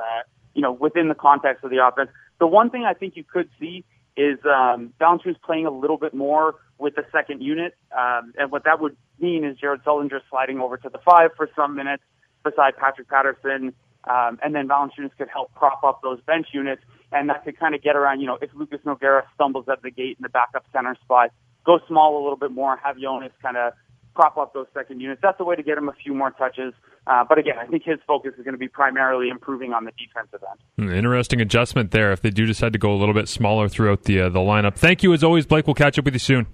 you 0.53 0.61
know, 0.61 0.71
within 0.71 1.09
the 1.09 1.15
context 1.15 1.63
of 1.63 1.69
the 1.69 1.85
offense. 1.85 2.09
The 2.39 2.47
one 2.47 2.69
thing 2.69 2.85
I 2.85 2.93
think 2.93 3.17
you 3.17 3.25
could 3.25 3.49
see 3.59 3.83
is 4.19 4.37
um, 4.45 4.93
Valanciunas 4.99 5.41
playing 5.41 5.65
a 5.65 5.71
little 5.71 5.97
bit 5.97 6.13
more 6.13 6.55
with 6.77 6.95
the 6.95 7.05
second 7.11 7.41
unit, 7.41 7.73
um, 7.97 8.33
and 8.37 8.51
what 8.51 8.65
that 8.65 8.81
would 8.81 8.95
mean 9.19 9.45
is 9.45 9.57
Jared 9.57 9.83
Sullinger 9.83 10.19
sliding 10.29 10.59
over 10.59 10.77
to 10.77 10.89
the 10.89 10.99
five 10.99 11.31
for 11.37 11.49
some 11.55 11.75
minutes 11.75 12.03
beside 12.43 12.75
Patrick 12.77 13.07
Patterson, 13.07 13.73
um, 14.03 14.39
and 14.43 14.53
then 14.53 14.67
Valanciunas 14.67 15.11
could 15.17 15.29
help 15.29 15.53
prop 15.55 15.83
up 15.83 16.01
those 16.03 16.19
bench 16.21 16.47
units, 16.53 16.81
and 17.11 17.29
that 17.29 17.43
could 17.45 17.57
kind 17.57 17.75
of 17.75 17.81
get 17.81 17.95
around. 17.95 18.19
You 18.19 18.27
know, 18.27 18.37
if 18.41 18.49
Lucas 18.53 18.79
Nogueira 18.85 19.23
stumbles 19.35 19.65
at 19.69 19.81
the 19.81 19.91
gate 19.91 20.17
in 20.19 20.23
the 20.23 20.29
backup 20.29 20.65
center 20.73 20.95
spot, 21.03 21.31
go 21.65 21.79
small 21.87 22.21
a 22.21 22.21
little 22.21 22.37
bit 22.37 22.51
more, 22.51 22.77
have 22.77 22.97
Jonas 22.97 23.31
kind 23.41 23.57
of 23.57 23.73
prop 24.15 24.37
up 24.37 24.53
those 24.53 24.67
second 24.73 24.99
units. 24.99 25.21
That's 25.21 25.39
a 25.39 25.43
way 25.43 25.55
to 25.55 25.63
get 25.63 25.77
him 25.77 25.87
a 25.87 25.93
few 25.93 26.13
more 26.13 26.31
touches. 26.31 26.73
Uh, 27.09 27.23
but 27.27 27.39
again, 27.39 27.55
I 27.59 27.65
think 27.65 27.83
his 27.83 27.97
focus 28.05 28.33
is 28.37 28.43
going 28.43 28.53
to 28.53 28.59
be 28.59 28.67
primarily 28.67 29.29
improving 29.29 29.73
on 29.73 29.83
the 29.83 29.91
defensive 29.97 30.41
end. 30.47 30.89
Hmm, 30.89 30.95
interesting 30.95 31.41
adjustment 31.41 31.89
there 31.89 32.11
if 32.11 32.21
they 32.21 32.29
do 32.29 32.45
decide 32.45 32.71
to 32.73 32.79
go 32.79 32.93
a 32.93 32.97
little 32.97 33.15
bit 33.15 33.27
smaller 33.27 33.67
throughout 33.67 34.03
the 34.03 34.21
uh, 34.21 34.29
the 34.29 34.39
lineup. 34.39 34.75
Thank 34.75 35.01
you 35.01 35.11
as 35.13 35.23
always, 35.23 35.47
Blake. 35.47 35.65
We'll 35.65 35.73
catch 35.73 35.97
up 35.97 36.05
with 36.05 36.13
you 36.13 36.19
soon. 36.19 36.45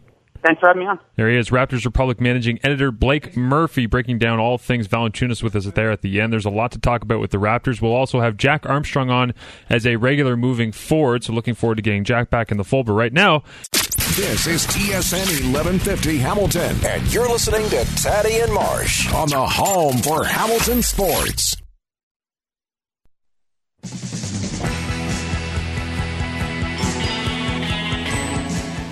Thanks 0.45 0.59
for 0.59 0.67
having 0.67 0.83
me 0.83 0.87
on. 0.87 0.99
There 1.15 1.29
he 1.29 1.37
is, 1.37 1.49
Raptors 1.49 1.85
Republic 1.85 2.21
managing 2.21 2.59
editor 2.63 2.91
Blake 2.91 3.35
Murphy 3.35 3.87
breaking 3.87 4.19
down 4.19 4.39
all 4.39 4.59
things 4.59 4.87
Valanciunas 4.87 5.41
with 5.41 5.55
us 5.55 5.65
there 5.65 5.89
at 5.91 6.03
the 6.03 6.21
end. 6.21 6.31
There's 6.31 6.45
a 6.45 6.51
lot 6.51 6.71
to 6.73 6.79
talk 6.79 7.01
about 7.01 7.19
with 7.19 7.31
the 7.31 7.39
Raptors. 7.39 7.81
We'll 7.81 7.95
also 7.95 8.21
have 8.21 8.37
Jack 8.37 8.69
Armstrong 8.69 9.09
on 9.09 9.33
as 9.69 9.87
a 9.87 9.95
regular 9.95 10.37
moving 10.37 10.71
forward, 10.71 11.23
so 11.23 11.33
looking 11.33 11.55
forward 11.55 11.75
to 11.75 11.81
getting 11.81 12.03
Jack 12.03 12.29
back 12.29 12.51
in 12.51 12.57
the 12.57 12.63
fold. 12.63 12.85
But 12.85 12.93
right 12.93 13.11
now, 13.11 13.43
this 14.13 14.47
is 14.47 14.65
TSN 14.67 15.51
1150 15.51 16.17
Hamilton, 16.17 16.77
and 16.85 17.13
you're 17.13 17.27
listening 17.27 17.67
to 17.69 17.85
Taddy 18.01 18.39
and 18.39 18.53
Marsh 18.53 19.11
on 19.13 19.29
the 19.29 19.45
home 19.45 19.97
for 19.97 20.23
Hamilton 20.23 20.81
Sports. 20.81 21.57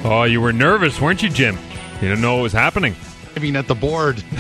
Oh, 0.05 0.25
you 0.27 0.41
were 0.41 0.51
nervous, 0.51 0.99
weren't 0.99 1.23
you, 1.23 1.29
Jim? 1.29 1.57
You 2.01 2.09
didn't 2.09 2.21
know 2.21 2.35
what 2.35 2.43
was 2.43 2.53
happening. 2.53 2.95
Driving 3.33 3.55
at 3.55 3.67
the 3.67 3.75
board. 3.75 4.23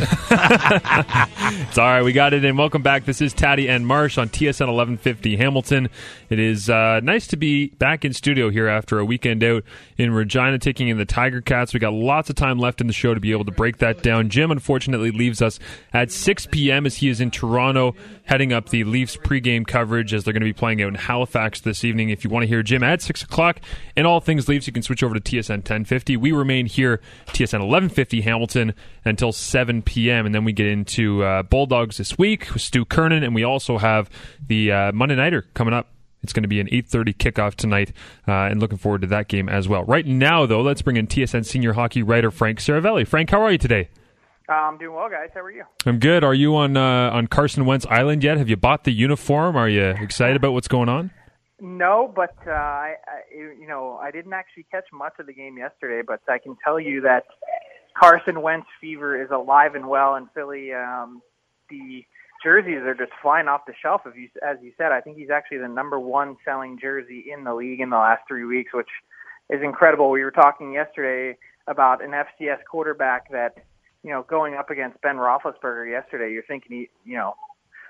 It's 1.73 1.77
all 1.77 1.85
right. 1.85 2.03
We 2.03 2.13
got 2.13 2.33
it 2.33 2.45
in. 2.45 2.55
Welcome 2.57 2.81
back. 2.83 3.05
This 3.05 3.19
is 3.19 3.33
Taddy 3.33 3.67
and 3.67 3.85
Marsh 3.85 4.17
on 4.17 4.29
TSN 4.29 4.67
1150 4.67 5.37
Hamilton. 5.37 5.89
It 6.29 6.39
is 6.39 6.69
uh, 6.69 6.99
nice 7.01 7.27
to 7.27 7.37
be 7.37 7.67
back 7.67 8.05
in 8.05 8.13
studio 8.13 8.49
here 8.49 8.67
after 8.67 8.99
a 8.99 9.05
weekend 9.05 9.43
out 9.43 9.63
in 9.97 10.11
Regina 10.11 10.59
taking 10.59 10.87
in 10.87 10.97
the 10.97 11.05
Tiger 11.05 11.41
Cats. 11.41 11.73
We 11.73 11.79
got 11.79 11.93
lots 11.93 12.29
of 12.29 12.35
time 12.35 12.59
left 12.59 12.81
in 12.81 12.87
the 12.87 12.93
show 12.93 13.13
to 13.13 13.19
be 13.19 13.31
able 13.31 13.45
to 13.45 13.51
break 13.51 13.77
that 13.77 14.03
down. 14.03 14.29
Jim, 14.29 14.51
unfortunately, 14.51 15.11
leaves 15.11 15.41
us 15.41 15.59
at 15.93 16.11
6 16.11 16.47
p.m. 16.51 16.85
as 16.85 16.97
he 16.97 17.09
is 17.09 17.19
in 17.19 17.31
Toronto 17.31 17.95
heading 18.25 18.53
up 18.53 18.69
the 18.69 18.83
Leafs 18.83 19.17
pregame 19.17 19.67
coverage 19.67 20.13
as 20.13 20.23
they're 20.23 20.33
going 20.33 20.41
to 20.41 20.45
be 20.45 20.53
playing 20.53 20.81
out 20.81 20.87
in 20.87 20.95
Halifax 20.95 21.61
this 21.61 21.83
evening. 21.83 22.09
If 22.09 22.23
you 22.23 22.29
want 22.29 22.43
to 22.43 22.47
hear 22.47 22.63
Jim 22.63 22.83
at 22.83 23.01
6 23.01 23.23
o'clock 23.23 23.59
and 23.95 24.07
all 24.07 24.19
things 24.19 24.47
Leafs, 24.47 24.67
you 24.67 24.73
can 24.73 24.83
switch 24.83 25.03
over 25.03 25.13
to 25.13 25.19
TSN 25.19 25.57
1050. 25.57 26.17
We 26.17 26.31
remain 26.31 26.65
here, 26.65 27.01
TSN 27.27 27.59
1150 27.59 28.21
Hamilton, 28.21 28.73
until 29.05 29.31
7 29.31 29.81
p.m. 29.81 30.25
And 30.25 30.33
then 30.33 30.43
we 30.43 30.53
get 30.53 30.67
into 30.67 31.23
uh, 31.23 31.43
Bulldogs 31.43 31.97
this 31.97 32.17
week 32.17 32.53
with 32.53 32.61
Stu 32.61 32.85
Kernan, 32.85 33.23
and 33.23 33.35
we 33.35 33.43
also 33.43 33.77
have 33.77 34.09
the 34.45 34.71
uh, 34.71 34.91
Monday 34.93 35.15
Nighter 35.15 35.45
coming 35.53 35.73
up. 35.73 35.89
It's 36.21 36.31
going 36.31 36.43
to 36.43 36.49
be 36.49 36.61
an 36.61 36.67
8:30 36.67 37.17
kickoff 37.17 37.55
tonight, 37.55 37.91
uh, 38.27 38.31
and 38.31 38.61
looking 38.61 38.77
forward 38.77 39.01
to 39.01 39.07
that 39.07 39.27
game 39.27 39.49
as 39.49 39.67
well. 39.67 39.83
Right 39.83 40.05
now, 40.05 40.45
though, 40.45 40.61
let's 40.61 40.81
bring 40.81 40.95
in 40.95 41.05
TSN 41.05 41.45
senior 41.45 41.73
hockey 41.73 42.01
writer 42.01 42.31
Frank 42.31 42.59
Seravalli. 42.59 43.05
Frank, 43.05 43.29
how 43.29 43.41
are 43.41 43.51
you 43.51 43.57
today? 43.57 43.89
Uh, 44.49 44.53
I'm 44.53 44.77
doing 44.77 44.93
well, 44.93 45.09
guys. 45.09 45.29
How 45.33 45.41
are 45.41 45.51
you? 45.51 45.63
I'm 45.85 45.99
good. 45.99 46.23
Are 46.23 46.33
you 46.33 46.55
on 46.55 46.75
uh, 46.75 47.11
on 47.11 47.27
Carson 47.27 47.65
Wentz 47.65 47.85
Island 47.89 48.23
yet? 48.23 48.37
Have 48.37 48.49
you 48.49 48.57
bought 48.57 48.83
the 48.83 48.91
uniform? 48.91 49.55
Are 49.55 49.69
you 49.69 49.85
excited 49.85 50.35
about 50.35 50.51
what's 50.51 50.67
going 50.67 50.89
on? 50.89 51.11
No, 51.61 52.11
but 52.13 52.35
uh, 52.45 52.51
I, 52.51 52.95
I, 53.07 53.33
you 53.33 53.65
know, 53.67 53.97
I 54.01 54.11
didn't 54.11 54.33
actually 54.33 54.65
catch 54.69 54.83
much 54.91 55.13
of 55.17 55.27
the 55.27 55.33
game 55.33 55.57
yesterday, 55.57 56.01
but 56.05 56.19
I 56.27 56.37
can 56.37 56.57
tell 56.61 56.77
you 56.77 56.99
that 57.01 57.23
Carson 57.97 58.41
Wentz 58.41 58.67
fever 58.81 59.21
is 59.21 59.29
alive 59.31 59.75
and 59.75 59.87
well 59.87 60.15
in 60.15 60.27
Philly. 60.33 60.73
Um, 60.73 61.21
the 61.69 62.03
jerseys 62.43 62.81
are 62.81 62.95
just 62.95 63.13
flying 63.21 63.47
off 63.47 63.61
the 63.65 63.73
shelf. 63.81 64.01
If 64.05 64.17
you, 64.17 64.27
as 64.45 64.57
you 64.61 64.73
said, 64.77 64.91
I 64.91 64.99
think 64.99 65.17
he's 65.17 65.29
actually 65.29 65.59
the 65.59 65.69
number 65.69 65.97
one 65.97 66.35
selling 66.43 66.77
jersey 66.77 67.25
in 67.33 67.45
the 67.45 67.53
league 67.53 67.79
in 67.79 67.89
the 67.89 67.97
last 67.97 68.23
three 68.27 68.43
weeks, 68.43 68.73
which 68.73 68.89
is 69.49 69.61
incredible. 69.63 70.09
We 70.09 70.23
were 70.23 70.31
talking 70.31 70.73
yesterday 70.73 71.37
about 71.67 72.03
an 72.03 72.11
FCS 72.11 72.59
quarterback 72.69 73.31
that 73.31 73.55
you 74.03 74.11
know, 74.11 74.25
going 74.27 74.55
up 74.55 74.69
against 74.69 75.01
Ben 75.01 75.15
Roethlisberger 75.15 75.89
yesterday, 75.89 76.31
you're 76.31 76.43
thinking, 76.43 76.89
he, 77.05 77.09
you 77.09 77.17
know, 77.17 77.35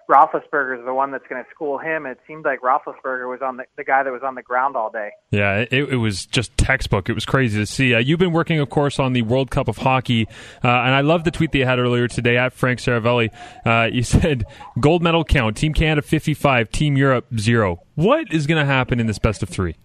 Roethlisberger 0.10 0.80
is 0.80 0.86
the 0.86 0.94
one 0.94 1.12
that's 1.12 1.26
going 1.28 1.44
to 1.44 1.50
school 1.50 1.78
him. 1.78 2.06
It 2.06 2.20
seemed 2.28 2.44
like 2.44 2.60
Roethlisberger 2.62 3.30
was 3.30 3.40
on 3.42 3.58
the, 3.58 3.64
the 3.78 3.84
guy 3.84 4.04
that 4.04 4.12
was 4.12 4.22
on 4.24 4.36
the 4.36 4.42
ground 4.42 4.76
all 4.76 4.92
day. 4.92 5.12
Yeah, 5.32 5.66
it, 5.72 5.94
it 5.94 5.96
was 5.96 6.26
just 6.26 6.56
textbook. 6.58 7.10
It 7.10 7.14
was 7.14 7.26
crazy 7.26 7.58
to 7.60 7.66
see. 7.66 7.96
Uh, 7.96 8.00
you've 8.00 8.20
been 8.20 8.34
working, 8.34 8.60
of 8.60 8.70
course, 8.70 9.00
on 9.00 9.14
the 9.14 9.22
World 9.22 9.50
Cup 9.50 9.68
of 9.68 9.78
Hockey, 9.78 10.28
uh, 10.64 10.68
and 10.68 10.94
I 10.94 11.02
love 11.02 11.24
the 11.24 11.32
tweet 11.32 11.52
that 11.54 11.58
you 11.58 11.66
had 11.66 11.80
earlier 11.80 12.08
today 12.08 12.38
at 12.38 12.54
Frank 12.54 12.80
Seravalli. 12.80 13.30
Uh, 13.66 13.90
you 13.92 14.04
said 14.04 14.44
gold 14.80 15.02
medal 15.02 15.24
count: 15.24 15.56
Team 15.56 15.74
Canada 15.74 16.02
55, 16.02 16.70
Team 16.70 16.98
Europe 16.98 17.26
zero. 17.38 17.82
What 17.96 18.32
is 18.34 18.46
going 18.46 18.60
to 18.60 18.66
happen 18.66 19.00
in 19.00 19.08
this 19.08 19.20
best 19.20 19.42
of 19.42 19.50
three? 19.50 19.78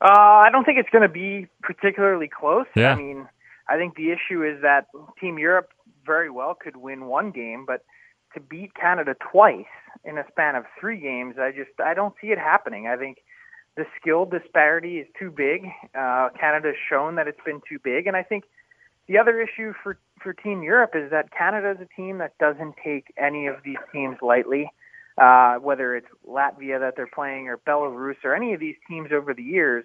Uh, 0.00 0.08
I 0.08 0.48
don't 0.50 0.64
think 0.64 0.78
it's 0.78 0.90
going 0.90 1.02
to 1.02 1.08
be 1.08 1.46
particularly 1.62 2.28
close. 2.28 2.66
Yeah. 2.74 2.92
I 2.92 2.94
mean, 2.96 3.28
I 3.68 3.76
think 3.76 3.96
the 3.96 4.10
issue 4.10 4.42
is 4.42 4.60
that 4.62 4.86
Team 5.20 5.38
Europe 5.38 5.70
very 6.04 6.30
well 6.30 6.54
could 6.54 6.76
win 6.76 7.06
one 7.06 7.30
game, 7.30 7.64
but 7.66 7.84
to 8.34 8.40
beat 8.40 8.74
Canada 8.74 9.14
twice 9.32 9.64
in 10.04 10.18
a 10.18 10.24
span 10.30 10.56
of 10.56 10.64
three 10.78 11.00
games, 11.00 11.36
I 11.38 11.50
just 11.50 11.70
I 11.82 11.94
don't 11.94 12.14
see 12.20 12.28
it 12.28 12.38
happening. 12.38 12.86
I 12.86 12.96
think 12.96 13.18
the 13.76 13.84
skill 14.00 14.26
disparity 14.26 14.98
is 14.98 15.06
too 15.18 15.30
big. 15.30 15.66
Uh, 15.94 16.28
Canada's 16.38 16.76
shown 16.88 17.16
that 17.16 17.26
it's 17.26 17.40
been 17.44 17.60
too 17.68 17.78
big, 17.82 18.06
and 18.06 18.16
I 18.16 18.22
think 18.22 18.44
the 19.08 19.18
other 19.18 19.40
issue 19.40 19.72
for 19.82 19.98
for 20.22 20.32
Team 20.32 20.62
Europe 20.62 20.92
is 20.94 21.10
that 21.10 21.30
Canada 21.30 21.72
is 21.72 21.78
a 21.80 22.00
team 22.00 22.18
that 22.18 22.36
doesn't 22.38 22.74
take 22.82 23.12
any 23.16 23.46
of 23.46 23.56
these 23.64 23.78
teams 23.92 24.16
lightly. 24.22 24.70
Uh, 25.16 25.56
whether 25.58 25.94
it's 25.94 26.08
Latvia 26.28 26.80
that 26.80 26.94
they're 26.96 27.06
playing 27.06 27.46
or 27.46 27.56
Belarus 27.58 28.16
or 28.24 28.34
any 28.34 28.52
of 28.52 28.58
these 28.58 28.74
teams 28.88 29.10
over 29.12 29.32
the 29.32 29.44
years, 29.44 29.84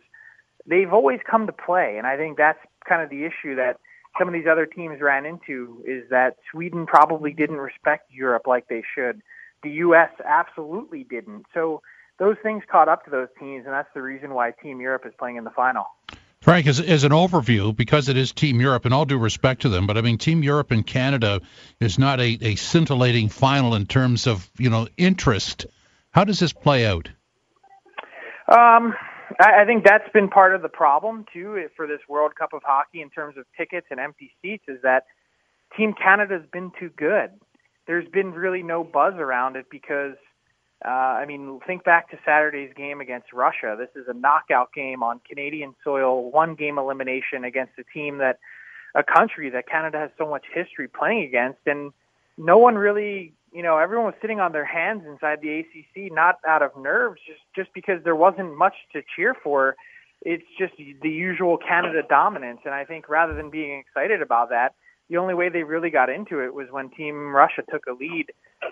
they've 0.66 0.92
always 0.92 1.20
come 1.30 1.48
to 1.48 1.54
play, 1.54 1.96
and 1.98 2.06
I 2.06 2.18
think 2.18 2.38
that's 2.38 2.60
kind 2.88 3.02
of 3.02 3.10
the 3.10 3.26
issue 3.26 3.56
that 3.56 3.78
some 4.18 4.28
of 4.28 4.34
these 4.34 4.48
other 4.52 4.66
teams 4.66 5.02
ran 5.02 5.26
into 5.26 5.84
is 5.86 6.10
that 6.10 6.38
Sweden 6.52 6.86
probably 6.86 7.32
didn't 7.32 7.58
respect 7.58 8.12
Europe 8.12 8.44
like 8.48 8.68
they 8.68 8.84
should. 8.96 9.22
The 9.64 9.70
U.S. 9.72 10.10
absolutely 10.26 11.04
didn't. 11.04 11.46
So 11.54 11.82
those 12.18 12.36
things 12.44 12.64
caught 12.70 12.90
up 12.90 13.06
to 13.06 13.12
those 13.12 13.28
teams, 13.40 13.66
and 13.66 13.74
that's 13.74 13.90
the 13.94 14.02
reason 14.02 14.34
why 14.34 14.52
Team 14.52 14.82
Europe 14.82 15.04
is 15.06 15.14
playing 15.18 15.38
in 15.38 15.44
the 15.44 15.52
final. 15.52 15.86
Frank, 16.42 16.68
as, 16.68 16.80
as 16.80 17.04
an 17.04 17.12
overview, 17.12 17.76
because 17.76 18.08
it 18.08 18.16
is 18.16 18.32
Team 18.32 18.62
Europe, 18.62 18.86
and 18.86 18.94
all 18.94 19.06
due 19.06 19.18
respect 19.18 19.64
to 19.64 19.70
them, 19.70 19.88
but 19.88 19.98
I 19.98 20.02
mean, 20.02 20.18
Team 20.18 20.42
Europe 20.42 20.72
and 20.72 20.86
Canada 20.88 21.42
is 21.82 22.00
not 22.00 22.20
a, 22.20 22.38
a 22.42 22.56
scintillating 22.56 23.28
final 23.28 23.76
in 23.76 23.86
terms 23.86 24.26
of 24.26 24.50
you 24.58 24.70
know 24.70 24.88
interest. 24.98 25.66
How 26.12 26.24
does 26.24 26.40
this 26.40 26.54
play 26.54 26.86
out? 26.86 27.10
Um, 28.48 28.96
I, 29.40 29.62
I 29.62 29.66
think 29.66 29.84
that's 29.84 30.10
been 30.14 30.30
part 30.30 30.56
of 30.56 30.62
the 30.62 30.70
problem 30.70 31.26
too 31.34 31.68
for 31.76 31.88
this 31.88 32.00
World 32.08 32.36
Cup 32.36 32.54
of 32.54 32.62
Hockey 32.64 33.02
in 33.02 33.10
terms 33.10 33.38
of 33.38 33.46
tickets 33.58 33.88
and 33.92 34.00
empty 34.00 34.32
seats 34.42 34.64
is 34.68 34.82
that 34.84 35.06
Team 35.78 35.94
Canada's 35.94 36.46
been 36.52 36.72
too 36.80 36.90
good. 36.98 37.32
There's 37.88 38.08
been 38.10 38.32
really 38.32 38.64
no 38.64 38.84
buzz 38.84 39.16
around 39.16 39.56
it 39.56 39.66
because 39.70 40.16
uh, 40.86 40.90
I 40.90 41.26
mean, 41.26 41.60
think 41.68 41.84
back 41.84 42.10
to 42.12 42.18
Saturday's 42.24 42.72
game 42.74 43.02
against 43.02 43.34
Russia. 43.34 43.76
This 43.78 43.90
is 44.02 44.08
a 44.08 44.14
knockout 44.14 44.72
game 44.74 45.04
on 45.04 45.20
Canadian 45.28 45.76
soil, 45.84 46.32
one 46.32 46.56
game 46.56 46.78
elimination 46.78 47.44
against 47.44 47.74
a 47.78 47.84
team 47.94 48.20
that, 48.20 48.40
a 48.96 49.04
country 49.04 49.50
that 49.50 49.68
Canada 49.68 50.00
has 50.00 50.10
so 50.18 50.28
much 50.28 50.46
history 50.54 50.88
playing 50.88 51.24
against, 51.24 51.60
and 51.66 51.92
no 52.38 52.58
one 52.58 52.76
really, 52.76 53.34
you 53.52 53.64
know, 53.64 53.78
everyone 53.78 54.06
was 54.06 54.16
sitting 54.22 54.40
on 54.40 54.52
their 54.52 54.66
hands 54.66 55.04
inside 55.08 55.40
the 55.42 55.60
ACC, 55.60 56.12
not 56.12 56.36
out 56.48 56.62
of 56.62 56.72
nerves, 56.78 57.20
just 57.26 57.42
just 57.56 57.74
because 57.74 58.04
there 58.04 58.16
wasn't 58.16 58.58
much 58.58 58.76
to 58.94 59.02
cheer 59.16 59.36
for. 59.44 59.76
It's 60.22 60.44
just 60.58 60.74
the 60.78 61.10
usual 61.10 61.58
Canada 61.58 62.02
dominance, 62.08 62.60
and 62.66 62.74
I 62.74 62.84
think 62.84 63.08
rather 63.08 63.34
than 63.34 63.50
being 63.50 63.80
excited 63.80 64.22
about 64.22 64.50
that, 64.50 64.76
the 65.10 65.18
only 65.18 65.34
way 65.34 65.50
they 65.50 65.64
really 65.64 65.90
got 65.90 66.10
into 66.10 66.42
it 66.42 66.54
was 66.54 66.68
when 66.72 66.90
Team 66.90 67.34
Russia 67.34 67.64
took 67.70 67.86
a 67.88 67.94
lead, 67.94 68.28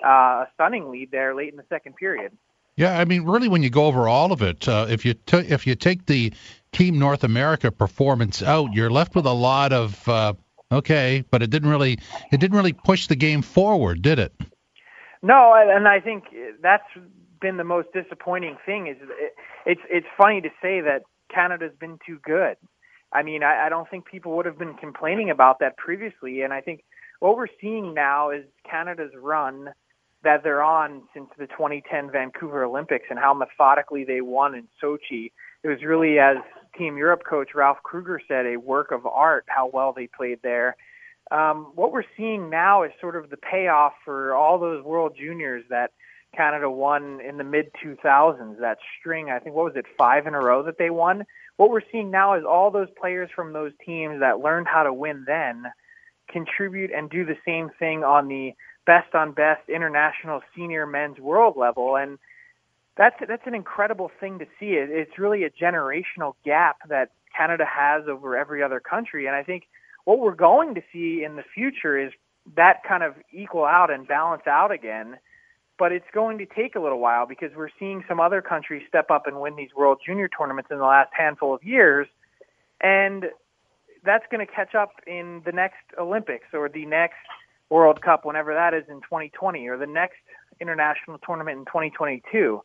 uh, 0.05 0.07
a 0.43 0.47
stunning 0.53 0.91
lead 0.91 1.09
there 1.11 1.33
late 1.33 1.49
in 1.49 1.57
the 1.57 1.65
second 1.69 1.95
period. 1.95 2.31
Yeah, 2.75 2.99
I 2.99 3.05
mean, 3.05 3.23
really, 3.23 3.47
when 3.47 3.63
you 3.63 3.71
go 3.71 3.85
over 3.85 4.07
all 4.07 4.31
of 4.31 4.43
it, 4.43 4.67
uh, 4.67 4.85
if 4.87 5.03
you 5.03 5.15
t- 5.15 5.37
if 5.37 5.65
you 5.65 5.73
take 5.73 6.05
the 6.05 6.31
Team 6.71 6.99
North 6.99 7.23
America 7.23 7.71
performance 7.71 8.43
out, 8.43 8.73
you're 8.73 8.91
left 8.91 9.15
with 9.15 9.25
a 9.25 9.33
lot 9.33 9.73
of 9.73 10.07
uh, 10.07 10.33
okay, 10.71 11.23
but 11.31 11.41
it 11.41 11.49
didn't 11.49 11.69
really 11.69 11.97
it 12.31 12.39
didn't 12.39 12.55
really 12.55 12.73
push 12.73 13.07
the 13.07 13.15
game 13.15 13.41
forward, 13.41 14.03
did 14.03 14.19
it? 14.19 14.33
No, 15.21 15.53
and 15.55 15.87
I 15.87 15.99
think 15.99 16.25
that's 16.61 16.83
been 17.41 17.57
the 17.57 17.63
most 17.63 17.89
disappointing 17.93 18.57
thing. 18.65 18.87
Is 18.87 18.97
it, 19.01 19.33
it's 19.65 19.81
it's 19.89 20.07
funny 20.17 20.41
to 20.41 20.49
say 20.61 20.81
that 20.81 21.03
Canada's 21.33 21.73
been 21.79 21.99
too 22.05 22.19
good. 22.23 22.57
I 23.13 23.23
mean, 23.23 23.43
I, 23.43 23.65
I 23.67 23.69
don't 23.69 23.89
think 23.89 24.05
people 24.05 24.35
would 24.35 24.45
have 24.45 24.57
been 24.59 24.75
complaining 24.75 25.29
about 25.29 25.59
that 25.59 25.77
previously. 25.77 26.41
And 26.41 26.53
I 26.53 26.61
think 26.61 26.83
what 27.19 27.37
we're 27.37 27.47
seeing 27.61 27.93
now 27.93 28.31
is 28.31 28.43
Canada's 28.69 29.11
run 29.19 29.69
that 30.23 30.43
they're 30.43 30.63
on 30.63 31.03
since 31.13 31.27
the 31.37 31.47
2010 31.47 32.11
Vancouver 32.11 32.63
Olympics 32.63 33.05
and 33.09 33.19
how 33.19 33.33
methodically 33.33 34.03
they 34.03 34.21
won 34.21 34.55
in 34.55 34.67
Sochi. 34.81 35.31
It 35.63 35.67
was 35.67 35.83
really, 35.83 36.19
as 36.19 36.37
Team 36.77 36.97
Europe 36.97 37.21
coach 37.27 37.49
Ralph 37.55 37.77
Krueger 37.83 38.19
said, 38.27 38.45
a 38.45 38.57
work 38.57 38.91
of 38.91 39.05
art 39.05 39.45
how 39.47 39.69
well 39.71 39.93
they 39.93 40.07
played 40.07 40.39
there. 40.43 40.75
Um, 41.31 41.71
what 41.75 41.91
we're 41.91 42.03
seeing 42.15 42.49
now 42.49 42.83
is 42.83 42.91
sort 43.01 43.15
of 43.15 43.29
the 43.29 43.37
payoff 43.37 43.93
for 44.05 44.33
all 44.33 44.59
those 44.59 44.83
World 44.83 45.13
Juniors 45.17 45.63
that 45.69 45.91
Canada 46.35 46.69
won 46.69 47.19
in 47.21 47.37
the 47.37 47.43
mid 47.43 47.71
2000s. 47.83 48.59
That 48.59 48.77
string, 48.99 49.29
I 49.29 49.39
think, 49.39 49.55
what 49.55 49.65
was 49.65 49.75
it, 49.75 49.85
five 49.97 50.27
in 50.27 50.33
a 50.33 50.39
row 50.39 50.63
that 50.63 50.77
they 50.77 50.89
won? 50.89 51.25
what 51.57 51.71
we're 51.71 51.81
seeing 51.91 52.09
now 52.09 52.35
is 52.35 52.43
all 52.47 52.71
those 52.71 52.87
players 52.99 53.29
from 53.35 53.51
those 53.51 53.71
teams 53.85 54.19
that 54.21 54.39
learned 54.39 54.67
how 54.67 54.83
to 54.83 54.93
win 54.93 55.25
then 55.27 55.65
contribute 56.29 56.91
and 56.91 57.09
do 57.09 57.25
the 57.25 57.37
same 57.45 57.69
thing 57.77 58.03
on 58.03 58.27
the 58.27 58.53
best 58.85 59.13
on 59.13 59.33
best 59.33 59.67
international 59.67 60.41
senior 60.55 60.85
men's 60.85 61.19
world 61.19 61.55
level 61.57 61.97
and 61.97 62.17
that's 62.95 63.15
that's 63.27 63.45
an 63.45 63.53
incredible 63.53 64.09
thing 64.19 64.39
to 64.39 64.45
see 64.59 64.71
it 64.71 64.89
it's 64.89 65.17
really 65.17 65.43
a 65.43 65.49
generational 65.49 66.33
gap 66.45 66.77
that 66.87 67.11
Canada 67.35 67.65
has 67.65 68.07
over 68.07 68.37
every 68.37 68.63
other 68.63 68.79
country 68.79 69.25
and 69.25 69.35
I 69.35 69.43
think 69.43 69.63
what 70.07 70.19
we're 70.19 70.35
going 70.35 70.73
to 70.75 70.81
see 70.93 71.23
in 71.25 71.35
the 71.35 71.43
future 71.53 71.99
is 71.99 72.13
that 72.55 72.81
kind 72.87 73.03
of 73.03 73.13
equal 73.33 73.65
out 73.65 73.91
and 73.91 74.07
balance 74.07 74.47
out 74.47 74.71
again 74.71 75.17
but 75.77 75.91
it's 75.91 76.05
going 76.13 76.37
to 76.39 76.45
take 76.45 76.75
a 76.75 76.79
little 76.79 76.99
while 76.99 77.25
because 77.27 77.51
we're 77.55 77.69
seeing 77.79 78.03
some 78.07 78.19
other 78.19 78.41
countries 78.41 78.83
step 78.87 79.11
up 79.11 79.27
and 79.27 79.39
win 79.39 79.55
these 79.55 79.69
World 79.75 79.99
Junior 80.05 80.27
tournaments 80.27 80.71
in 80.71 80.77
the 80.77 80.83
last 80.83 81.11
handful 81.17 81.53
of 81.53 81.63
years, 81.63 82.07
and 82.81 83.25
that's 84.03 84.25
going 84.31 84.45
to 84.45 84.51
catch 84.51 84.73
up 84.73 84.91
in 85.05 85.41
the 85.45 85.51
next 85.51 85.83
Olympics 85.99 86.47
or 86.53 86.69
the 86.69 86.85
next 86.85 87.17
World 87.69 88.01
Cup, 88.01 88.25
whenever 88.25 88.53
that 88.53 88.73
is 88.73 88.85
in 88.89 89.01
2020, 89.01 89.67
or 89.67 89.77
the 89.77 89.85
next 89.85 90.17
international 90.59 91.19
tournament 91.19 91.59
in 91.59 91.65
2022. 91.65 92.61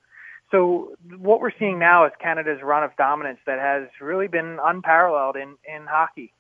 So 0.51 0.93
what 1.19 1.41
we're 1.41 1.51
seeing 1.59 1.79
now 1.79 2.07
is 2.07 2.13
Canada's 2.21 2.63
run 2.63 2.85
of 2.85 2.97
dominance 2.97 3.41
that 3.47 3.59
has 3.59 3.89
really 4.01 4.29
been 4.29 4.59
unparalleled 4.63 5.37
in, 5.37 5.57
in 5.67 5.87
hockey. 5.87 6.33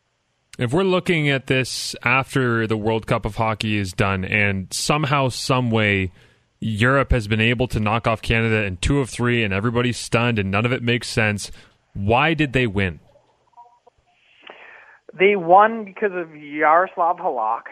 If 0.58 0.74
we're 0.74 0.84
looking 0.84 1.30
at 1.30 1.46
this 1.46 1.96
after 2.02 2.66
the 2.66 2.76
World 2.76 3.06
Cup 3.06 3.24
of 3.24 3.36
Hockey 3.36 3.78
is 3.78 3.92
done 3.92 4.22
and 4.22 4.70
somehow, 4.70 5.30
some 5.30 5.70
way, 5.70 6.12
Europe 6.60 7.10
has 7.10 7.26
been 7.26 7.40
able 7.40 7.66
to 7.68 7.80
knock 7.80 8.06
off 8.06 8.20
Canada 8.20 8.62
in 8.64 8.76
two 8.76 9.00
of 9.00 9.08
three, 9.08 9.42
and 9.42 9.54
everybody's 9.54 9.96
stunned, 9.96 10.38
and 10.38 10.50
none 10.50 10.66
of 10.66 10.72
it 10.72 10.82
makes 10.82 11.08
sense. 11.08 11.50
Why 11.94 12.34
did 12.34 12.52
they 12.52 12.66
win? 12.66 13.00
They 15.18 15.36
won 15.36 15.84
because 15.86 16.12
of 16.12 16.36
Yaroslav 16.36 17.16
Halak. 17.16 17.62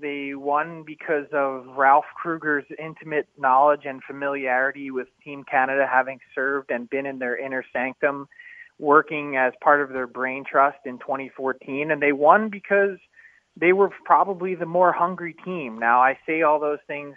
They 0.00 0.32
won 0.34 0.82
because 0.84 1.26
of 1.32 1.76
Ralph 1.76 2.06
Krueger's 2.16 2.64
intimate 2.78 3.28
knowledge 3.38 3.82
and 3.84 4.02
familiarity 4.02 4.90
with 4.90 5.08
Team 5.22 5.44
Canada, 5.44 5.86
having 5.90 6.18
served 6.34 6.70
and 6.70 6.88
been 6.88 7.04
in 7.04 7.18
their 7.18 7.36
inner 7.36 7.64
sanctum, 7.70 8.28
working 8.78 9.36
as 9.36 9.52
part 9.62 9.80
of 9.80 9.90
their 9.90 10.06
brain 10.06 10.44
trust 10.50 10.78
in 10.84 10.98
2014. 10.98 11.90
And 11.90 12.02
they 12.02 12.12
won 12.12 12.48
because 12.48 12.98
they 13.56 13.72
were 13.72 13.90
probably 14.04 14.54
the 14.54 14.66
more 14.66 14.92
hungry 14.92 15.34
team. 15.44 15.78
Now, 15.78 16.00
I 16.00 16.18
say 16.26 16.42
all 16.42 16.58
those 16.58 16.80
things 16.86 17.16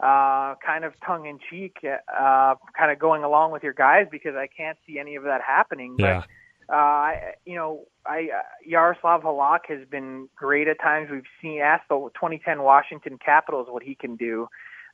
uh, 0.00 0.54
kind 0.64 0.84
of 0.84 0.94
tongue 1.06 1.26
in 1.26 1.38
cheek, 1.50 1.76
uh, 1.84 2.54
kind 2.76 2.90
of 2.90 2.98
going 2.98 3.22
along 3.22 3.52
with 3.52 3.62
your 3.62 3.74
guys 3.74 4.06
because 4.10 4.34
I 4.34 4.46
can't 4.46 4.78
see 4.86 4.98
any 4.98 5.16
of 5.16 5.24
that 5.24 5.42
happening. 5.46 5.96
Yeah. 5.98 6.22
But, 6.68 6.74
uh, 6.74 7.12
you 7.44 7.56
know, 7.56 7.86
I, 8.06 8.28
uh, 8.34 8.42
Yaroslav 8.64 9.22
Halak 9.22 9.66
has 9.68 9.86
been 9.88 10.28
great 10.34 10.68
at 10.68 10.80
times. 10.80 11.10
We've 11.10 11.22
seen, 11.42 11.60
asked 11.60 11.88
the 11.88 11.96
2010 12.14 12.62
Washington 12.62 13.18
Capitals 13.18 13.66
what 13.68 13.82
he 13.82 13.94
can 13.94 14.16
do, 14.16 14.48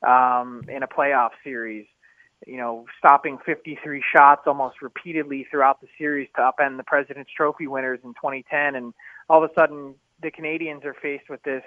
um, 0.05 0.63
in 0.67 0.83
a 0.83 0.87
playoff 0.87 1.31
series. 1.43 1.85
You 2.45 2.57
know, 2.57 2.85
stopping 2.99 3.39
53 3.45 4.03
shots 4.15 4.43
almost 4.45 4.81
repeatedly 4.81 5.47
throughout 5.49 5.81
the 5.81 5.87
series 5.97 6.29
to 6.35 6.41
upend 6.41 6.77
the 6.77 6.83
President's 6.83 7.31
Trophy 7.35 7.67
winners 7.67 7.99
in 8.03 8.13
2010. 8.13 8.75
And 8.75 8.93
all 9.29 9.43
of 9.43 9.49
a 9.49 9.53
sudden, 9.59 9.95
the 10.21 10.29
Canadians 10.29 10.85
are 10.85 10.93
faced 10.93 11.29
with 11.29 11.41
this 11.43 11.63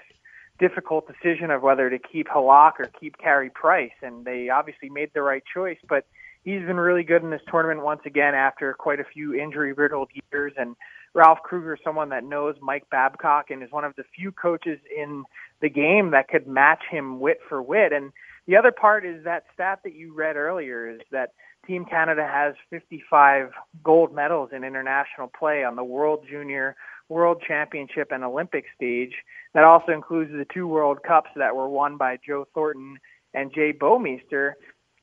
difficult 0.59 1.07
decision 1.07 1.51
of 1.51 1.61
whether 1.61 1.89
to 1.89 1.99
keep 1.99 2.27
Halak 2.27 2.73
or 2.79 2.89
keep 2.99 3.17
Carey 3.17 3.49
Price, 3.49 3.91
and 4.01 4.23
they 4.23 4.49
obviously 4.49 4.89
made 4.89 5.09
the 5.13 5.21
right 5.21 5.43
choice. 5.53 5.77
But 5.89 6.05
he's 6.43 6.61
been 6.61 6.77
really 6.77 7.03
good 7.03 7.23
in 7.23 7.31
this 7.31 7.41
tournament 7.49 7.83
once 7.83 8.01
again 8.05 8.35
after 8.35 8.73
quite 8.73 8.99
a 8.99 9.03
few 9.03 9.33
injury-riddled 9.33 10.09
years. 10.31 10.53
And 10.57 10.75
Ralph 11.13 11.39
Krueger, 11.43 11.77
someone 11.83 12.09
that 12.09 12.23
knows 12.23 12.55
Mike 12.61 12.89
Babcock 12.89 13.49
and 13.49 13.61
is 13.61 13.71
one 13.71 13.83
of 13.83 13.95
the 13.95 14.03
few 14.15 14.31
coaches 14.31 14.79
in 14.95 15.25
the 15.61 15.69
game 15.69 16.11
that 16.11 16.29
could 16.29 16.47
match 16.47 16.83
him 16.89 17.19
wit 17.19 17.39
for 17.49 17.61
wit. 17.61 17.91
And 17.91 18.11
the 18.47 18.57
other 18.57 18.71
part 18.71 19.05
is 19.05 19.23
that 19.23 19.43
stat 19.53 19.79
that 19.83 19.93
you 19.93 20.13
read 20.13 20.35
earlier 20.35 20.89
is 20.89 21.01
that 21.11 21.33
Team 21.67 21.85
Canada 21.85 22.27
has 22.27 22.55
55 22.69 23.51
gold 23.83 24.13
medals 24.13 24.49
in 24.51 24.63
international 24.63 25.31
play 25.37 25.63
on 25.63 25.75
the 25.75 25.83
World 25.83 26.25
Junior, 26.29 26.75
World 27.07 27.43
Championship, 27.47 28.11
and 28.11 28.23
Olympic 28.23 28.65
stage. 28.75 29.13
That 29.53 29.63
also 29.63 29.91
includes 29.91 30.31
the 30.31 30.45
two 30.51 30.67
World 30.67 30.99
Cups 31.03 31.29
that 31.35 31.55
were 31.55 31.69
won 31.69 31.97
by 31.97 32.17
Joe 32.25 32.47
Thornton 32.53 32.97
and 33.33 33.53
Jay 33.53 33.73
Bouwmeester. 33.73 34.53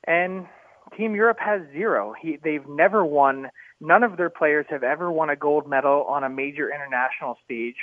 And 0.05 0.45
Team 0.97 1.15
Europe 1.15 1.37
has 1.39 1.61
zero. 1.71 2.13
He, 2.19 2.37
they've 2.43 2.67
never 2.67 3.05
won. 3.05 3.49
None 3.79 4.03
of 4.03 4.17
their 4.17 4.29
players 4.29 4.65
have 4.69 4.83
ever 4.83 5.11
won 5.11 5.29
a 5.29 5.35
gold 5.35 5.67
medal 5.67 6.03
on 6.09 6.23
a 6.23 6.29
major 6.29 6.69
international 6.73 7.37
stage. 7.45 7.75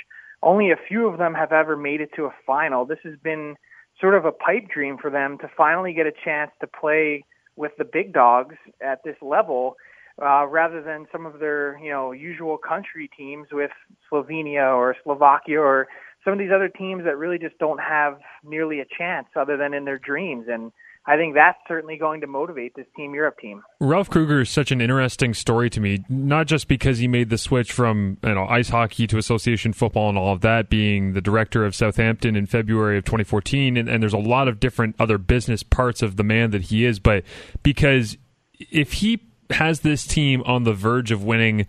Only 0.43 0.71
a 0.71 0.77
few 0.87 1.07
of 1.07 1.17
them 1.17 1.33
have 1.33 1.51
ever 1.51 1.75
made 1.75 2.01
it 2.01 2.11
to 2.15 2.25
a 2.25 2.35
final. 2.45 2.85
This 2.85 2.99
has 3.03 3.15
been 3.23 3.55
sort 3.99 4.15
of 4.15 4.25
a 4.25 4.31
pipe 4.31 4.69
dream 4.73 4.97
for 4.97 5.09
them 5.09 5.37
to 5.39 5.49
finally 5.55 5.93
get 5.93 6.05
a 6.05 6.11
chance 6.11 6.51
to 6.61 6.67
play 6.67 7.23
with 7.55 7.71
the 7.77 7.85
big 7.85 8.13
dogs 8.13 8.55
at 8.81 9.03
this 9.03 9.15
level 9.21 9.75
uh, 10.21 10.45
rather 10.47 10.81
than 10.81 11.07
some 11.11 11.25
of 11.25 11.39
their 11.39 11.77
you 11.79 11.91
know 11.91 12.11
usual 12.11 12.57
country 12.57 13.09
teams 13.17 13.47
with 13.51 13.71
Slovenia 14.11 14.75
or 14.75 14.95
Slovakia 15.03 15.59
or 15.59 15.87
some 16.23 16.33
of 16.33 16.39
these 16.39 16.51
other 16.53 16.69
teams 16.69 17.03
that 17.05 17.17
really 17.17 17.37
just 17.37 17.57
don't 17.57 17.79
have 17.79 18.19
nearly 18.43 18.79
a 18.79 18.85
chance 18.85 19.27
other 19.35 19.57
than 19.57 19.73
in 19.73 19.85
their 19.85 19.99
dreams. 19.99 20.47
And 20.49 20.71
I 21.09 21.15
think 21.15 21.35
that's 21.35 21.57
certainly 21.69 21.97
going 21.97 22.19
to 22.19 22.27
motivate 22.27 22.75
this 22.75 22.85
Team 22.97 23.15
Europe 23.15 23.39
team. 23.39 23.63
Ralph 23.79 24.09
Krueger 24.09 24.41
is 24.41 24.49
such 24.49 24.71
an 24.73 24.81
interesting 24.81 25.33
story 25.33 25.69
to 25.69 25.79
me, 25.79 26.03
not 26.09 26.47
just 26.47 26.67
because 26.67 26.97
he 26.97 27.07
made 27.07 27.29
the 27.29 27.37
switch 27.37 27.71
from 27.71 28.17
you 28.23 28.35
know 28.35 28.45
ice 28.45 28.67
hockey 28.67 29.07
to 29.07 29.17
association 29.17 29.71
football 29.71 30.09
and 30.09 30.17
all 30.17 30.33
of 30.33 30.41
that, 30.41 30.69
being 30.69 31.13
the 31.13 31.21
director 31.21 31.65
of 31.65 31.73
Southampton 31.73 32.35
in 32.35 32.45
February 32.45 32.97
of 32.97 33.05
2014, 33.05 33.77
and, 33.77 33.87
and 33.87 34.03
there's 34.03 34.11
a 34.11 34.17
lot 34.17 34.49
of 34.49 34.59
different 34.59 34.97
other 34.99 35.17
business 35.17 35.63
parts 35.63 36.01
of 36.01 36.17
the 36.17 36.23
man 36.23 36.51
that 36.51 36.63
he 36.63 36.83
is, 36.83 36.99
but 36.99 37.23
because 37.63 38.17
if 38.59 38.93
he 38.93 39.21
has 39.51 39.79
this 39.79 40.05
team 40.05 40.43
on 40.45 40.65
the 40.65 40.73
verge 40.73 41.11
of 41.11 41.23
winning 41.23 41.67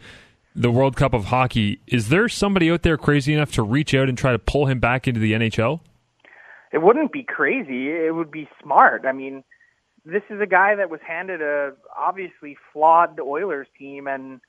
the 0.57 0.73
World 0.73 0.97
Cup 0.97 1.15
of 1.15 1.27
Hockey, 1.27 1.81
is 1.87 2.09
there 2.09 2.29
somebody 2.29 2.69
out 2.73 2.83
there 2.83 2.97
crazy 2.97 3.33
enough 3.33 3.53
to 3.53 3.63
reach 3.63 3.95
out 3.95 4.09
and 4.09 4.19
try 4.19 4.33
to 4.33 4.39
pull 4.39 4.67
him 4.67 4.81
back 4.81 5.07
into 5.07 5.21
the 5.21 5.33
NHL? 5.33 5.81
It 6.73 6.79
wouldn't 6.79 7.13
be 7.13 7.23
crazy. 7.23 7.91
It 7.91 8.15
would 8.15 8.31
be 8.31 8.49
smart. 8.63 9.05
I 9.07 9.13
mean, 9.13 9.45
this 10.05 10.23
is 10.31 10.41
a 10.41 10.47
guy 10.47 10.75
that 10.75 10.91
was 10.91 11.01
handed 11.07 11.43
a 11.43 11.73
obviously 11.97 12.57
flawed 12.73 13.19
Oilers 13.21 13.69
team, 13.79 14.07
and 14.07 14.41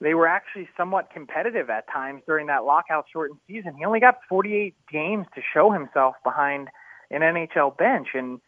they 0.00 0.14
were 0.14 0.26
actually 0.26 0.68
somewhat 0.76 1.10
competitive 1.12 1.70
at 1.70 1.90
times 1.92 2.22
during 2.26 2.46
that 2.48 2.64
lockout 2.64 3.06
shortened 3.12 3.40
season. 3.46 3.74
He 3.76 3.84
only 3.84 4.00
got 4.00 4.18
48 4.28 4.74
games 4.90 5.26
to 5.34 5.42
show 5.52 5.70
himself 5.70 6.16
behind 6.24 6.68
an 7.10 7.20
NHL 7.20 7.76
bench, 7.76 8.08
and 8.14 8.40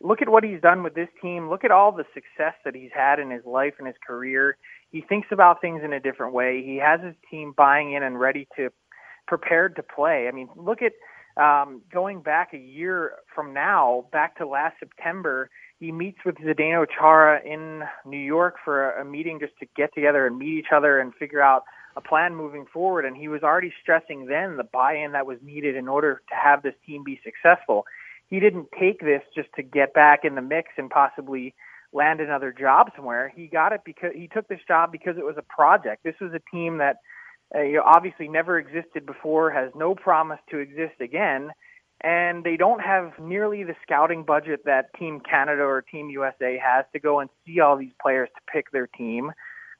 look 0.00 0.22
at 0.22 0.28
what 0.28 0.44
he's 0.44 0.60
done 0.60 0.82
with 0.82 0.94
this 0.94 1.08
team. 1.20 1.48
Look 1.48 1.64
at 1.64 1.70
all 1.70 1.92
the 1.92 2.04
success 2.14 2.54
that 2.64 2.74
he's 2.74 2.90
had 2.94 3.18
in 3.18 3.30
his 3.30 3.44
life 3.44 3.74
and 3.78 3.86
his 3.86 3.96
career. 4.06 4.56
He 4.90 5.00
thinks 5.00 5.28
about 5.30 5.60
things 5.60 5.82
in 5.84 5.92
a 5.92 6.00
different 6.00 6.34
way. 6.34 6.62
He 6.62 6.76
has 6.76 7.00
his 7.00 7.14
team 7.30 7.54
buying 7.56 7.94
in 7.94 8.02
and 8.02 8.20
ready 8.20 8.46
to 8.56 8.70
prepared 9.26 9.76
to 9.76 9.82
play. 9.82 10.28
I 10.28 10.32
mean, 10.32 10.48
look 10.56 10.82
at 10.82 10.92
um, 11.36 11.82
going 11.92 12.20
back 12.20 12.52
a 12.52 12.58
year 12.58 13.12
from 13.34 13.54
now, 13.54 14.06
back 14.12 14.36
to 14.38 14.46
last 14.46 14.76
September, 14.78 15.48
he 15.80 15.90
meets 15.90 16.18
with 16.24 16.36
Zdeno 16.36 16.86
Chara 16.86 17.40
in 17.44 17.82
New 18.04 18.18
York 18.18 18.56
for 18.64 18.90
a, 18.90 19.02
a 19.02 19.04
meeting 19.04 19.40
just 19.40 19.58
to 19.60 19.66
get 19.76 19.94
together 19.94 20.26
and 20.26 20.38
meet 20.38 20.58
each 20.58 20.72
other 20.74 21.00
and 21.00 21.14
figure 21.14 21.42
out 21.42 21.64
a 21.96 22.00
plan 22.00 22.34
moving 22.34 22.66
forward. 22.72 23.04
And 23.04 23.16
he 23.16 23.28
was 23.28 23.42
already 23.42 23.72
stressing 23.82 24.26
then 24.26 24.56
the 24.56 24.64
buy-in 24.64 25.12
that 25.12 25.26
was 25.26 25.38
needed 25.42 25.76
in 25.76 25.88
order 25.88 26.22
to 26.28 26.34
have 26.34 26.62
this 26.62 26.74
team 26.86 27.02
be 27.04 27.20
successful. 27.24 27.84
He 28.28 28.40
didn't 28.40 28.68
take 28.78 29.00
this 29.00 29.22
just 29.34 29.48
to 29.56 29.62
get 29.62 29.92
back 29.92 30.24
in 30.24 30.34
the 30.34 30.42
mix 30.42 30.70
and 30.76 30.88
possibly 30.88 31.54
land 31.92 32.20
another 32.20 32.52
job 32.52 32.90
somewhere. 32.96 33.32
He 33.34 33.46
got 33.46 33.72
it 33.72 33.82
because 33.84 34.12
he 34.14 34.28
took 34.28 34.48
this 34.48 34.60
job 34.66 34.92
because 34.92 35.18
it 35.18 35.24
was 35.24 35.36
a 35.36 35.42
project. 35.42 36.04
This 36.04 36.14
was 36.20 36.32
a 36.32 36.40
team 36.50 36.78
that 36.78 36.96
uh, 37.54 37.60
you 37.60 37.74
know, 37.74 37.82
obviously 37.84 38.28
never 38.28 38.58
existed 38.58 39.06
before, 39.06 39.50
has 39.50 39.70
no 39.74 39.94
promise 39.94 40.40
to 40.50 40.58
exist 40.58 41.00
again, 41.00 41.50
and 42.02 42.44
they 42.44 42.56
don't 42.56 42.80
have 42.80 43.12
nearly 43.20 43.62
the 43.64 43.74
scouting 43.82 44.24
budget 44.24 44.64
that 44.64 44.92
Team 44.98 45.20
Canada 45.20 45.62
or 45.62 45.82
Team 45.82 46.10
USA 46.10 46.58
has 46.62 46.84
to 46.92 46.98
go 46.98 47.20
and 47.20 47.30
see 47.46 47.60
all 47.60 47.76
these 47.76 47.92
players 48.00 48.28
to 48.34 48.52
pick 48.52 48.70
their 48.72 48.86
team. 48.86 49.32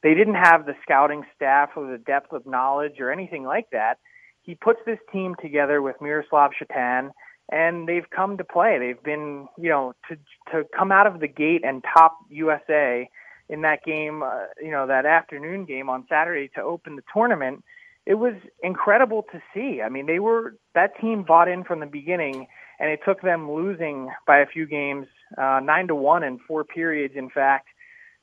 They 0.03 0.15
didn't 0.15 0.35
have 0.35 0.67
the 0.67 0.75
scouting 0.83 1.25
staff 1.35 1.71
or 1.77 1.91
the 1.91 1.99
depth 1.99 2.33
of 2.33 2.47
knowledge 2.47 3.01
or 3.01 3.11
anything 3.11 3.45
like 3.45 3.71
that. 3.73 3.99
He 4.43 4.55
puts 4.55 4.81
this 4.85 4.99
team 5.13 5.35
together 5.41 5.81
with 5.81 5.97
Miroslav 6.01 6.51
Satan, 6.59 7.13
and 7.51 7.89
they've 7.89 8.09
come 8.15 8.37
to 8.39 8.45
play. 8.45 8.79
They've 8.79 9.03
been, 9.03 9.47
you 9.57 9.71
know, 9.71 9.95
to 10.09 10.17
to 10.53 10.65
come 10.77 10.93
out 10.93 11.07
of 11.07 11.21
the 11.21 11.29
gate 11.29 11.63
and 11.65 11.83
top 11.97 12.19
USA 12.29 13.09
in 13.49 13.63
that 13.63 13.85
game, 13.85 14.23
uh, 14.23 14.47
you 14.61 14.71
know, 14.71 14.87
that 14.87 15.07
afternoon 15.07 15.65
game 15.65 15.89
on 15.89 16.07
Saturday 16.09 16.51
to 16.55 16.63
open 16.63 16.97
the 16.97 17.03
tournament, 17.13 17.65
it 18.07 18.15
was 18.15 18.35
incredible 18.63 19.25
to 19.33 19.41
see. 19.55 19.81
I 19.83 19.89
mean, 19.89 20.07
they 20.07 20.19
were 20.19 20.57
that 20.75 20.99
team 21.01 21.25
bought 21.27 21.49
in 21.49 21.65
from 21.65 21.81
the 21.81 21.87
beginning, 21.87 22.47
and 22.81 22.91
it 22.91 23.01
took 23.07 23.23
them 23.23 23.51
losing 23.51 24.11
by 24.27 24.39
a 24.39 24.47
few 24.47 24.67
games, 24.67 25.07
uh, 25.39 25.61
nine 25.63 25.89
to 25.89 25.95
one 25.95 26.25
in 26.25 26.39
four 26.47 26.65
periods, 26.65 27.15
in 27.17 27.31
fact, 27.31 27.69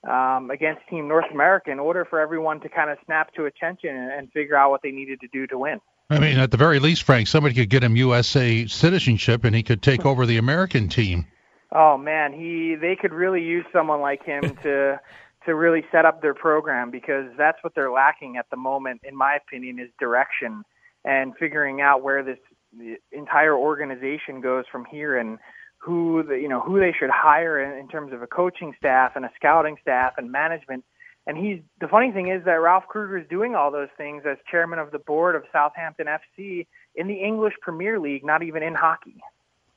um, 0.10 0.50
against 0.52 0.82
Team 0.90 1.08
North 1.08 1.32
America, 1.32 1.72
in 1.72 1.80
order 1.80 2.06
for 2.06 2.20
everyone 2.20 2.60
to 2.62 2.70
kind 2.70 2.90
of 2.90 2.98
snap 3.06 3.34
to 3.36 3.46
attention 3.46 3.96
and, 3.96 4.12
and 4.12 4.32
figure 4.32 4.56
out 4.56 4.70
what 4.70 4.82
they 4.82 4.92
needed 4.92 5.22
to 5.22 5.28
do 5.32 5.48
to 5.48 5.58
win. 5.58 5.80
I 6.10 6.20
mean, 6.20 6.40
at 6.40 6.50
the 6.50 6.58
very 6.58 6.80
least, 6.80 7.04
Frank, 7.04 7.28
somebody 7.28 7.54
could 7.54 7.70
get 7.70 7.84
him 7.84 7.96
USA 7.96 8.66
citizenship, 8.66 9.44
and 9.44 9.56
he 9.56 9.62
could 9.62 9.82
take 9.82 10.06
over 10.06 10.26
the 10.26 10.38
American 10.38 10.90
team. 10.90 11.28
Oh 11.72 11.98
man, 11.98 12.34
he 12.34 12.76
they 12.76 12.96
could 12.96 13.14
really 13.14 13.44
use 13.44 13.66
someone 13.72 14.02
like 14.02 14.24
him 14.24 14.42
to 14.64 15.00
to 15.46 15.56
really 15.56 15.86
set 15.92 16.06
up 16.06 16.22
their 16.22 16.34
program 16.34 16.92
because 16.92 17.26
that's 17.38 17.58
what 17.64 17.74
they're 17.74 17.92
lacking 17.92 18.38
at 18.38 18.50
the 18.50 18.58
moment 18.58 19.02
in 19.04 19.16
my 19.16 19.36
opinion 19.36 19.80
is 19.80 19.90
direction 20.00 20.64
and 21.06 21.34
figuring 21.38 21.82
out 21.82 22.04
where 22.04 22.24
this 22.24 22.38
entire 23.12 23.56
organization 23.56 24.42
goes 24.42 24.66
from 24.72 24.86
here 24.86 25.18
and 25.18 25.40
who 25.78 26.24
the, 26.24 26.36
you 26.36 26.50
know 26.50 26.60
who 26.60 26.80
they 26.80 26.94
should 26.98 27.10
hire 27.10 27.62
in, 27.62 27.80
in 27.80 27.88
terms 27.88 28.12
of 28.12 28.22
a 28.22 28.28
coaching 28.28 28.74
staff 28.78 29.14
and 29.16 29.24
a 29.24 29.32
scouting 29.36 29.78
staff 29.82 30.14
and 30.18 30.32
management 30.32 30.84
and 31.26 31.38
he's 31.38 31.60
the 31.80 31.88
funny 31.88 32.12
thing 32.12 32.30
is 32.30 32.44
that 32.46 32.54
Ralph 32.54 32.88
Krueger 32.88 33.18
is 33.18 33.28
doing 33.30 33.54
all 33.56 33.72
those 33.72 33.90
things 33.98 34.24
as 34.30 34.38
chairman 34.50 34.80
of 34.80 34.92
the 34.92 35.00
board 35.00 35.36
of 35.36 35.44
Southampton 35.52 36.08
FC 36.08 36.66
in 36.96 37.08
the 37.08 37.14
English 37.14 37.54
Premier 37.62 38.00
League, 38.00 38.26
not 38.26 38.42
even 38.42 38.64
in 38.64 38.74
hockey. 38.74 39.22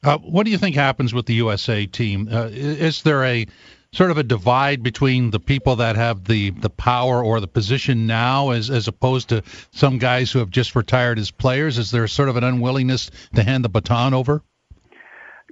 Uh, 0.05 0.19
what 0.19 0.45
do 0.45 0.51
you 0.51 0.59
think 0.59 0.75
happens 0.75 1.15
with 1.15 1.27
the 1.27 1.35
USA 1.35 1.87
team? 1.87 2.29
Uh, 2.31 2.49
is 2.51 3.03
there 3.03 3.25
a 3.25 3.47
sort 3.93 4.11
of 4.11 4.19
a 4.19 4.23
divide 4.23 4.83
between 4.83 5.31
the 5.31 5.39
people 5.39 5.77
that 5.77 5.97
have 5.97 6.25
the, 6.25 6.51
the 6.51 6.71
power 6.71 7.23
or 7.23 7.41
the 7.41 7.47
position 7.47 8.07
now 8.07 8.51
as, 8.51 8.71
as 8.71 8.89
opposed 8.89 9.29
to 9.29 9.43
some 9.71 9.99
guys 9.99 10.33
who 10.33 10.41
have 10.41 10.51
just 10.51 10.75
retired 10.75 11.19
as 11.19 11.31
players? 11.31 11.79
Is 11.79 11.91
there 11.91 12.09
sort 12.09 12.29
of 12.29 12.37
an 12.37 12.43
unwillingness 12.43 13.11
to 13.35 13.45
hand 13.45 13.65
the 13.65 13.69
baton 13.69 14.13
over? 14.15 14.43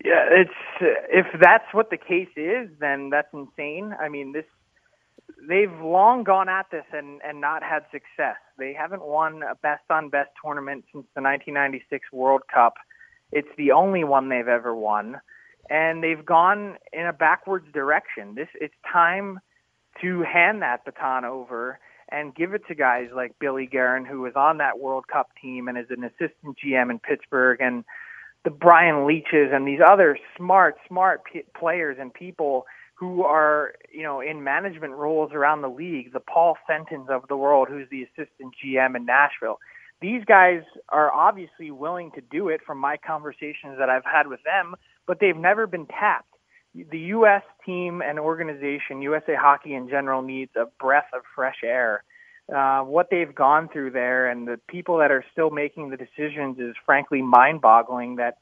Yeah, 0.03 0.25
it's 0.31 0.51
if 1.11 1.27
that's 1.41 1.73
what 1.73 1.91
the 1.91 1.99
case 1.99 2.31
is, 2.35 2.71
then 2.81 3.11
that's 3.11 3.29
insane. 3.35 3.95
I 4.01 4.09
mean, 4.09 4.33
this 4.33 4.47
they've 5.47 5.71
long 5.83 6.25
gone 6.25 6.49
at 6.49 6.71
this 6.71 6.85
and 6.93 7.21
and 7.23 7.41
not 7.41 7.63
had 7.63 7.83
success. 7.93 8.37
They 8.59 8.73
haven't 8.73 9.05
won 9.05 9.43
a 9.43 9.55
best 9.57 9.85
on 9.91 10.09
best 10.09 10.31
tournament 10.43 10.87
since 10.91 11.05
the 11.15 11.21
1996 11.21 12.07
World 12.13 12.43
Cup. 12.53 12.75
It's 13.33 13.49
the 13.57 13.73
only 13.73 14.05
one 14.05 14.29
they've 14.29 14.49
ever 14.49 14.75
won, 14.75 15.21
and 15.69 16.03
they've 16.03 16.25
gone 16.25 16.77
in 16.93 17.07
a 17.07 17.13
backwards 17.13 17.67
direction. 17.73 18.35
This 18.35 18.49
it's 18.55 18.75
time 18.91 19.41
to 20.01 20.23
hand 20.23 20.63
that 20.63 20.85
baton 20.85 21.25
over 21.25 21.79
and 22.11 22.35
give 22.35 22.55
it 22.55 22.67
to 22.67 22.75
guys 22.75 23.09
like 23.15 23.39
Billy 23.39 23.67
Guerin, 23.67 24.05
who 24.05 24.21
was 24.21 24.33
on 24.35 24.59
that 24.59 24.79
World 24.81 25.07
Cup 25.07 25.29
team 25.41 25.69
and 25.69 25.79
is 25.79 25.87
an 25.91 26.03
assistant 26.05 26.57
GM 26.65 26.91
in 26.91 26.99
Pittsburgh, 26.99 27.61
and 27.61 27.85
the 28.45 28.51
Brian 28.51 29.07
Leetches 29.07 29.55
and 29.55 29.67
these 29.67 29.81
other 29.85 30.19
smart, 30.37 30.77
smart 30.89 31.23
p- 31.25 31.45
players 31.57 31.99
and 32.01 32.13
people 32.13 32.67
who 32.95 33.23
are, 33.23 33.75
you 33.93 34.03
know, 34.03 34.21
in 34.21 34.45
management 34.45 34.93
roles 34.93 35.33
around 35.33 35.63
the 35.63 35.69
league. 35.69 36.13
The 36.13 36.21
Paul 36.21 36.57
Fentons 36.69 37.09
of 37.09 37.29
the 37.29 37.37
world, 37.37 37.69
who's 37.69 37.89
the 37.91 38.03
assistant 38.03 38.55
GM 38.63 38.97
in 38.97 39.07
Nashville 39.07 39.59
these 40.01 40.25
guys 40.25 40.63
are 40.89 41.13
obviously 41.13 41.71
willing 41.71 42.11
to 42.13 42.21
do 42.21 42.49
it 42.49 42.61
from 42.67 42.79
my 42.79 42.97
conversations 42.97 43.77
that 43.79 43.91
I've 43.91 44.05
had 44.05 44.27
with 44.27 44.41
them, 44.45 44.75
but 45.07 45.19
they've 45.21 45.37
never 45.37 45.67
been 45.67 45.87
tapped. 45.87 46.27
The 46.75 46.99
U.S. 46.99 47.43
team 47.67 48.01
and 48.01 48.19
organization, 48.19 49.03
USA 49.03 49.35
Hockey 49.35 49.75
in 49.75 49.89
general, 49.89 50.23
needs 50.23 50.53
a 50.57 50.67
breath 50.79 51.09
of 51.13 51.23
fresh 51.35 51.59
air. 51.65 52.05
Uh, 52.55 52.81
what 52.83 53.09
they've 53.11 53.35
gone 53.35 53.69
through 53.69 53.91
there 53.91 54.29
and 54.29 54.47
the 54.47 54.59
people 54.69 54.99
that 54.99 55.11
are 55.11 55.25
still 55.33 55.51
making 55.51 55.91
the 55.91 55.97
decisions 55.97 56.59
is 56.59 56.75
frankly 56.87 57.23
mind-boggling. 57.23 58.17
That 58.17 58.39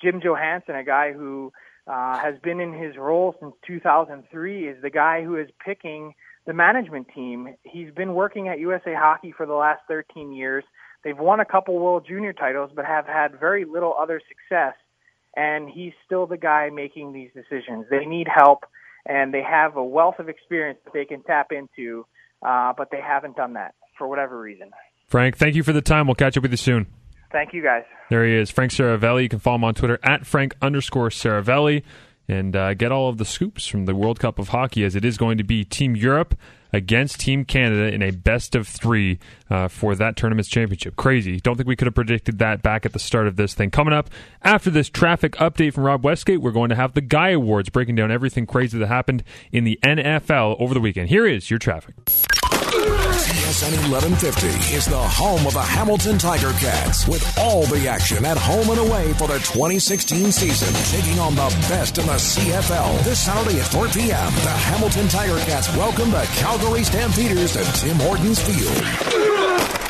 Jim 0.00 0.20
Johannson, 0.20 0.76
a 0.76 0.84
guy 0.84 1.12
who 1.12 1.52
uh, 1.86 2.18
has 2.18 2.34
been 2.42 2.60
in 2.60 2.72
his 2.72 2.96
role 2.96 3.34
since 3.40 3.54
2003, 3.66 4.68
is 4.68 4.80
the 4.82 4.90
guy 4.90 5.24
who 5.24 5.36
is 5.36 5.48
picking 5.64 6.14
the 6.46 6.54
management 6.54 7.08
team. 7.14 7.54
He's 7.64 7.90
been 7.92 8.14
working 8.14 8.48
at 8.48 8.58
USA 8.60 8.94
Hockey 8.94 9.32
for 9.36 9.46
the 9.46 9.54
last 9.54 9.80
13 9.88 10.32
years. 10.32 10.64
They've 11.04 11.18
won 11.18 11.40
a 11.40 11.44
couple 11.44 11.78
World 11.78 12.06
Junior 12.06 12.32
titles, 12.32 12.70
but 12.74 12.84
have 12.84 13.06
had 13.06 13.38
very 13.38 13.64
little 13.64 13.94
other 13.98 14.20
success. 14.28 14.74
And 15.36 15.68
he's 15.68 15.92
still 16.04 16.26
the 16.26 16.36
guy 16.36 16.70
making 16.70 17.12
these 17.12 17.30
decisions. 17.34 17.86
They 17.88 18.04
need 18.04 18.26
help, 18.32 18.64
and 19.06 19.32
they 19.32 19.42
have 19.42 19.76
a 19.76 19.84
wealth 19.84 20.18
of 20.18 20.28
experience 20.28 20.78
that 20.84 20.92
they 20.92 21.04
can 21.04 21.22
tap 21.22 21.52
into, 21.52 22.04
uh, 22.42 22.72
but 22.76 22.90
they 22.90 23.00
haven't 23.00 23.36
done 23.36 23.54
that 23.54 23.74
for 23.96 24.08
whatever 24.08 24.40
reason. 24.40 24.70
Frank, 25.06 25.36
thank 25.36 25.54
you 25.54 25.62
for 25.62 25.72
the 25.72 25.82
time. 25.82 26.06
We'll 26.06 26.16
catch 26.16 26.36
up 26.36 26.42
with 26.42 26.50
you 26.50 26.56
soon. 26.56 26.86
Thank 27.32 27.52
you, 27.52 27.62
guys. 27.62 27.84
There 28.10 28.24
he 28.24 28.34
is, 28.34 28.50
Frank 28.50 28.72
Seravalli. 28.72 29.22
You 29.22 29.28
can 29.28 29.38
follow 29.38 29.56
him 29.56 29.64
on 29.64 29.74
Twitter 29.74 30.00
at 30.02 30.26
Frank 30.26 30.56
underscore 30.60 31.10
Seravalli 31.10 31.84
and 32.30 32.54
uh, 32.54 32.74
get 32.74 32.92
all 32.92 33.08
of 33.08 33.18
the 33.18 33.24
scoops 33.24 33.66
from 33.66 33.86
the 33.86 33.94
World 33.94 34.20
Cup 34.20 34.38
of 34.38 34.50
Hockey 34.50 34.84
as 34.84 34.94
it 34.94 35.04
is 35.04 35.18
going 35.18 35.36
to 35.38 35.44
be 35.44 35.64
Team 35.64 35.96
Europe 35.96 36.36
against 36.72 37.18
Team 37.18 37.44
Canada 37.44 37.92
in 37.92 38.02
a 38.02 38.12
best 38.12 38.54
of 38.54 38.68
three 38.68 39.18
uh, 39.50 39.66
for 39.66 39.96
that 39.96 40.14
tournament's 40.14 40.48
championship. 40.48 40.94
Crazy. 40.94 41.40
Don't 41.40 41.56
think 41.56 41.68
we 41.68 41.74
could 41.74 41.86
have 41.86 41.94
predicted 41.96 42.38
that 42.38 42.62
back 42.62 42.86
at 42.86 42.92
the 42.92 43.00
start 43.00 43.26
of 43.26 43.34
this 43.34 43.54
thing. 43.54 43.72
Coming 43.72 43.92
up 43.92 44.08
after 44.42 44.70
this 44.70 44.88
traffic 44.88 45.32
update 45.32 45.74
from 45.74 45.82
Rob 45.82 46.04
Westgate, 46.04 46.40
we're 46.40 46.52
going 46.52 46.68
to 46.68 46.76
have 46.76 46.94
the 46.94 47.00
Guy 47.00 47.30
Awards 47.30 47.68
breaking 47.68 47.96
down 47.96 48.12
everything 48.12 48.46
crazy 48.46 48.78
that 48.78 48.86
happened 48.86 49.24
in 49.50 49.64
the 49.64 49.80
NFL 49.82 50.60
over 50.60 50.72
the 50.72 50.80
weekend. 50.80 51.08
Here 51.08 51.26
is 51.26 51.50
your 51.50 51.58
traffic. 51.58 51.96
TSN 53.30 53.94
1150 53.94 54.74
is 54.74 54.86
the 54.86 54.98
home 54.98 55.46
of 55.46 55.52
the 55.52 55.62
Hamilton 55.62 56.18
Tiger 56.18 56.50
Cats 56.58 57.06
with 57.06 57.22
all 57.38 57.62
the 57.66 57.86
action 57.86 58.24
at 58.24 58.36
home 58.36 58.68
and 58.70 58.80
away 58.80 59.12
for 59.12 59.28
the 59.28 59.38
2016 59.38 60.32
season, 60.32 60.74
taking 60.90 61.16
on 61.20 61.36
the 61.36 61.46
best 61.70 61.98
in 61.98 62.06
the 62.06 62.18
CFL. 62.18 63.04
This 63.04 63.20
Saturday 63.20 63.60
at 63.60 63.68
4 63.68 63.86
p.m., 63.86 64.34
the 64.42 64.56
Hamilton 64.66 65.06
Tiger 65.06 65.38
Cats 65.46 65.68
welcome 65.76 66.10
the 66.10 66.28
Calgary 66.42 66.82
Stampeders 66.82 67.52
to 67.52 67.62
Tim 67.78 68.00
Hortons 68.00 68.42
Field. 68.42 68.74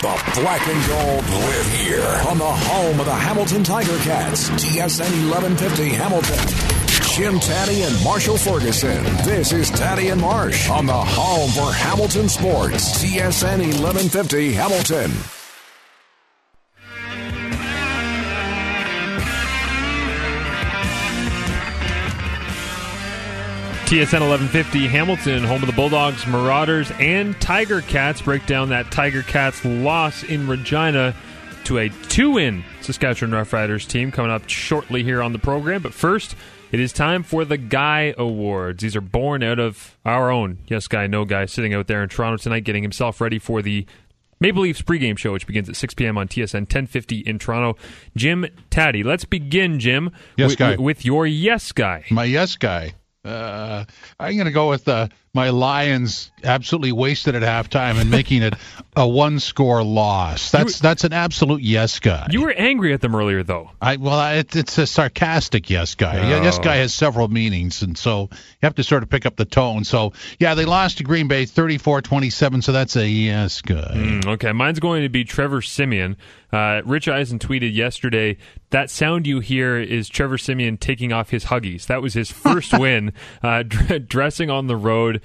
The 0.05 0.41
black 0.43 0.61
and 0.69 0.87
gold 0.87 1.25
live 1.25 1.73
here 1.81 2.21
on 2.29 2.37
the 2.37 2.45
home 2.45 3.01
of 3.01 3.07
the 3.07 3.15
Hamilton 3.15 3.65
Tiger 3.65 3.97
Cats, 4.05 4.51
TSN 4.51 5.33
1150 5.33 5.89
Hamilton. 5.89 6.80
Jim 7.21 7.39
Tatti 7.39 7.83
and 7.83 8.03
Marshall 8.03 8.39
Ferguson. 8.39 9.05
This 9.25 9.53
is 9.53 9.69
Tatti 9.69 10.09
and 10.09 10.19
Marsh 10.19 10.71
on 10.71 10.87
the 10.87 10.95
home 10.95 11.51
for 11.51 11.71
Hamilton 11.71 12.31
Sports, 12.31 13.05
TSN 13.05 13.59
1150 13.59 14.53
Hamilton. 14.55 15.11
TSN 23.85 24.21
1150 24.27 24.87
Hamilton, 24.87 25.45
home 25.45 25.61
of 25.63 25.67
the 25.67 25.75
Bulldogs, 25.75 26.27
Marauders, 26.27 26.91
and 26.93 27.39
Tiger 27.39 27.83
Cats. 27.83 28.23
Break 28.23 28.47
down 28.47 28.71
that 28.71 28.91
Tiger 28.91 29.23
Cats 29.23 29.63
loss 29.63 30.23
in 30.23 30.49
Regina 30.49 31.15
to 31.65 31.77
a 31.77 31.91
two 32.09 32.31
win 32.31 32.65
Saskatchewan 32.81 33.33
Roughriders 33.33 33.87
team 33.87 34.11
coming 34.11 34.31
up 34.31 34.49
shortly 34.49 35.05
here 35.05 35.23
on 35.23 35.35
the 35.35 35.39
program. 35.39 35.83
But 35.83 35.93
first, 35.93 36.35
it 36.73 36.81
is 36.81 36.93
time 36.93 37.23
for 37.23 37.45
the 37.45 37.57
Guy 37.57 38.15
Awards. 38.17 38.83
These 38.83 38.97
are 38.97 39.01
born 39.01 39.43
out 39.43 39.59
of 39.59 39.99
our 40.05 40.31
own 40.31 40.59
Yes 40.67 40.89
Guy, 40.89 41.07
No 41.07 41.25
Guy 41.25 41.47
sitting 41.47 41.75
out 41.75 41.87
there 41.87 42.03
in 42.03 42.09
Toronto 42.09 42.37
tonight 42.37 42.65
getting 42.65 42.83
himself 42.83 43.21
ready 43.21 43.39
for 43.39 43.63
the 43.63 43.87
Maple 44.41 44.63
Leafs 44.63 44.81
pregame 44.81 45.19
show, 45.19 45.33
which 45.33 45.47
begins 45.47 45.69
at 45.69 45.77
6 45.77 45.95
p.m. 45.95 46.17
on 46.17 46.27
TSN 46.27 46.61
1050 46.61 47.19
in 47.19 47.39
Toronto. 47.39 47.79
Jim 48.17 48.47
Tatti, 48.71 49.03
let's 49.03 49.27
begin, 49.27 49.79
Jim, 49.79 50.11
yes, 50.37 50.51
with, 50.51 50.59
guy. 50.59 50.77
with 50.77 51.05
your 51.05 51.27
Yes 51.27 51.73
Guy. 51.73 52.05
My 52.11 52.25
Yes 52.25 52.57
Guy. 52.57 52.95
Uh, 53.23 53.85
I'm 54.19 54.35
going 54.37 54.47
to 54.47 54.51
go 54.51 54.71
with 54.71 54.89
uh, 54.89 55.09
my 55.33 55.51
Lions 55.51 56.33
absolutely 56.43 56.91
wasted 56.91 57.37
at 57.37 57.43
halftime 57.43 58.01
and 58.01 58.11
making 58.11 58.43
it 58.43 58.55
a 58.97 59.07
one-score 59.07 59.85
loss. 59.85 60.51
That's 60.51 60.81
were, 60.81 60.83
that's 60.83 61.05
an 61.05 61.13
absolute 61.13 61.63
yes 61.63 62.01
guy. 62.01 62.27
You 62.31 62.43
were 62.43 62.51
angry 62.51 62.93
at 62.93 63.01
them 63.01 63.15
earlier, 63.15 63.45
though. 63.45 63.71
I 63.81 63.97
well, 63.97 64.37
it, 64.37 64.57
it's 64.57 64.77
a 64.79 64.87
sarcastic 64.87 65.71
yes 65.71 65.95
guy. 65.95 66.19
Oh. 66.19 66.43
Yes 66.43 66.59
guy 66.59 66.77
has 66.77 66.93
several 66.93 67.29
meanings, 67.29 67.83
and 67.83 67.97
so 67.97 68.23
you 68.33 68.39
have 68.65 68.75
to 68.77 68.83
sort 68.83 69.05
of 69.05 69.09
pick 69.09 69.25
up 69.25 69.37
the 69.37 69.45
tone. 69.45 69.85
So 69.85 70.15
yeah, 70.41 70.55
they 70.55 70.65
lost 70.65 70.99
to 70.99 71.05
Green 71.05 71.29
Bay 71.29 71.45
34-27, 71.45 72.65
so 72.65 72.73
that's 72.73 72.97
a 72.97 73.07
yes 73.07 73.61
guy. 73.61 73.93
Mm, 73.95 74.27
okay, 74.27 74.53
mine's 74.53 74.81
going 74.81 75.03
to 75.03 75.09
be 75.09 75.23
Trevor 75.23 75.63
Siemian. 75.63 76.17
Uh, 76.53 76.83
Rich 76.85 77.07
Eisen 77.07 77.39
tweeted 77.39 77.73
yesterday 77.73 78.37
that 78.71 78.91
sound 78.91 79.27
you 79.27 79.39
hear 79.39 79.77
is 79.77 80.09
Trevor 80.09 80.37
Siemian 80.37 80.79
taking 80.79 81.13
off 81.13 81.31
his 81.31 81.45
huggies. 81.45 81.87
That 81.87 82.03
was 82.03 82.15
his 82.15 82.33
first 82.33 82.77
win, 82.79 83.13
uh, 83.43 83.63
d- 83.63 84.01
dressing 84.01 84.51
on 84.51 84.67
the 84.67 84.77
road 84.77 85.20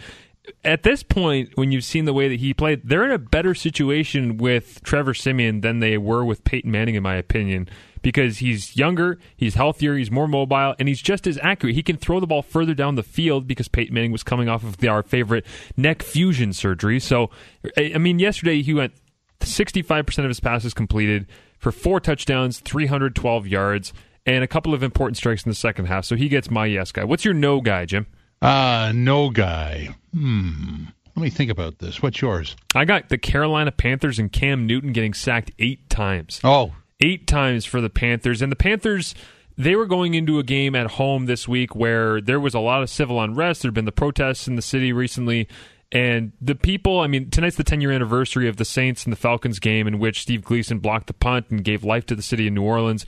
at 0.63 0.83
this 0.83 1.03
point, 1.03 1.51
when 1.55 1.71
you've 1.71 1.83
seen 1.83 2.05
the 2.05 2.13
way 2.13 2.27
that 2.27 2.39
he 2.39 2.53
played, 2.53 2.81
they're 2.83 3.05
in 3.05 3.11
a 3.11 3.17
better 3.17 3.53
situation 3.53 4.37
with 4.37 4.81
Trevor 4.83 5.13
Siemian 5.13 5.61
than 5.61 5.79
they 5.79 5.97
were 5.97 6.23
with 6.23 6.43
Peyton 6.43 6.71
Manning, 6.71 6.95
in 6.95 7.03
my 7.03 7.15
opinion, 7.15 7.67
because 8.01 8.39
he's 8.39 8.75
younger, 8.77 9.17
he's 9.35 9.55
healthier, 9.55 9.95
he's 9.95 10.11
more 10.11 10.27
mobile, 10.27 10.75
and 10.77 10.87
he's 10.87 11.01
just 11.01 11.27
as 11.27 11.39
accurate. 11.41 11.75
He 11.75 11.83
can 11.83 11.97
throw 11.97 12.19
the 12.19 12.27
ball 12.27 12.41
further 12.41 12.73
down 12.73 12.95
the 12.95 13.03
field 13.03 13.47
because 13.47 13.67
Peyton 13.67 13.93
Manning 13.93 14.11
was 14.11 14.23
coming 14.23 14.49
off 14.49 14.63
of 14.63 14.77
the, 14.77 14.87
our 14.87 15.03
favorite 15.03 15.45
neck 15.75 16.03
fusion 16.03 16.53
surgery. 16.53 16.99
So, 16.99 17.29
I 17.77 17.97
mean, 17.97 18.19
yesterday 18.19 18.61
he 18.61 18.73
went 18.73 18.93
65% 19.39 20.19
of 20.19 20.25
his 20.25 20.39
passes 20.39 20.73
completed 20.73 21.27
for 21.57 21.71
four 21.71 21.99
touchdowns, 21.99 22.59
312 22.59 23.47
yards, 23.47 23.93
and 24.25 24.43
a 24.43 24.47
couple 24.47 24.73
of 24.73 24.83
important 24.83 25.17
strikes 25.17 25.43
in 25.43 25.49
the 25.49 25.55
second 25.55 25.85
half. 25.85 26.05
So 26.05 26.15
he 26.15 26.29
gets 26.29 26.49
my 26.49 26.65
yes 26.65 26.91
guy. 26.91 27.03
What's 27.03 27.25
your 27.25 27.33
no 27.33 27.61
guy, 27.61 27.85
Jim? 27.85 28.07
Uh, 28.45 28.91
no 28.93 29.31
guy. 29.31 29.89
Hmm. 30.13 30.85
Let 31.15 31.23
me 31.23 31.29
think 31.31 31.49
about 31.49 31.79
this. 31.79 32.03
What's 32.03 32.21
yours? 32.21 32.55
I 32.75 32.85
got 32.85 33.09
the 33.09 33.17
Carolina 33.17 33.71
Panthers 33.71 34.19
and 34.19 34.31
Cam 34.31 34.67
Newton 34.67 34.93
getting 34.93 35.15
sacked 35.15 35.51
eight 35.57 35.89
times. 35.89 36.41
Oh. 36.43 36.73
Eight 36.99 37.25
times 37.25 37.65
for 37.65 37.81
the 37.81 37.89
Panthers. 37.89 38.43
And 38.43 38.51
the 38.51 38.55
Panthers, 38.55 39.15
they 39.57 39.75
were 39.75 39.87
going 39.87 40.13
into 40.13 40.37
a 40.37 40.43
game 40.43 40.75
at 40.75 40.91
home 40.91 41.25
this 41.25 41.47
week 41.47 41.75
where 41.75 42.21
there 42.21 42.39
was 42.39 42.53
a 42.53 42.59
lot 42.59 42.83
of 42.83 42.89
civil 42.89 43.19
unrest. 43.19 43.63
There 43.63 43.69
had 43.69 43.73
been 43.73 43.85
the 43.85 43.91
protests 43.91 44.47
in 44.47 44.57
the 44.57 44.61
city 44.61 44.93
recently. 44.93 45.47
And 45.91 46.33
the 46.39 46.55
people, 46.55 46.99
I 46.99 47.07
mean, 47.07 47.31
tonight's 47.31 47.55
the 47.55 47.63
10 47.63 47.81
year 47.81 47.91
anniversary 47.91 48.47
of 48.47 48.57
the 48.57 48.65
Saints 48.65 49.05
and 49.05 49.13
the 49.13 49.17
Falcons 49.17 49.57
game 49.57 49.87
in 49.87 49.97
which 49.97 50.21
Steve 50.21 50.43
Gleason 50.43 50.79
blocked 50.79 51.07
the 51.07 51.13
punt 51.13 51.47
and 51.49 51.63
gave 51.63 51.83
life 51.83 52.05
to 52.07 52.15
the 52.15 52.21
city 52.21 52.45
of 52.45 52.53
New 52.53 52.63
Orleans. 52.63 53.07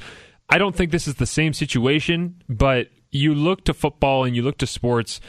I 0.50 0.58
don't 0.58 0.76
think 0.76 0.92
this 0.92 1.08
is 1.08 1.16
the 1.16 1.26
same 1.28 1.54
situation, 1.54 2.42
but 2.48 2.88
you 3.12 3.34
look 3.34 3.64
to 3.66 3.74
football 3.74 4.24
and 4.24 4.36
you 4.36 4.42
look 4.42 4.58
to 4.60 4.68
sports 4.68 5.20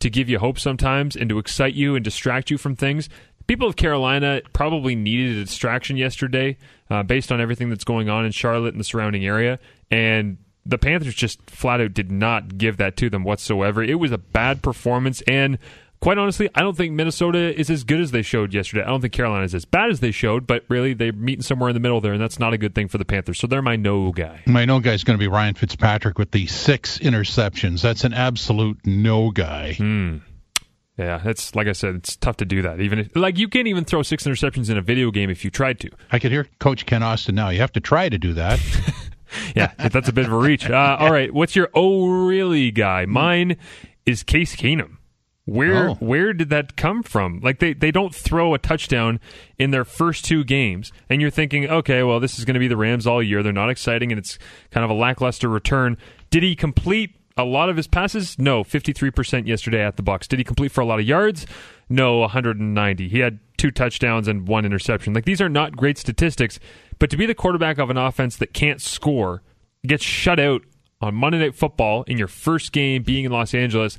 to 0.00 0.10
give 0.10 0.28
you 0.28 0.38
hope 0.38 0.58
sometimes 0.58 1.16
and 1.16 1.28
to 1.28 1.38
excite 1.38 1.74
you 1.74 1.94
and 1.94 2.04
distract 2.04 2.50
you 2.50 2.58
from 2.58 2.76
things. 2.76 3.08
People 3.46 3.66
of 3.66 3.76
Carolina 3.76 4.42
probably 4.52 4.94
needed 4.94 5.38
a 5.38 5.44
distraction 5.44 5.96
yesterday 5.96 6.56
uh, 6.90 7.02
based 7.02 7.32
on 7.32 7.40
everything 7.40 7.70
that's 7.70 7.84
going 7.84 8.08
on 8.08 8.24
in 8.24 8.32
Charlotte 8.32 8.74
and 8.74 8.80
the 8.80 8.84
surrounding 8.84 9.24
area. 9.24 9.58
And 9.90 10.36
the 10.66 10.78
Panthers 10.78 11.14
just 11.14 11.40
flat 11.50 11.80
out 11.80 11.94
did 11.94 12.12
not 12.12 12.58
give 12.58 12.76
that 12.76 12.96
to 12.98 13.08
them 13.08 13.24
whatsoever. 13.24 13.82
It 13.82 13.94
was 13.94 14.12
a 14.12 14.18
bad 14.18 14.62
performance. 14.62 15.22
And 15.22 15.58
quite 16.00 16.18
honestly, 16.18 16.48
I 16.54 16.60
don't 16.60 16.76
think 16.76 16.92
Minnesota 16.94 17.58
is 17.58 17.70
as 17.70 17.84
good 17.84 18.00
as 18.00 18.10
they 18.10 18.22
showed 18.22 18.54
yesterday. 18.54 18.82
I 18.82 18.86
don't 18.86 19.00
think 19.00 19.12
Carolina 19.12 19.44
is 19.44 19.54
as 19.54 19.64
bad 19.64 19.90
as 19.90 20.00
they 20.00 20.10
showed, 20.10 20.46
but 20.46 20.64
really 20.68 20.94
they're 20.94 21.12
meeting 21.12 21.42
somewhere 21.42 21.70
in 21.70 21.74
the 21.74 21.80
middle 21.80 22.00
there, 22.00 22.12
and 22.12 22.20
that's 22.20 22.38
not 22.38 22.52
a 22.52 22.58
good 22.58 22.74
thing 22.74 22.88
for 22.88 22.98
the 22.98 23.04
Panthers. 23.04 23.38
So 23.38 23.46
they're 23.46 23.62
my 23.62 23.76
no 23.76 24.12
guy. 24.12 24.42
My 24.46 24.64
no 24.64 24.80
guy 24.80 24.92
is 24.92 25.04
going 25.04 25.18
to 25.18 25.22
be 25.22 25.28
Ryan 25.28 25.54
Fitzpatrick 25.54 26.18
with 26.18 26.30
the 26.30 26.46
six 26.46 26.98
interceptions. 26.98 27.82
That's 27.82 28.04
an 28.04 28.14
absolute 28.14 28.78
no 28.84 29.30
guy. 29.30 29.74
Hmm. 29.74 30.18
Yeah, 30.98 31.18
that's 31.18 31.54
like 31.54 31.68
I 31.68 31.72
said, 31.72 31.94
it's 31.94 32.16
tough 32.16 32.38
to 32.38 32.44
do 32.44 32.62
that. 32.62 32.80
Even 32.80 32.98
if, 32.98 33.14
like 33.14 33.38
you 33.38 33.48
can't 33.48 33.68
even 33.68 33.84
throw 33.84 34.02
six 34.02 34.24
interceptions 34.24 34.68
in 34.68 34.76
a 34.76 34.82
video 34.82 35.12
game 35.12 35.30
if 35.30 35.44
you 35.44 35.50
tried 35.50 35.78
to. 35.80 35.90
I 36.10 36.18
can 36.18 36.32
hear 36.32 36.48
Coach 36.58 36.86
Ken 36.86 37.04
Austin 37.04 37.36
now. 37.36 37.50
You 37.50 37.60
have 37.60 37.72
to 37.72 37.80
try 37.80 38.08
to 38.08 38.18
do 38.18 38.34
that. 38.34 38.60
yeah, 39.54 39.72
that's 39.78 40.08
a 40.08 40.12
bit 40.12 40.26
of 40.26 40.32
a 40.32 40.36
reach. 40.36 40.68
Uh, 40.68 40.96
all 40.98 41.12
right, 41.12 41.32
what's 41.32 41.54
your 41.54 41.70
oh 41.72 42.08
really 42.08 42.72
guy? 42.72 43.06
Mine 43.06 43.56
is 44.06 44.24
Case 44.24 44.56
Keenum. 44.56 44.97
Where 45.48 45.90
Oh. 45.90 45.94
where 45.94 46.32
did 46.32 46.50
that 46.50 46.76
come 46.76 47.02
from? 47.02 47.40
Like 47.42 47.58
they, 47.58 47.72
they 47.72 47.90
don't 47.90 48.14
throw 48.14 48.52
a 48.54 48.58
touchdown 48.58 49.18
in 49.58 49.70
their 49.70 49.84
first 49.84 50.24
two 50.24 50.44
games, 50.44 50.92
and 51.08 51.20
you're 51.22 51.30
thinking, 51.30 51.68
okay, 51.68 52.02
well 52.02 52.20
this 52.20 52.38
is 52.38 52.44
going 52.44 52.54
to 52.54 52.60
be 52.60 52.68
the 52.68 52.76
Rams 52.76 53.06
all 53.06 53.22
year. 53.22 53.42
They're 53.42 53.52
not 53.52 53.70
exciting, 53.70 54.12
and 54.12 54.18
it's 54.18 54.38
kind 54.70 54.84
of 54.84 54.90
a 54.90 54.94
lackluster 54.94 55.48
return. 55.48 55.96
Did 56.30 56.42
he 56.42 56.54
complete 56.54 57.16
a 57.36 57.44
lot 57.44 57.70
of 57.70 57.76
his 57.76 57.86
passes? 57.86 58.38
No, 58.38 58.62
53% 58.64 59.46
yesterday 59.46 59.82
at 59.82 59.96
the 59.96 60.02
Bucks. 60.02 60.28
Did 60.28 60.38
he 60.40 60.44
complete 60.44 60.70
for 60.72 60.80
a 60.82 60.84
lot 60.84 60.98
of 61.00 61.06
yards? 61.06 61.46
No, 61.88 62.18
190. 62.18 63.08
He 63.08 63.20
had 63.20 63.38
two 63.56 63.70
touchdowns 63.70 64.28
and 64.28 64.46
one 64.46 64.64
interception. 64.66 65.14
Like 65.14 65.24
these 65.24 65.40
are 65.40 65.48
not 65.48 65.76
great 65.76 65.96
statistics, 65.98 66.60
but 66.98 67.08
to 67.10 67.16
be 67.16 67.26
the 67.26 67.34
quarterback 67.34 67.78
of 67.78 67.88
an 67.90 67.96
offense 67.96 68.36
that 68.36 68.52
can't 68.52 68.80
score, 68.82 69.42
gets 69.86 70.04
shut 70.04 70.38
out 70.38 70.62
on 71.00 71.14
Monday 71.14 71.38
Night 71.38 71.54
Football 71.54 72.02
in 72.02 72.18
your 72.18 72.28
first 72.28 72.72
game 72.72 73.02
being 73.02 73.24
in 73.24 73.32
Los 73.32 73.54
Angeles, 73.54 73.98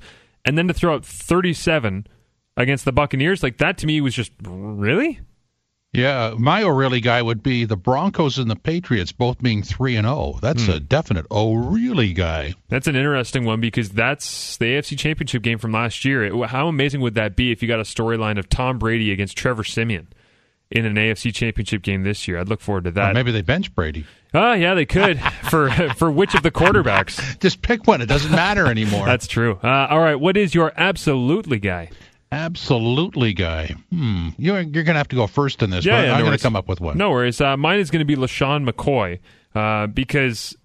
and 0.50 0.58
then 0.58 0.68
to 0.68 0.74
throw 0.74 0.96
out 0.96 1.06
37 1.06 2.08
against 2.58 2.84
the 2.84 2.92
Buccaneers, 2.92 3.44
like 3.44 3.58
that 3.60 3.78
to 3.78 3.86
me 3.88 4.02
was 4.02 4.16
just 4.16 4.32
really? 4.44 5.20
Yeah, 5.94 6.36
my 6.38 6.62
O'Reilly 6.64 7.02
guy 7.02 7.22
would 7.22 7.42
be 7.42 7.66
the 7.66 7.76
Broncos 7.76 8.38
and 8.38 8.50
the 8.50 8.56
Patriots 8.56 9.12
both 9.12 9.42
being 9.42 9.64
three 9.64 9.96
and 9.96 10.06
zero. 10.06 10.38
That's 10.42 10.66
Hmm. 10.66 10.72
a 10.74 10.80
definite 10.80 11.26
O'Reilly 11.32 12.14
guy. 12.14 12.54
That's 12.68 12.88
an 12.88 12.96
interesting 12.96 13.44
one 13.46 13.60
because 13.60 13.90
that's 13.90 14.58
the 14.58 14.66
AFC 14.76 14.96
Championship 14.96 15.42
game 15.42 15.58
from 15.58 15.72
last 15.72 16.06
year. 16.06 16.24
It- 16.26 16.50
how 16.50 16.68
amazing 16.68 17.02
would 17.02 17.16
that 17.16 17.36
be 17.36 17.52
if 17.52 17.62
you 17.62 17.68
got 17.68 17.80
a 17.80 17.84
storyline 17.84 18.38
of 18.38 18.50
Tom 18.50 18.78
Brady 18.78 19.12
against 19.12 19.36
Trevor 19.38 19.64
Siemian 19.64 20.08
in 20.72 20.86
an 20.86 20.96
AFC 20.96 21.34
Championship 21.34 21.82
game 21.82 22.04
this 22.04 22.28
year? 22.28 22.40
I'd 22.40 22.50
look 22.50 22.62
forward 22.62 22.84
to 22.86 22.90
Or 22.90 22.94
that. 22.94 23.14
maybe 23.14 23.32
they 23.32 23.42
bench 23.42 23.74
Brady. 23.74 24.06
Oh, 24.34 24.54
yeah, 24.54 24.74
they 24.76 24.86
could 24.86 25.20
for 25.50 25.70
for 25.96 26.12
which 26.12 26.36
of 26.36 26.44
the 26.44 26.52
quarterbacks? 26.52 27.40
Just 27.42 27.62
pick 27.62 27.88
one. 27.88 28.02
It 28.02 28.06
doesn't 28.08 28.32
matter 28.32 28.68
anymore. 28.68 29.06
That's 29.06 29.28
true. 29.28 29.60
Uh, 29.64 29.88
all 29.90 30.00
right, 30.00 30.16
what 30.16 30.38
is 30.38 30.54
your 30.54 30.72
absolutely 30.78 31.60
guy? 31.60 31.90
Absolutely, 32.32 33.34
guy. 33.34 33.76
Hmm. 33.92 34.30
You're 34.38 34.62
you're 34.62 34.84
gonna 34.84 35.00
have 35.00 35.08
to 35.10 35.16
go 35.16 35.28
first 35.28 35.62
in 35.64 35.70
this. 35.72 35.84
Yeah, 35.86 35.98
but 36.02 36.06
yeah, 36.08 36.14
I'm 36.14 36.20
no 36.20 36.26
gonna 36.26 36.38
come 36.38 36.56
up 36.56 36.68
with 36.68 36.80
one. 36.80 36.98
No 36.98 37.10
worries. 37.10 37.42
Uh, 37.42 37.58
mine 37.58 37.80
is 37.80 37.90
going 37.92 38.00
to 38.00 38.06
be 38.06 38.16
LeSean 38.16 38.70
McCoy 38.70 39.20
uh, 39.56 39.88
because 39.88 40.56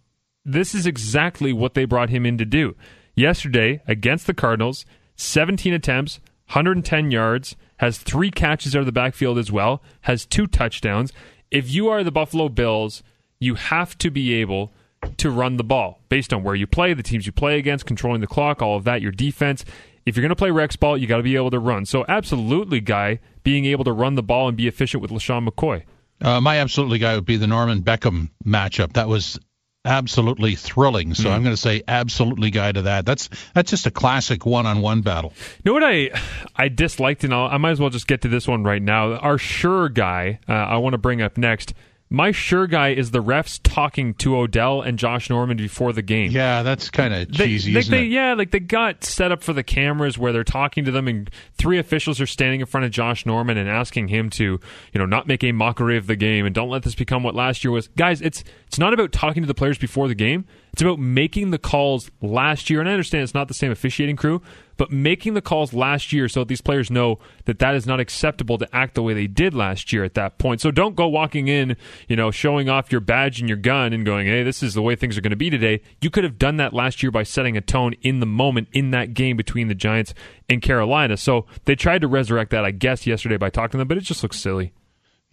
this 0.45 0.75
is 0.75 0.87
exactly 0.87 1.53
what 1.53 1.75
they 1.75 1.85
brought 1.87 2.11
him 2.11 2.27
in 2.27 2.37
to 2.39 2.45
do. 2.45 2.77
Yesterday 3.17 3.81
against 3.89 4.27
the 4.27 4.35
Cardinals, 4.35 4.85
17 5.17 5.73
attempts, 5.73 6.21
110 6.49 7.11
yards, 7.11 7.57
has 7.85 7.99
three 7.99 8.30
catches 8.30 8.74
out 8.74 8.80
of 8.80 8.87
the 8.87 8.93
backfield 8.93 9.37
as 9.37 9.53
well, 9.53 9.82
has 10.03 10.24
two 10.24 10.47
touchdowns. 10.47 11.12
If 11.51 11.70
you 11.70 11.91
are 11.91 12.03
the 12.03 12.11
Buffalo 12.11 12.49
Bills, 12.49 13.03
you 13.39 13.57
have 13.57 13.99
to 13.99 14.11
be 14.11 14.32
able 14.32 14.72
to 15.18 15.28
run 15.28 15.59
the 15.59 15.64
ball 15.64 16.01
based 16.09 16.32
on 16.32 16.43
where 16.43 16.55
you 16.55 16.66
play, 16.66 16.95
the 16.95 17.03
teams 17.03 17.26
you 17.26 17.32
play 17.32 17.59
against, 17.59 17.85
controlling 17.85 18.22
the 18.22 18.26
clock, 18.26 18.62
all 18.62 18.78
of 18.78 18.85
that, 18.85 19.03
your 19.03 19.12
defense. 19.12 19.66
if 20.07 20.16
you're 20.16 20.22
going 20.22 20.30
to 20.30 20.37
play 20.37 20.51
Rex 20.51 20.76
ball, 20.76 20.97
you 20.97 21.07
got 21.07 21.18
to 21.18 21.22
be 21.22 21.37
able 21.37 21.51
to 21.51 21.59
run. 21.59 21.85
So, 21.85 22.07
absolutely, 22.09 22.80
guy, 22.80 23.20
being 23.43 23.66
able 23.66 23.85
to 23.85 23.93
run 23.93 24.14
the 24.14 24.22
ball 24.22 24.49
and 24.49 24.57
be 24.57 24.66
efficient 24.66 25.03
with 25.03 25.11
LeSean 25.11 25.47
McCoy. 25.47 25.82
Uh, 26.22 26.41
my 26.41 26.61
absolutely 26.61 26.99
guy 26.99 27.14
would 27.14 27.26
be 27.26 27.37
the 27.37 27.47
Norman 27.47 27.82
Beckham 27.82 28.30
matchup. 28.47 28.95
That 28.95 29.09
was 29.09 29.39
absolutely 29.85 30.55
thrilling. 30.55 31.14
So 31.14 31.28
mm. 31.28 31.32
I'm 31.32 31.43
going 31.43 31.55
to 31.55 31.61
say 31.61 31.82
absolutely 31.87 32.51
guy 32.51 32.72
to 32.72 32.82
that. 32.82 33.07
That's 33.07 33.28
that's 33.55 33.70
just 33.70 33.87
a 33.87 33.91
classic 33.91 34.47
one-on-one 34.47 35.03
battle. 35.03 35.32
You 35.62 35.70
know 35.70 35.74
what 35.74 35.85
I 35.85 36.11
I 36.57 36.68
disliked, 36.68 37.24
and 37.24 37.35
I'll, 37.35 37.47
i 37.47 37.57
might 37.57 37.72
as 37.72 37.80
well 37.80 37.91
just 37.91 38.07
get 38.07 38.22
to 38.22 38.28
this 38.28 38.49
one 38.49 38.64
right 38.64 38.82
now. 38.82 39.14
Our 39.14 39.39
sure 39.39 39.89
guy, 39.89 40.41
uh, 40.49 40.53
I 40.53 40.76
want 40.78 40.95
to 40.95 40.99
bring 40.99 41.22
up 41.22 41.37
next 41.37 41.74
my 42.15 42.31
sure 42.33 42.67
guy 42.67 42.91
is 42.91 43.11
the 43.11 43.23
refs 43.23 43.61
talking 43.62 44.15
to 44.15 44.37
Odell 44.37 44.83
and 44.83 44.99
Josh 44.99 45.29
Norman 45.29 45.57
before 45.57 45.93
the 45.93 46.03
game. 46.03 46.31
Yeah, 46.31 46.62
that's 46.62 46.91
kind 46.91 47.12
of 47.12 47.33
cheesy, 47.33 47.73
they, 47.73 47.81
isn't 47.81 47.91
they, 47.91 48.05
it? 48.05 48.09
Yeah, 48.09 48.35
like 48.35 48.51
they 48.51 48.61
got 48.61 49.05
set 49.05 49.33
up 49.33 49.43
for 49.43 49.53
the 49.53 49.62
cameras 49.62 50.17
where 50.17 50.33
they're 50.33 50.45
talking 50.45 50.85
to 50.85 50.91
them, 50.91 51.09
and 51.09 51.31
three 51.55 51.79
officials 51.79 52.21
are 52.21 52.27
standing 52.27 52.61
in 52.61 52.67
front 52.67 52.85
of 52.85 52.93
Josh 52.93 53.27
Norman 53.27 53.59
and 53.59 53.69
asking 53.69 54.09
him 54.09 54.31
to, 54.31 54.45
you 54.45 54.99
know, 54.99 55.07
not 55.07 55.27
make 55.27 55.43
a 55.45 55.53
mockery 55.53 55.97
of 55.97 56.07
the 56.07 56.17
game 56.17 56.47
and 56.47 56.55
don't 56.55 56.71
let 56.71 56.83
this 56.83 56.95
become 56.95 57.23
what 57.23 57.35
last 57.35 57.65
year 57.65 57.73
was. 57.73 57.89
Guys, 57.89 58.21
it's 58.21 58.45
it's 58.67 58.79
not 58.79 58.95
about 58.95 59.12
talking 59.12 59.43
to 59.43 59.47
the 59.47 59.55
players 59.55 59.79
before 59.79 60.09
the 60.09 60.15
game. 60.15 60.45
It's 60.75 60.83
about 60.83 60.99
making 60.99 61.53
the 61.53 61.59
calls 61.59 62.11
last 62.20 62.68
year. 62.68 62.81
And 62.81 62.89
I 62.89 62.93
understand 62.93 63.22
it's 63.22 63.33
not 63.33 63.47
the 63.47 63.55
same 63.55 63.70
officiating 63.70 64.16
crew, 64.16 64.43
but 64.77 64.91
making 64.91 65.35
the 65.35 65.41
calls 65.41 65.72
last 65.72 66.12
year 66.12 66.29
so 66.29 66.43
these 66.43 66.61
players 66.61 66.91
know 66.91 67.20
that 67.45 67.61
that 67.61 67.77
is 67.77 67.87
not 67.87 68.01
acceptable 68.01 68.59
to 68.59 68.68
act 68.75 68.97
the 68.97 69.03
way 69.05 69.14
they 69.14 69.29
did 69.29 69.55
last 69.55 69.93
year 69.93 70.03
at 70.03 70.14
that 70.14 70.37
point. 70.39 70.61
So 70.61 70.72
don't 70.72 70.97
go 70.97 71.07
walking 71.07 71.47
in, 71.47 71.77
you 72.09 72.16
know, 72.16 72.33
showing 72.33 72.68
off 72.68 72.91
your 72.91 73.01
badge 73.01 73.39
and 73.39 73.49
your 73.49 73.57
gun 73.57 73.93
and 73.93 74.05
going, 74.05 74.27
hey, 74.27 74.43
this 74.43 74.64
is 74.64 74.75
the 74.75 74.83
way 74.83 74.97
things 74.97 75.16
are 75.16 75.20
going 75.20 75.31
to 75.31 75.37
be 75.37 75.49
today. 75.49 75.81
You 76.01 76.11
could 76.11 76.25
have 76.25 76.41
done 76.41 76.57
that 76.57 76.72
last 76.72 77.05
year 77.05 77.12
by 77.12 77.22
setting 77.22 77.57
a 77.57 77.61
tone 77.61 77.93
in 78.03 78.18
the 78.18 78.27
moment 78.27 78.66
in 78.72 78.91
that 78.91 79.14
game 79.14 79.37
between 79.37 79.68
the 79.68 79.77
Giants 79.77 80.12
and 80.49 80.61
Carolina. 80.61 81.16
So 81.16 81.47
they 81.66 81.77
tried 81.77 82.01
to 82.01 82.09
resurrect 82.09 82.51
that, 82.51 82.64
I 82.64 82.72
guess, 82.72 83.07
yesterday 83.07 83.37
by 83.37 83.51
talking 83.51 83.72
to 83.72 83.79
them, 83.79 83.87
but 83.87 83.97
it 83.97 84.03
just 84.03 84.25
looks 84.25 84.41
silly. 84.41 84.72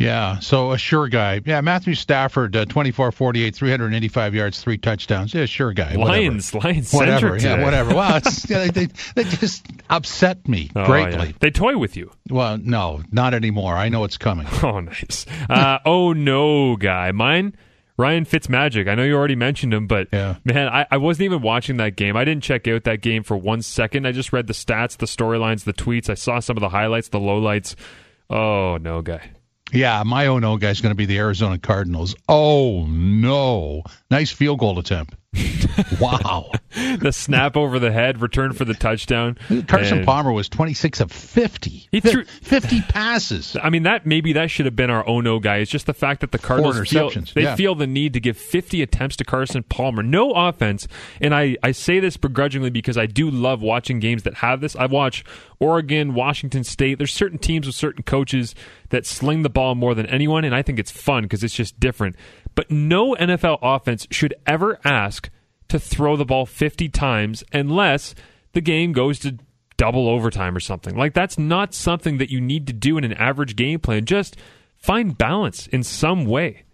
Yeah, 0.01 0.39
so 0.39 0.71
a 0.71 0.77
sure 0.77 1.07
guy. 1.07 1.41
Yeah, 1.45 1.61
Matthew 1.61 1.93
Stafford, 1.95 2.55
uh, 2.55 2.65
24 2.65 3.11
48, 3.11 3.55
385 3.55 4.35
yards, 4.35 4.61
three 4.61 4.77
touchdowns. 4.77 5.33
Yeah, 5.33 5.45
sure 5.45 5.73
guy. 5.73 5.95
Lions, 5.95 6.53
whatever. 6.53 6.73
Lions, 6.73 6.93
whatever. 6.93 7.27
Yeah, 7.27 7.55
today. 7.55 7.63
whatever. 7.63 7.95
Well, 7.95 8.15
it's, 8.17 8.49
yeah, 8.49 8.67
they, 8.67 8.87
they 9.15 9.23
just 9.23 9.65
upset 9.89 10.47
me 10.47 10.71
oh, 10.75 10.85
greatly. 10.85 11.27
Yeah. 11.27 11.33
They 11.39 11.51
toy 11.51 11.77
with 11.77 11.95
you. 11.95 12.11
Well, 12.29 12.57
no, 12.57 13.03
not 13.11 13.33
anymore. 13.33 13.75
I 13.75 13.89
know 13.89 14.03
it's 14.03 14.17
coming. 14.17 14.47
Oh, 14.63 14.79
nice. 14.79 15.25
Uh, 15.49 15.79
oh, 15.85 16.13
no, 16.13 16.75
guy. 16.75 17.11
Mine. 17.11 17.55
Ryan 17.97 18.25
Fitzmagic. 18.25 18.87
I 18.87 18.95
know 18.95 19.03
you 19.03 19.15
already 19.15 19.35
mentioned 19.35 19.73
him, 19.73 19.87
but 19.87 20.07
yeah. 20.13 20.37
man, 20.43 20.69
I, 20.69 20.85
I, 20.91 20.97
wasn't 20.97 21.25
even 21.25 21.41
watching 21.41 21.77
that 21.77 21.95
game. 21.95 22.15
I 22.15 22.23
didn't 22.25 22.43
check 22.43 22.67
out 22.67 22.83
that 22.83 23.01
game 23.01 23.23
for 23.23 23.35
one 23.37 23.61
second. 23.61 24.07
I 24.07 24.11
just 24.11 24.31
read 24.31 24.47
the 24.47 24.53
stats, 24.53 24.97
the 24.97 25.07
storylines, 25.07 25.63
the 25.63 25.73
tweets. 25.73 26.09
I 26.09 26.13
saw 26.13 26.39
some 26.39 26.57
of 26.57 26.61
the 26.61 26.69
highlights, 26.69 27.09
the 27.09 27.19
lowlights. 27.19 27.75
Oh 28.29 28.77
no, 28.77 29.01
guy. 29.01 29.31
Yeah, 29.71 30.03
my 30.05 30.27
oh 30.27 30.39
no 30.39 30.57
guy 30.57 30.69
is 30.69 30.81
going 30.81 30.91
to 30.91 30.95
be 30.95 31.05
the 31.05 31.17
Arizona 31.17 31.57
Cardinals. 31.57 32.15
Oh 32.27 32.85
no. 32.87 33.83
Nice 34.09 34.31
field 34.31 34.59
goal 34.59 34.79
attempt. 34.79 35.15
wow. 35.99 36.51
the 36.99 37.11
snap 37.11 37.55
over 37.55 37.79
the 37.79 37.91
head, 37.91 38.21
return 38.21 38.53
for 38.53 38.65
the 38.65 38.73
touchdown. 38.73 39.37
Carson 39.67 39.99
and 39.99 40.05
Palmer 40.05 40.31
was 40.31 40.49
26 40.49 40.99
of 40.99 41.11
50. 41.11 41.87
He 41.91 41.99
threw 41.99 42.23
50 42.25 42.81
passes. 42.83 43.55
I 43.61 43.69
mean, 43.69 43.83
that 43.83 44.05
maybe 44.05 44.33
that 44.33 44.51
should 44.51 44.65
have 44.65 44.75
been 44.75 44.89
our 44.89 45.07
oh 45.07 45.21
no 45.21 45.39
guy. 45.39 45.57
It's 45.57 45.71
just 45.71 45.85
the 45.85 45.93
fact 45.93 46.21
that 46.21 46.31
the 46.31 46.37
Cardinals 46.37 46.89
feel, 46.89 47.09
they 47.33 47.43
yeah. 47.43 47.55
feel 47.55 47.75
the 47.75 47.87
need 47.87 48.13
to 48.13 48.19
give 48.19 48.37
50 48.37 48.81
attempts 48.81 49.15
to 49.17 49.23
Carson 49.23 49.63
Palmer. 49.63 50.03
No 50.03 50.31
offense. 50.31 50.87
And 51.19 51.33
I, 51.33 51.57
I 51.63 51.71
say 51.71 51.99
this 51.99 52.17
begrudgingly 52.17 52.69
because 52.69 52.97
I 52.97 53.05
do 53.05 53.29
love 53.29 53.61
watching 53.61 53.99
games 53.99 54.23
that 54.23 54.35
have 54.35 54.61
this. 54.61 54.75
I 54.75 54.85
watch 54.85 55.23
Oregon, 55.59 56.13
Washington 56.13 56.63
State. 56.63 56.97
There's 56.97 57.13
certain 57.13 57.37
teams 57.37 57.67
with 57.67 57.75
certain 57.75 58.03
coaches 58.03 58.55
that 58.89 59.05
sling 59.05 59.43
the 59.43 59.49
ball 59.49 59.75
more 59.75 59.95
than 59.95 60.05
anyone, 60.07 60.43
and 60.43 60.55
I 60.55 60.61
think 60.61 60.79
it's 60.79 60.91
fun 60.91 61.23
because 61.23 61.43
it's 61.43 61.53
just 61.53 61.79
different. 61.79 62.15
But 62.61 62.69
no 62.69 63.15
NFL 63.15 63.57
offense 63.63 64.05
should 64.11 64.35
ever 64.45 64.79
ask 64.83 65.31
to 65.67 65.79
throw 65.79 66.15
the 66.15 66.25
ball 66.25 66.45
50 66.45 66.89
times 66.89 67.43
unless 67.51 68.13
the 68.51 68.61
game 68.61 68.91
goes 68.91 69.17
to 69.21 69.39
double 69.77 70.07
overtime 70.07 70.55
or 70.55 70.59
something. 70.59 70.95
Like, 70.95 71.15
that's 71.15 71.39
not 71.39 71.73
something 71.73 72.19
that 72.19 72.29
you 72.29 72.39
need 72.39 72.67
to 72.67 72.73
do 72.73 72.99
in 72.99 73.03
an 73.03 73.13
average 73.13 73.55
game 73.55 73.79
plan. 73.79 74.05
Just 74.05 74.37
find 74.75 75.17
balance 75.17 75.65
in 75.65 75.81
some 75.81 76.25
way. 76.25 76.65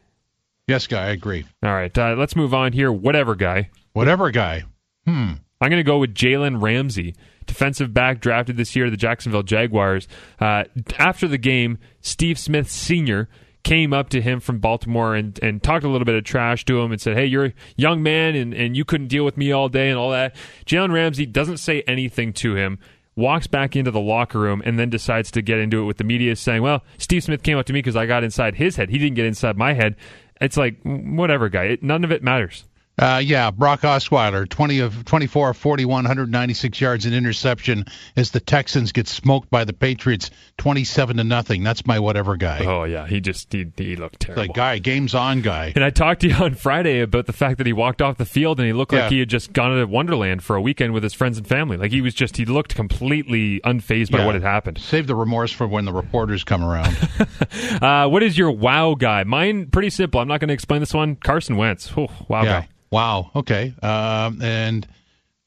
Yes, 0.68 0.88
guy, 0.88 1.06
I 1.06 1.12
agree. 1.12 1.46
All 1.64 1.72
right, 1.72 1.98
uh, 1.98 2.16
let's 2.18 2.36
move 2.36 2.54
on 2.54 2.74
here. 2.74 2.92
Whatever, 2.92 3.34
guy. 3.34 3.70
Whatever, 3.94 4.30
guy. 4.30 4.66
Hmm. 5.06 5.36
I'm 5.62 5.70
going 5.70 5.80
to 5.80 5.84
go 5.84 6.00
with 6.00 6.14
Jalen 6.14 6.62
Ramsey, 6.62 7.16
defensive 7.46 7.94
back 7.94 8.20
drafted 8.20 8.58
this 8.58 8.76
year, 8.76 8.90
the 8.90 8.98
Jacksonville 8.98 9.42
Jaguars. 9.42 10.10
Uh, 10.38 10.66
after 11.00 11.30
the 11.30 11.38
game, 11.38 11.78
Steve 12.02 12.38
Smith 12.38 12.70
Sr 12.70 13.30
came 13.68 13.92
up 13.92 14.08
to 14.08 14.22
him 14.22 14.40
from 14.40 14.60
Baltimore 14.60 15.14
and, 15.14 15.38
and 15.44 15.62
talked 15.62 15.84
a 15.84 15.90
little 15.90 16.06
bit 16.06 16.16
of 16.16 16.24
trash 16.24 16.64
to 16.66 16.80
him 16.80 16.94
and 16.94 17.02
said, 17.02 17.18
Hey, 17.18 17.26
you're 17.26 17.48
a 17.48 17.54
young 17.76 18.02
man 18.02 18.34
and, 18.34 18.54
and 18.54 18.78
you 18.78 18.86
couldn't 18.86 19.08
deal 19.10 19.26
with 19.26 19.36
me 19.36 19.52
all 19.52 19.68
day 19.68 19.90
and 19.90 19.98
all 19.98 20.12
that. 20.12 20.36
Jalen 20.66 20.94
Ramsey 20.94 21.26
doesn't 21.26 21.58
say 21.58 21.82
anything 21.82 22.32
to 22.34 22.56
him, 22.56 22.80
walks 23.18 23.46
back 23.46 23.76
into 23.76 23.92
the 23.92 24.00
locker 24.00 24.40
room, 24.40 24.62
and 24.64 24.80
then 24.80 24.90
decides 24.90 25.32
to 25.32 25.42
get 25.42 25.60
into 25.60 25.82
it 25.82 25.84
with 25.84 25.98
the 25.98 26.06
media, 26.06 26.38
saying, 26.38 26.62
Well, 26.62 26.82
Steve 26.98 27.26
Smith 27.26 27.44
came 27.44 27.58
up 27.58 27.66
to 27.66 27.74
me 27.74 27.80
because 27.80 27.98
I 27.98 28.06
got 28.06 28.24
inside 28.24 28.56
his 28.56 28.78
head. 28.78 28.90
He 28.90 28.98
didn't 28.98 29.16
get 29.16 29.26
inside 29.26 29.58
my 29.58 29.74
head. 29.74 29.98
It's 30.40 30.56
like, 30.56 30.82
mm, 30.84 31.18
whatever, 31.18 31.50
guy. 31.50 31.64
It, 31.66 31.84
none 31.84 32.06
of 32.06 32.12
it 32.12 32.24
matters. 32.24 32.64
Uh, 33.00 33.22
yeah, 33.24 33.52
Brock 33.52 33.82
Osweiler, 33.82 34.50
20 34.50 34.80
of 34.80 35.06
24 35.06 35.52
of 35.52 35.58
41, 35.58 36.06
196 36.06 36.82
yards 36.82 37.06
and 37.06 37.14
interception 37.14 37.86
as 38.16 38.32
the 38.32 38.40
Texans 38.40 38.92
get 38.92 39.08
smoked 39.08 39.52
by 39.52 39.66
the 39.66 39.74
Patriots 39.74 40.32
27 40.58 41.18
to 41.18 41.24
nothing. 41.24 41.64
That's 41.64 41.86
my 41.86 42.00
whatever 42.00 42.38
guy. 42.38 42.66
Oh 42.66 42.86
yeah, 42.86 43.06
he 43.06 43.22
just 43.22 43.54
he, 43.54 43.72
he 43.78 43.96
looked 43.96 44.22
terrible. 44.22 44.44
Like 44.44 44.54
guy, 44.54 44.80
game's 44.80 45.14
on 45.14 45.42
guy. 45.42 45.74
And 45.76 45.84
I 45.84 45.92
talked 45.92 46.22
to 46.22 46.28
you 46.28 46.36
on 46.40 46.56
Friday 46.56 47.02
about 47.02 47.28
the 47.28 47.34
fact 47.34 47.60
that 47.60 47.68
he 47.68 47.74
walked 47.74 48.02
off 48.02 48.18
the 48.18 48.26
field 48.26 48.60
and 48.60 48.66
he 48.66 48.74
looked 48.74 48.94
yeah. 48.94 49.02
like 49.02 49.12
he 49.12 49.20
had 49.20 49.30
just 49.30 49.54
gone 49.54 49.78
to 49.78 49.86
Wonderland 49.86 50.44
for 50.44 50.56
a 50.56 50.62
weekend 50.62 50.94
with 50.94 51.04
his 51.04 51.14
friends 51.14 51.38
and 51.38 51.46
family. 51.46 51.78
Like 51.78 51.92
he 51.92 52.02
was 52.02 52.16
just 52.16 52.36
he 52.36 52.46
looked 52.46 52.74
completely 52.74 53.60
unfazed 53.60 54.10
by 54.10 54.20
yeah. 54.20 54.26
what 54.26 54.34
had 54.34 54.44
happened. 54.44 54.80
Save 54.80 55.06
the 55.06 55.16
remorse 55.16 55.52
for 55.52 55.68
when 55.68 55.86
the 55.86 55.94
reporters 55.94 56.44
come 56.44 56.64
around. 56.64 56.98
uh, 57.82 58.10
what 58.10 58.24
is 58.24 58.36
your 58.36 58.50
wow 58.50 58.96
guy? 58.96 59.24
Mine 59.24 59.68
pretty 59.68 59.92
simple. 59.92 60.20
I'm 60.20 60.28
not 60.28 60.40
going 60.40 60.48
to 60.48 60.56
explain 60.56 60.80
this 60.80 60.96
one. 60.96 61.16
Carson 61.16 61.58
Wentz. 61.58 61.92
Oh, 61.96 62.08
wow 62.28 62.44
yeah. 62.44 62.62
guy. 62.62 62.70
Wow. 62.92 63.32
Okay. 63.36 63.74
Um, 63.82 64.42
and 64.42 64.88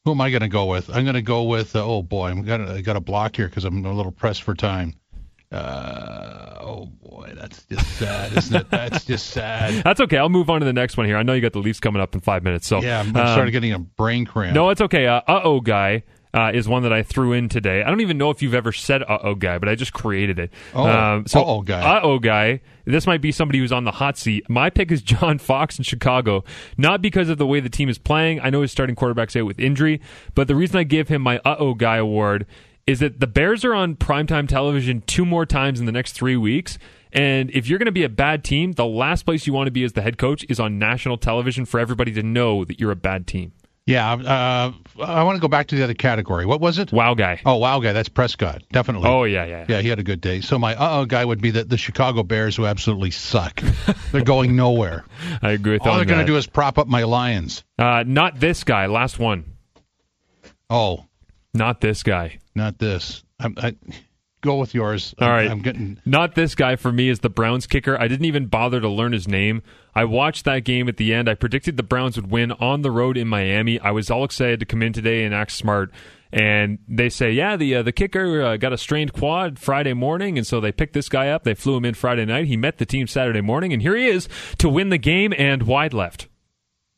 who 0.05 0.11
am 0.11 0.21
I 0.21 0.29
going 0.29 0.41
to 0.41 0.47
go 0.47 0.65
with? 0.65 0.89
I'm 0.89 1.03
going 1.03 1.15
to 1.15 1.21
go 1.21 1.43
with. 1.43 1.75
Uh, 1.75 1.85
oh 1.85 2.01
boy, 2.01 2.29
I'm 2.29 2.43
gonna 2.43 2.73
I 2.73 2.81
got 2.81 2.95
a 2.95 3.01
block 3.01 3.35
here 3.35 3.47
because 3.47 3.65
I'm 3.65 3.85
a 3.85 3.93
little 3.93 4.11
pressed 4.11 4.43
for 4.43 4.53
time. 4.53 4.95
Uh, 5.51 6.57
oh 6.61 6.85
boy, 7.03 7.33
that's 7.35 7.63
just 7.65 7.85
sad, 7.97 8.37
isn't 8.37 8.55
it? 8.55 8.69
That's 8.69 9.03
just 9.03 9.31
sad. 9.31 9.73
That's 9.83 9.99
okay. 9.99 10.17
I'll 10.17 10.29
move 10.29 10.49
on 10.49 10.61
to 10.61 10.65
the 10.65 10.71
next 10.71 10.95
one 10.95 11.05
here. 11.05 11.17
I 11.17 11.23
know 11.23 11.33
you 11.33 11.41
got 11.41 11.51
the 11.51 11.59
Leafs 11.59 11.81
coming 11.81 12.01
up 12.01 12.15
in 12.15 12.21
five 12.21 12.41
minutes, 12.41 12.67
so 12.67 12.81
yeah, 12.81 13.01
I'm 13.01 13.07
um, 13.07 13.27
started 13.27 13.51
getting 13.51 13.73
a 13.73 13.79
brain 13.79 14.23
cramp. 14.25 14.55
No, 14.55 14.69
it's 14.69 14.79
okay. 14.79 15.07
Uh 15.07 15.21
oh, 15.27 15.59
guy 15.59 16.03
uh, 16.33 16.51
is 16.53 16.67
one 16.67 16.83
that 16.83 16.93
I 16.93 17.03
threw 17.03 17.33
in 17.33 17.49
today. 17.49 17.83
I 17.83 17.89
don't 17.89 18.01
even 18.01 18.17
know 18.17 18.29
if 18.29 18.41
you've 18.41 18.53
ever 18.53 18.71
said 18.71 19.03
"uh 19.03 19.19
oh, 19.23 19.35
guy," 19.35 19.57
but 19.57 19.67
I 19.67 19.75
just 19.75 19.93
created 19.93 20.39
it. 20.39 20.51
Oh, 20.73 20.87
um, 20.87 21.27
so 21.27 21.43
oh, 21.43 21.61
guy. 21.61 21.81
Uh 21.81 22.01
oh, 22.03 22.19
guy. 22.19 22.61
This 22.85 23.05
might 23.05 23.21
be 23.21 23.31
somebody 23.31 23.59
who's 23.59 23.71
on 23.71 23.83
the 23.83 23.91
hot 23.91 24.17
seat. 24.17 24.49
My 24.49 24.69
pick 24.69 24.91
is 24.91 25.01
John 25.01 25.37
Fox 25.39 25.77
in 25.77 25.83
Chicago, 25.83 26.43
not 26.77 27.01
because 27.01 27.29
of 27.29 27.37
the 27.37 27.45
way 27.45 27.59
the 27.59 27.69
team 27.69 27.89
is 27.89 27.97
playing. 27.97 28.39
I 28.39 28.49
know 28.49 28.61
his 28.61 28.71
starting 28.71 28.95
quarterback's 28.95 29.35
out 29.35 29.45
with 29.45 29.59
injury, 29.59 30.01
but 30.35 30.47
the 30.47 30.55
reason 30.55 30.77
I 30.77 30.83
give 30.83 31.09
him 31.09 31.21
my 31.21 31.39
uh 31.39 31.55
oh, 31.59 31.73
guy 31.73 31.97
award 31.97 32.45
is 32.87 32.99
that 32.99 33.19
the 33.19 33.27
Bears 33.27 33.63
are 33.63 33.73
on 33.73 33.95
primetime 33.95 34.47
television 34.47 35.03
two 35.05 35.25
more 35.25 35.45
times 35.45 35.79
in 35.79 35.85
the 35.85 35.91
next 35.91 36.13
three 36.13 36.35
weeks. 36.35 36.77
And 37.13 37.51
if 37.51 37.67
you're 37.67 37.77
going 37.77 37.85
to 37.87 37.91
be 37.91 38.03
a 38.03 38.09
bad 38.09 38.43
team, 38.43 38.71
the 38.73 38.85
last 38.85 39.23
place 39.23 39.45
you 39.45 39.53
want 39.53 39.67
to 39.67 39.71
be 39.71 39.83
as 39.83 39.93
the 39.93 40.01
head 40.01 40.17
coach 40.17 40.45
is 40.49 40.59
on 40.59 40.79
national 40.79 41.17
television 41.17 41.65
for 41.65 41.79
everybody 41.79 42.13
to 42.13 42.23
know 42.23 42.63
that 42.65 42.79
you're 42.79 42.91
a 42.91 42.95
bad 42.95 43.27
team. 43.27 43.51
Yeah, 43.87 44.13
uh, 44.13 44.71
I 45.03 45.23
want 45.23 45.37
to 45.37 45.41
go 45.41 45.47
back 45.47 45.67
to 45.67 45.75
the 45.75 45.83
other 45.83 45.95
category. 45.95 46.45
What 46.45 46.61
was 46.61 46.77
it? 46.77 46.91
Wow 46.93 47.15
guy. 47.15 47.41
Oh, 47.45 47.57
wow 47.57 47.79
guy. 47.79 47.93
That's 47.93 48.09
Prescott, 48.09 48.61
definitely. 48.71 49.09
Oh 49.09 49.23
yeah, 49.23 49.45
yeah. 49.45 49.65
Yeah, 49.67 49.81
he 49.81 49.89
had 49.89 49.97
a 49.97 50.03
good 50.03 50.21
day. 50.21 50.41
So 50.41 50.59
my 50.59 50.75
uh 50.75 50.99
oh 50.99 51.05
guy 51.05 51.25
would 51.25 51.41
be 51.41 51.49
the, 51.49 51.63
the 51.63 51.77
Chicago 51.77 52.21
Bears, 52.21 52.55
who 52.55 52.65
absolutely 52.67 53.11
suck. 53.11 53.61
they're 54.11 54.23
going 54.23 54.55
nowhere. 54.55 55.03
I 55.41 55.51
agree 55.51 55.73
with 55.73 55.87
all 55.87 55.95
they're 55.95 56.05
going 56.05 56.19
to 56.19 56.25
do 56.25 56.37
is 56.37 56.45
prop 56.45 56.77
up 56.77 56.87
my 56.87 57.03
Lions. 57.03 57.63
Uh, 57.79 58.03
not 58.05 58.39
this 58.39 58.63
guy. 58.63 58.85
Last 58.85 59.17
one. 59.17 59.45
Oh, 60.69 61.05
not 61.53 61.81
this 61.81 62.03
guy. 62.03 62.37
Not 62.55 62.77
this. 62.77 63.23
I, 63.39 63.49
I 63.57 63.75
go 64.41 64.57
with 64.57 64.73
yours. 64.73 65.15
All 65.19 65.29
right. 65.29 65.49
I'm 65.49 65.61
getting 65.61 65.99
not 66.05 66.35
this 66.35 66.55
guy 66.55 66.75
for 66.75 66.91
me 66.91 67.09
is 67.09 67.19
the 67.19 67.29
Browns 67.29 67.67
kicker. 67.67 67.99
I 67.99 68.07
didn't 68.07 68.25
even 68.25 68.47
bother 68.47 68.81
to 68.81 68.89
learn 68.89 69.13
his 69.13 69.27
name. 69.27 69.61
I 69.95 70.05
watched 70.05 70.45
that 70.45 70.63
game 70.63 70.87
at 70.87 70.97
the 70.97 71.13
end. 71.13 71.29
I 71.29 71.35
predicted 71.35 71.77
the 71.77 71.83
Browns 71.83 72.15
would 72.15 72.31
win 72.31 72.51
on 72.53 72.81
the 72.81 72.91
road 72.91 73.17
in 73.17 73.27
Miami. 73.27 73.79
I 73.79 73.91
was 73.91 74.09
all 74.09 74.23
excited 74.23 74.59
to 74.59 74.65
come 74.65 74.81
in 74.81 74.93
today 74.93 75.23
and 75.23 75.33
act 75.33 75.51
smart. 75.51 75.91
And 76.33 76.79
they 76.87 77.09
say, 77.09 77.31
yeah, 77.31 77.57
the 77.57 77.75
uh, 77.75 77.83
the 77.83 77.91
kicker 77.91 78.41
uh, 78.41 78.57
got 78.57 78.71
a 78.71 78.77
strained 78.77 79.11
quad 79.11 79.59
Friday 79.59 79.93
morning, 79.93 80.37
and 80.37 80.47
so 80.47 80.61
they 80.61 80.71
picked 80.71 80.93
this 80.93 81.09
guy 81.09 81.27
up. 81.27 81.43
They 81.43 81.53
flew 81.53 81.75
him 81.75 81.83
in 81.83 81.93
Friday 81.93 82.23
night. 82.23 82.47
He 82.47 82.55
met 82.55 82.77
the 82.77 82.85
team 82.85 83.05
Saturday 83.07 83.41
morning, 83.41 83.73
and 83.73 83.81
here 83.81 83.97
he 83.97 84.07
is 84.07 84.29
to 84.59 84.69
win 84.69 84.89
the 84.89 84.97
game 84.97 85.33
and 85.37 85.63
wide 85.63 85.93
left. 85.93 86.29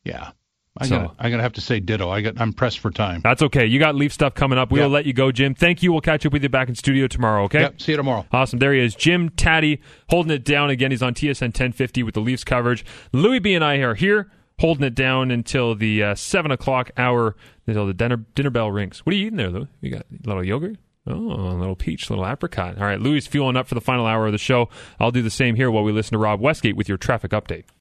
Yeah, 0.04 0.30
I 0.76 0.86
So- 0.86 0.96
gotta, 0.98 1.12
I 1.20 1.30
gotta 1.30 1.42
have 1.42 1.52
to 1.52 1.60
say 1.60 1.78
ditto. 1.78 2.10
I 2.10 2.20
got, 2.20 2.40
I'm 2.40 2.52
pressed 2.52 2.80
for 2.80 2.90
time. 2.90 3.20
That's 3.22 3.42
okay. 3.42 3.64
You 3.64 3.78
got 3.78 3.94
Leaf 3.94 4.12
stuff 4.12 4.34
coming 4.34 4.58
up. 4.58 4.72
We 4.72 4.80
will 4.80 4.86
Yep. 4.88 4.92
let 4.92 5.06
you 5.06 5.12
go, 5.12 5.30
Jim. 5.30 5.54
Thank 5.54 5.82
you. 5.84 5.92
We'll 5.92 6.00
catch 6.00 6.26
up 6.26 6.32
with 6.32 6.42
you 6.42 6.48
back 6.48 6.68
in 6.68 6.74
studio 6.74 7.06
tomorrow, 7.06 7.44
okay? 7.44 7.60
Yep. 7.60 7.80
See 7.80 7.92
you 7.92 7.96
tomorrow. 7.96 8.26
Awesome. 8.32 8.58
There 8.58 8.72
he 8.74 8.80
is. 8.80 8.94
Jim 8.96 9.28
Tatti 9.30 9.80
holding 10.10 10.32
it 10.32 10.44
down 10.44 10.70
again. 10.70 10.90
He's 10.90 11.02
on 11.02 11.14
TSN 11.14 11.52
1050 11.52 12.02
with 12.02 12.14
the 12.14 12.20
Leafs 12.20 12.42
coverage. 12.42 12.84
Louis 13.12 13.38
B 13.38 13.54
and 13.54 13.62
I 13.64 13.76
are 13.76 13.94
here 13.94 14.30
holding 14.58 14.84
it 14.84 14.94
down 14.96 15.30
until 15.30 15.74
the 15.76 16.02
uh, 16.02 16.14
7 16.16 16.50
o'clock 16.50 16.90
hour, 16.96 17.36
until 17.68 17.86
the 17.86 17.94
dinner, 17.94 18.16
dinner 18.34 18.50
bell 18.50 18.70
rings. 18.72 19.00
What 19.06 19.12
are 19.12 19.16
you 19.16 19.26
eating 19.26 19.36
there, 19.36 19.50
Lou? 19.50 19.68
You 19.80 19.90
got 19.90 20.02
a 20.02 20.26
little 20.28 20.44
yogurt? 20.44 20.76
Oh, 21.06 21.12
a 21.12 21.52
little 21.52 21.76
peach, 21.76 22.08
a 22.08 22.12
little 22.14 22.26
apricot. 22.26 22.78
All 22.78 22.84
right, 22.84 22.98
Louis 22.98 23.18
is 23.18 23.26
fueling 23.26 23.56
up 23.56 23.68
for 23.68 23.74
the 23.74 23.80
final 23.82 24.06
hour 24.06 24.24
of 24.26 24.32
the 24.32 24.38
show. 24.38 24.70
I'll 24.98 25.10
do 25.10 25.20
the 25.20 25.28
same 25.30 25.54
here 25.54 25.70
while 25.70 25.84
we 25.84 25.92
listen 25.92 26.12
to 26.12 26.18
Rob 26.18 26.40
Westgate 26.40 26.76
with 26.76 26.88
your 26.88 26.96
traffic 26.96 27.30
update. 27.32 27.64